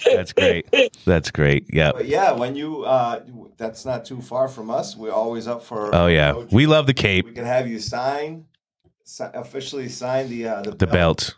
That's 0.04 0.32
great. 0.32 0.66
That's 1.04 1.30
great. 1.30 1.66
Yeah. 1.72 1.92
But 1.92 2.06
yeah, 2.06 2.32
when 2.32 2.56
you 2.56 2.82
uh, 2.84 3.22
that's 3.56 3.84
not 3.84 4.04
too 4.04 4.20
far 4.20 4.48
from 4.48 4.70
us. 4.70 4.96
We're 4.96 5.12
always 5.12 5.46
up 5.46 5.62
for. 5.62 5.94
Oh 5.94 6.06
yeah. 6.08 6.32
road 6.32 6.48
We 6.52 6.66
love 6.66 6.86
the 6.86 6.94
Cape, 6.94 7.26
We 7.26 7.32
can 7.32 7.44
have 7.44 7.68
you 7.68 7.78
sign, 7.78 8.46
si- 9.04 9.24
officially 9.34 9.88
sign 9.88 10.28
the 10.30 10.48
uh, 10.48 10.62
the, 10.62 10.70
the 10.72 10.86
belt. 10.88 11.36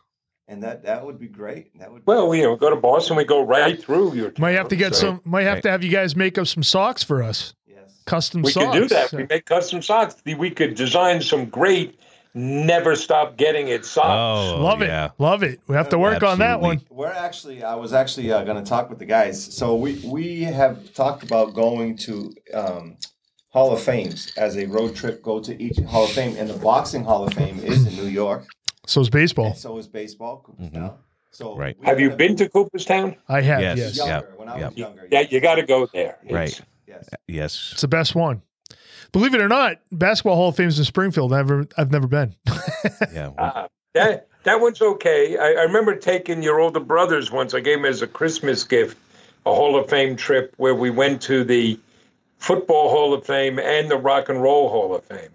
and 0.49 0.63
that 0.63 0.85
that 0.85 1.05
would 1.05 1.19
be 1.21 1.29
great. 1.29 1.79
That 1.79 1.93
would. 1.93 2.07
Well, 2.07 2.35
you 2.35 2.45
know, 2.45 2.57
go 2.57 2.71
to 2.71 2.77
Boston, 2.77 3.17
we 3.17 3.25
go 3.25 3.43
right 3.45 3.79
through 3.83 4.15
your. 4.15 4.33
might 4.39 4.53
have 4.53 4.69
to 4.69 4.77
get 4.77 4.95
so 4.95 5.01
some. 5.01 5.21
Might 5.25 5.43
have 5.43 5.55
Right. 5.57 5.63
to 5.65 5.71
have 5.71 5.85
you 5.85 5.91
guys 5.91 6.17
make 6.17 6.39
up 6.39 6.47
some 6.47 6.63
socks 6.63 7.03
for 7.03 7.23
us. 7.23 7.55
Yes. 8.01 8.05
Custom 8.07 8.43
We 8.43 8.51
socks. 8.51 8.67
could 8.77 8.83
do 8.83 8.89
that. 8.95 9.13
We 9.13 9.27
make 9.27 9.47
custom 9.47 9.83
socks. 9.83 10.17
We 10.25 10.51
could 10.51 10.75
design 10.75 11.21
some 11.23 11.47
great, 11.47 11.99
never 12.35 12.97
stop 12.97 13.37
getting 13.37 13.69
it 13.69 13.85
socks. 13.85 14.09
Oh, 14.57 14.63
Love 14.63 14.81
yeah. 14.81 15.07
it. 15.07 15.13
Love 15.19 15.43
it. 15.43 15.61
We 15.67 15.75
have 15.77 15.89
to 15.91 15.99
work 15.99 16.23
on 16.23 16.39
that 16.41 16.61
one. 16.61 16.81
We're 16.91 17.09
actually. 17.13 17.63
I 17.63 17.75
was 17.75 17.93
actually 17.93 18.33
uh, 18.33 18.45
going 18.45 18.63
to 18.63 18.69
talk 18.69 18.89
with 18.91 18.99
the 18.99 19.07
guys. 19.07 19.43
So 19.57 19.75
we 19.75 20.01
we 20.05 20.43
have 20.43 20.93
talked 20.95 21.23
about 21.23 21.55
going 21.55 21.97
to 21.99 22.33
um, 22.55 22.97
Hall 23.51 23.73
of 23.73 23.81
Fames 23.83 24.33
as 24.37 24.57
a 24.57 24.67
road 24.67 24.95
trip. 24.97 25.23
Go 25.23 25.41
to 25.41 25.61
each 25.63 25.79
Hall 25.81 26.05
of 26.05 26.11
Fame, 26.11 26.37
and 26.39 26.49
the 26.49 26.59
boxing 26.59 27.05
Hall 27.05 27.25
of 27.27 27.35
Fame 27.35 27.59
is 27.61 27.87
in 27.87 27.95
New 27.97 28.09
York. 28.11 28.47
So 28.87 29.01
is 29.01 29.11
baseball. 29.11 29.47
And 29.49 29.57
so 29.57 29.77
is 29.79 29.87
baseball. 29.87 30.43
Cooperstown. 30.45 30.95
So 31.33 31.55
Right. 31.57 31.77
Have 31.85 32.01
you 32.01 32.11
been 32.11 32.35
to 32.37 32.49
Cooperstown? 32.49 33.15
I 33.29 33.41
have, 33.41 33.61
Yes. 33.61 33.79
yes. 33.79 33.97
Younger, 33.99 34.13
Yeah, 34.13 34.37
when 34.37 34.49
I 34.49 34.59
yeah. 34.59 34.69
was 34.69 34.77
younger. 34.77 35.09
Yeah, 35.13 35.21
you 35.31 35.41
got 35.41 35.55
to 35.57 35.63
go 35.63 35.87
there. 35.87 36.19
It's- 36.25 36.33
Right. 36.33 36.61
Yes. 36.91 37.09
Yes. 37.29 37.71
It's 37.73 37.81
the 37.81 37.89
best 37.89 38.15
one. 38.15 38.43
Believe 39.13 39.35
it 39.35 39.41
or 39.41 39.49
not, 39.49 39.79
basketball 39.91 40.37
Hall 40.37 40.49
of 40.51 40.57
Fame's 40.57 40.79
in 40.79 40.85
Springfield. 40.85 41.31
Never, 41.33 41.67
I've 41.77 41.91
never 41.91 42.07
been. 42.07 42.35
Yeah. 43.13 43.31
Uh, 43.39 43.69
that 43.95 44.29
that 44.45 44.61
one's 44.61 44.81
okay. 44.81 45.37
I, 45.37 45.47
I 45.61 45.63
remember 45.65 45.97
taking 45.97 46.43
your 46.43 46.61
older 46.61 46.81
brothers 46.81 47.31
once. 47.31 47.55
I 47.55 47.61
gave 47.61 47.79
them 47.79 47.85
as 47.87 48.03
a 48.03 48.07
Christmas 48.07 48.65
gift 48.65 48.97
a 49.47 49.53
Hall 49.55 49.77
of 49.79 49.89
Fame 49.91 50.17
trip 50.17 50.55
where 50.59 50.75
we 50.75 50.91
went 50.91 51.23
to 51.23 51.45
the 51.45 51.79
Football 52.39 52.89
Hall 52.91 53.13
of 53.15 53.27
Fame 53.27 53.59
and 53.59 53.91
the 53.91 53.97
Rock 53.97 54.29
and 54.29 54.41
Roll 54.43 54.69
Hall 54.71 54.95
of 54.95 55.05
Fame 55.05 55.29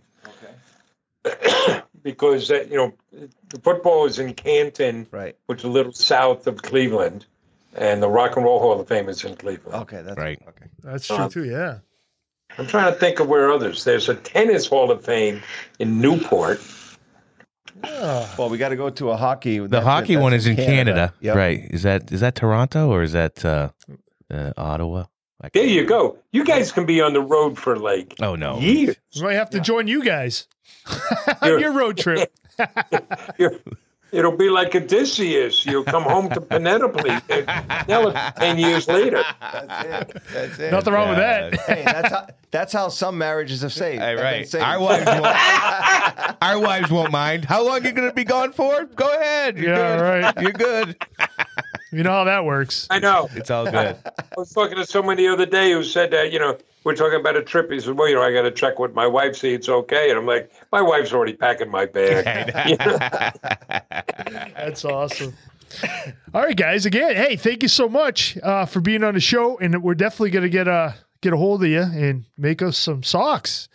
Okay. 1.25 1.81
because 2.03 2.49
uh, 2.51 2.65
you 2.69 2.77
know 2.77 2.93
the 3.49 3.59
football 3.59 4.05
is 4.05 4.17
in 4.19 4.33
Canton, 4.33 5.07
Right. 5.11 5.35
which 5.47 5.59
is 5.59 5.65
a 5.65 5.69
little 5.69 5.93
south 5.93 6.47
of 6.47 6.61
Cleveland, 6.61 7.25
and 7.75 8.01
the 8.01 8.09
Rock 8.09 8.35
and 8.35 8.45
Roll 8.45 8.59
Hall 8.59 8.79
of 8.79 8.87
Fame 8.87 9.09
is 9.09 9.23
in 9.23 9.35
Cleveland. 9.35 9.81
Okay. 9.83 10.01
That's 10.01 10.17
Right. 10.17 10.41
Okay. 10.47 10.65
That's 10.83 11.07
true 11.07 11.15
Um, 11.17 11.29
too. 11.29 11.45
Yeah. 11.45 11.79
I'm 12.57 12.67
trying 12.67 12.93
to 12.93 12.99
think 12.99 13.19
of 13.19 13.27
where 13.27 13.51
others. 13.51 13.83
There's 13.83 14.07
a 14.09 14.15
tennis 14.15 14.67
Hall 14.67 14.91
of 14.91 15.03
Fame 15.03 15.41
in 15.79 15.99
Newport. 15.99 16.61
Well, 17.83 18.49
we 18.49 18.57
got 18.57 18.69
to 18.69 18.75
go 18.75 18.89
to 18.89 19.09
a 19.11 19.17
hockey. 19.17 19.59
The 19.59 19.81
hockey 19.81 20.17
one 20.17 20.33
is 20.33 20.47
in 20.47 20.55
Canada. 20.55 21.13
Yep. 21.19 21.35
Right. 21.35 21.59
Is 21.71 21.83
that 21.83 22.11
is 22.11 22.21
that 22.21 22.35
Toronto 22.35 22.89
or 22.89 23.03
is 23.03 23.11
that 23.11 23.43
uh, 23.45 23.69
uh, 24.31 24.53
Ottawa? 24.57 25.05
There 25.53 25.65
you 25.65 25.85
go. 25.85 26.17
You 26.31 26.43
guys 26.45 26.71
can 26.71 26.85
be 26.87 27.01
on 27.01 27.13
the 27.13 27.21
road 27.21 27.59
for 27.59 27.77
like 27.77 28.15
Oh 28.21 28.35
no. 28.35 28.57
years. 28.59 28.95
We 29.15 29.21
might 29.21 29.33
have 29.33 29.51
to 29.51 29.59
join 29.59 29.87
you 29.87 30.03
guys 30.03 30.47
on 30.89 31.35
You're- 31.43 31.61
your 31.61 31.73
road 31.73 31.97
trip. 31.97 32.31
You're- 33.37 33.59
It'll 34.15 34.35
be 34.35 34.49
like 34.49 34.73
Odysseus. 34.75 35.65
You'll 35.65 35.83
come 35.83 36.03
home 36.03 36.29
to 36.29 36.39
Penelope. 36.41 37.09
Now 37.87 38.11
ten 38.31 38.57
years 38.57 38.87
later. 38.87 39.23
That's 39.41 39.85
it. 40.11 40.23
That's 40.33 40.59
it. 40.59 40.71
Nothing 40.71 40.93
wrong 40.93 41.09
with 41.09 41.17
that. 41.17 41.53
Hey, 41.61 41.83
that's 41.83 42.09
how 42.09 42.27
that's 42.51 42.73
how 42.73 42.87
some 42.89 43.17
marriages 43.17 43.61
have 43.61 43.73
saved. 43.73 44.01
Hey, 44.01 44.15
right. 44.15 44.47
saved. 44.47 44.63
Our 44.63 44.79
wives 44.79 45.05
won't. 45.05 46.41
our 46.41 46.59
wives 46.59 46.89
won't 46.91 47.11
mind. 47.11 47.45
How 47.45 47.63
long 47.65 47.81
are 47.83 47.87
you 47.87 47.91
going 47.91 48.07
to 48.09 48.15
be 48.15 48.23
gone 48.23 48.53
for? 48.53 48.85
Go 48.85 49.13
ahead. 49.13 49.57
You're 49.57 49.75
Yeah, 49.75 49.97
good. 49.97 50.03
right. 50.23 50.41
You're 50.41 50.51
good. 50.53 50.95
You 51.91 52.03
know 52.03 52.11
how 52.11 52.23
that 52.25 52.45
works. 52.45 52.87
I 52.89 52.99
know. 52.99 53.29
It's 53.35 53.49
all 53.49 53.65
good. 53.65 53.75
I 53.75 54.23
was 54.37 54.51
talking 54.51 54.75
to 54.77 54.85
someone 54.85 55.17
the 55.17 55.27
other 55.27 55.45
day 55.45 55.71
who 55.71 55.83
said 55.83 56.11
that, 56.11 56.31
you 56.31 56.39
know, 56.39 56.57
we're 56.83 56.95
talking 56.95 57.19
about 57.19 57.35
a 57.37 57.41
trip. 57.41 57.71
He 57.71 57.79
said, 57.79 57.97
well, 57.97 58.09
you 58.09 58.15
know, 58.15 58.21
I 58.21 58.33
got 58.33 58.41
to 58.41 58.51
check 58.51 58.79
with 58.79 58.93
my 58.93 59.07
wife, 59.07 59.35
see 59.37 59.53
it's 59.53 59.69
okay. 59.69 60.09
And 60.09 60.19
I'm 60.19 60.25
like, 60.25 60.51
my 60.71 60.81
wife's 60.81 61.13
already 61.13 61.33
packing 61.33 61.71
my 61.71 61.85
bag. 61.85 62.77
You 64.27 64.33
know? 64.33 64.45
That's 64.55 64.85
awesome. 64.85 65.33
All 66.33 66.41
right, 66.43 66.55
guys. 66.55 66.85
Again, 66.85 67.15
hey, 67.15 67.35
thank 67.35 67.61
you 67.63 67.69
so 67.69 67.89
much 67.89 68.37
uh, 68.43 68.65
for 68.65 68.79
being 68.81 69.03
on 69.03 69.13
the 69.13 69.19
show, 69.19 69.57
and 69.57 69.81
we're 69.83 69.95
definitely 69.95 70.29
gonna 70.31 70.49
get 70.49 70.67
a 70.67 70.95
get 71.21 71.33
a 71.33 71.37
hold 71.37 71.63
of 71.63 71.69
you 71.69 71.81
and 71.81 72.25
make 72.37 72.61
us 72.61 72.77
some 72.77 73.03
socks. 73.03 73.67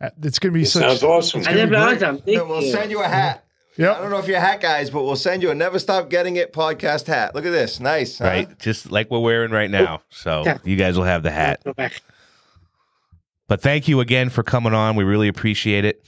Uh, 0.00 0.10
It's 0.22 0.38
gonna 0.38 0.52
be 0.52 0.62
It 0.62 0.66
such. 0.66 0.82
sounds 0.82 1.02
awesome. 1.02 1.40
it's 1.40 1.48
I 1.48 1.52
be 1.52 1.58
never 1.58 1.70
great. 1.70 2.02
awesome. 2.02 2.18
Thank 2.18 2.38
And 2.38 2.48
we'll 2.48 2.62
you. 2.62 2.70
send 2.70 2.90
you 2.90 3.00
a 3.02 3.08
hat. 3.08 3.44
Yeah, 3.78 3.92
I 3.92 4.00
don't 4.00 4.10
know 4.10 4.18
if 4.18 4.26
you're 4.28 4.40
hat 4.40 4.60
guys, 4.60 4.88
but 4.90 5.04
we'll 5.04 5.16
send 5.16 5.42
you 5.42 5.50
a 5.50 5.54
never 5.54 5.78
stop 5.78 6.08
getting 6.08 6.36
it 6.36 6.52
podcast 6.52 7.06
hat. 7.06 7.34
Look 7.34 7.44
at 7.44 7.50
this. 7.50 7.78
Nice. 7.80 8.18
huh? 8.18 8.24
Right. 8.24 8.58
Just 8.58 8.90
like 8.90 9.10
we're 9.10 9.18
wearing 9.20 9.50
right 9.50 9.70
now. 9.70 10.02
So 10.10 10.44
you 10.64 10.76
guys 10.76 10.96
will 10.96 11.04
have 11.04 11.22
the 11.22 11.30
hat. 11.30 11.62
But 13.48 13.60
thank 13.60 13.86
you 13.86 14.00
again 14.00 14.28
for 14.30 14.42
coming 14.42 14.74
on. 14.74 14.96
We 14.96 15.04
really 15.04 15.28
appreciate 15.28 15.84
it. 15.84 16.04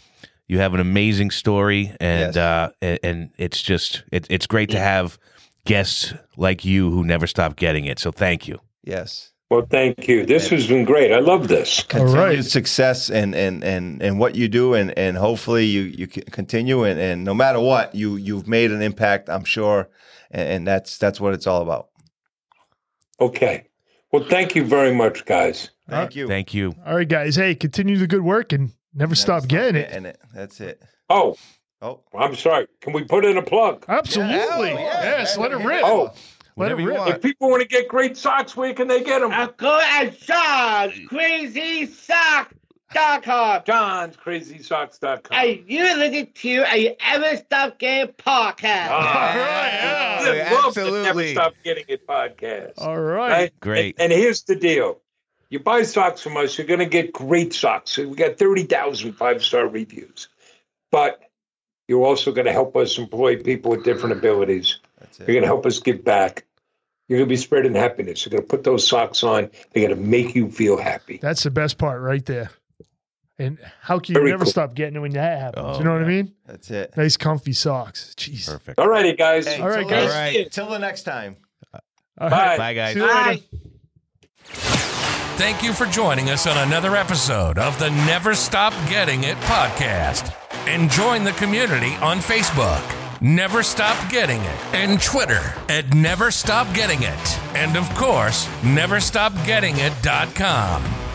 You 0.49 0.59
have 0.61 0.73
an 0.75 0.81
amazing 0.81 1.31
story, 1.31 1.95
and 2.01 2.35
Yes. 2.35 2.37
uh, 2.37 2.71
and, 2.81 2.99
and 3.03 3.31
it's 3.39 3.63
just 3.63 4.03
it, 4.11 4.27
it's 4.31 4.47
great 4.47 4.71
to 4.71 4.79
have 4.79 5.19
guests 5.67 6.15
like 6.39 6.65
you 6.65 6.91
who 6.91 7.05
never 7.05 7.27
stop 7.27 7.57
getting 7.57 7.85
it. 7.85 7.99
So 7.99 8.11
thank 8.11 8.49
you. 8.49 8.59
Yes. 8.83 9.33
Well, 9.51 9.67
thank 9.71 10.09
you. 10.09 10.27
This 10.27 10.49
has 10.51 10.67
been 10.67 10.85
great. 10.85 11.13
I 11.13 11.21
love 11.21 11.49
this. 11.49 11.81
All 11.81 11.87
Continued 11.89 12.17
right. 12.19 12.45
success 12.45 13.11
and 13.11 13.35
and 13.35 13.63
and 13.63 14.03
and 14.03 14.19
what 14.19 14.35
you 14.37 14.49
do, 14.49 14.73
and 14.75 14.97
and 14.99 15.17
hopefully 15.19 15.67
you 15.67 15.83
you 15.83 16.07
continue, 16.07 16.83
and 16.85 16.99
and 16.99 17.25
no 17.25 17.35
matter 17.35 17.61
what, 17.61 17.95
you 17.95 18.17
you've 18.17 18.49
made 18.49 18.73
an 18.73 18.81
impact. 18.83 19.29
I'm 19.29 19.45
sure, 19.45 19.89
and, 20.31 20.49
and 20.49 20.67
that's 20.67 20.97
that's 20.99 21.21
what 21.21 21.35
it's 21.35 21.47
all 21.47 21.61
about. 21.63 21.89
Okay. 23.21 23.65
Well, 24.13 24.25
thank 24.25 24.55
you 24.55 24.65
very 24.65 24.95
much, 24.95 25.27
guys. 25.27 25.71
Thank 25.89 26.17
you. 26.17 26.27
Thank 26.29 26.55
you. 26.55 26.75
All 26.87 26.97
right, 26.97 27.09
guys. 27.09 27.37
Hey, 27.37 27.55
continue 27.55 27.97
the 27.99 28.07
good 28.07 28.23
work 28.23 28.53
and 28.53 28.73
never, 28.95 29.11
Never 29.11 29.15
stop 29.15 29.47
getting 29.47 29.77
it. 29.77 29.89
Getting 29.89 30.07
it. 30.07 30.19
That's 30.35 30.61
it. 30.61 30.83
Oh, 31.09 31.37
Oh. 31.81 32.01
I'm 32.17 32.35
sorry. 32.35 32.67
Can 32.81 32.93
we 32.93 33.05
put 33.05 33.25
in 33.25 33.37
a 33.37 33.43
plug? 33.43 33.85
Absolutely. 33.89 34.71
Yeah, 34.71 34.81
yeah. 34.81 35.03
yes. 35.19 35.39
Let 35.39 35.53
it 35.53 35.59
rip. 35.59 35.83
Oh, 35.85 36.13
let 36.57 36.73
it 36.73 36.75
rip. 36.75 37.07
if 37.09 37.23
people 37.23 37.51
want 37.51 37.63
to 37.63 37.69
get 37.69 37.87
great 37.87 38.17
socks, 38.17 38.57
where 38.57 38.75
can 38.75 38.89
they 38.89 39.05
get 39.05 39.21
them? 39.21 39.31
Uh, 39.31 39.47
go 39.57 39.79
and 39.81 40.13
shop 40.17 40.91
crazysock.com. 41.09 43.63
John's 43.65 44.17
Crazy 44.17 44.59
CrazySocks.com. 44.59 45.39
And 45.39 45.61
you 45.69 45.85
listen 45.97 46.33
to 46.35 46.65
a 46.67 46.97
Ever 47.01 47.37
Stop 47.37 47.79
Game 47.79 48.09
podcast. 48.09 48.91
All 48.91 49.01
right, 49.01 50.21
yeah. 50.25 50.49
I 50.51 50.55
love 50.65 50.77
Never 50.77 51.29
Stop 51.29 51.55
Getting 51.63 51.85
It 51.87 52.05
podcast. 52.09 52.73
All 52.79 52.99
right. 52.99 53.31
Right? 53.31 53.61
Great. 53.61 53.95
And, 54.01 54.13
and 54.13 54.21
here's 54.21 54.43
the 54.43 54.57
deal. 54.57 54.99
You 55.51 55.59
buy 55.61 55.83
socks 55.83 56.21
from 56.21 56.37
us, 56.37 56.59
you're 56.59 56.67
going 56.67 56.81
to 56.81 56.87
get 56.87 57.13
great 57.13 57.53
socks. 57.55 57.97
We 57.97 58.15
got 58.15 58.37
30,000 58.39 59.13
five-star 59.15 59.67
reviews. 59.69 60.29
But 60.93 61.23
you're 61.87 62.05
also 62.05 62.33
going 62.33 62.47
to 62.47 62.53
help 62.53 62.77
us 62.77 62.99
employ 62.99 63.43
people 63.43 63.71
with 63.71 63.83
different 63.85 64.17
abilities. 64.19 64.79
That's 65.01 65.19
You're 65.21 65.29
going 65.29 65.41
to 65.43 65.47
help 65.47 65.65
us 65.65 65.79
give 65.81 66.05
back. 66.05 66.45
You're 67.09 67.19
going 67.19 67.29
to 67.29 67.33
be 67.33 67.37
spreading 67.39 67.75
happiness. 67.75 68.25
You're 68.27 68.31
going 68.33 68.43
to 68.43 68.47
put 68.49 68.65
those 68.65 68.87
socks 68.87 69.23
on. 69.25 69.51
They're 69.73 69.87
going 69.89 69.99
to 69.99 70.03
make 70.09 70.35
you 70.35 70.51
feel 70.51 70.77
happy. 70.77 71.19
That's 71.23 71.43
the 71.43 71.51
best 71.51 71.79
part 71.79 72.03
right 72.03 72.25
there. 72.27 72.51
And 73.39 73.57
how 73.81 73.99
can 74.01 74.15
you 74.15 74.21
Very 74.21 74.31
never 74.33 74.45
cool. 74.45 74.51
stop 74.51 74.75
getting 74.75 74.97
it 74.97 74.99
when 74.99 75.13
that 75.13 75.39
happens? 75.41 75.65
Oh, 75.67 75.79
you 75.79 75.85
know 75.85 75.93
what 75.93 76.03
I 76.03 76.09
mean? 76.09 76.35
That's 76.45 76.71
it. 76.71 76.95
Nice, 76.97 77.17
comfy 77.17 77.53
socks. 77.55 78.13
Jeez. 78.19 78.47
Perfect. 78.47 78.79
All 78.79 78.89
righty, 78.89 79.15
guys. 79.15 79.47
Hey, 79.47 79.61
All 79.63 79.69
right, 79.69 79.79
till 79.81 79.89
guys. 79.89 80.09
the- 80.11 80.15
All 80.15 80.21
right. 80.23 80.53
Till 80.53 80.69
the 80.69 80.79
next 80.79 81.05
time. 81.05 81.37
All 82.21 82.29
Bye. 82.29 82.59
Bye, 82.59 82.75
guys. 82.75 82.95
See 82.95 83.01
you 83.01 83.07
later. 83.07 83.43
Bye. 84.53 84.85
Thank 85.39 85.63
you 85.63 85.73
for 85.73 85.87
joining 85.87 86.29
us 86.31 86.49
on 86.49 86.59
another 86.67 86.97
episode 86.97 87.59
of 87.59 87.79
the 87.79 87.91
Never 87.91 88.35
Stop 88.35 88.73
Getting 88.89 89.23
It 89.23 89.37
podcast. 89.37 90.35
And 90.67 90.91
join 90.91 91.23
the 91.23 91.31
community 91.31 91.95
on 92.03 92.19
Facebook, 92.19 92.83
Never 93.21 93.63
Stop 93.63 94.11
Getting 94.11 94.41
It, 94.41 94.75
and 94.75 95.01
Twitter 95.01 95.55
at 95.69 95.95
Never 95.95 96.33
Stop 96.33 96.75
Getting 96.75 97.05
It. 97.05 97.39
And 97.55 97.77
of 97.77 97.89
course, 97.95 98.49
NeverStopGettingIt.com. 98.63 101.08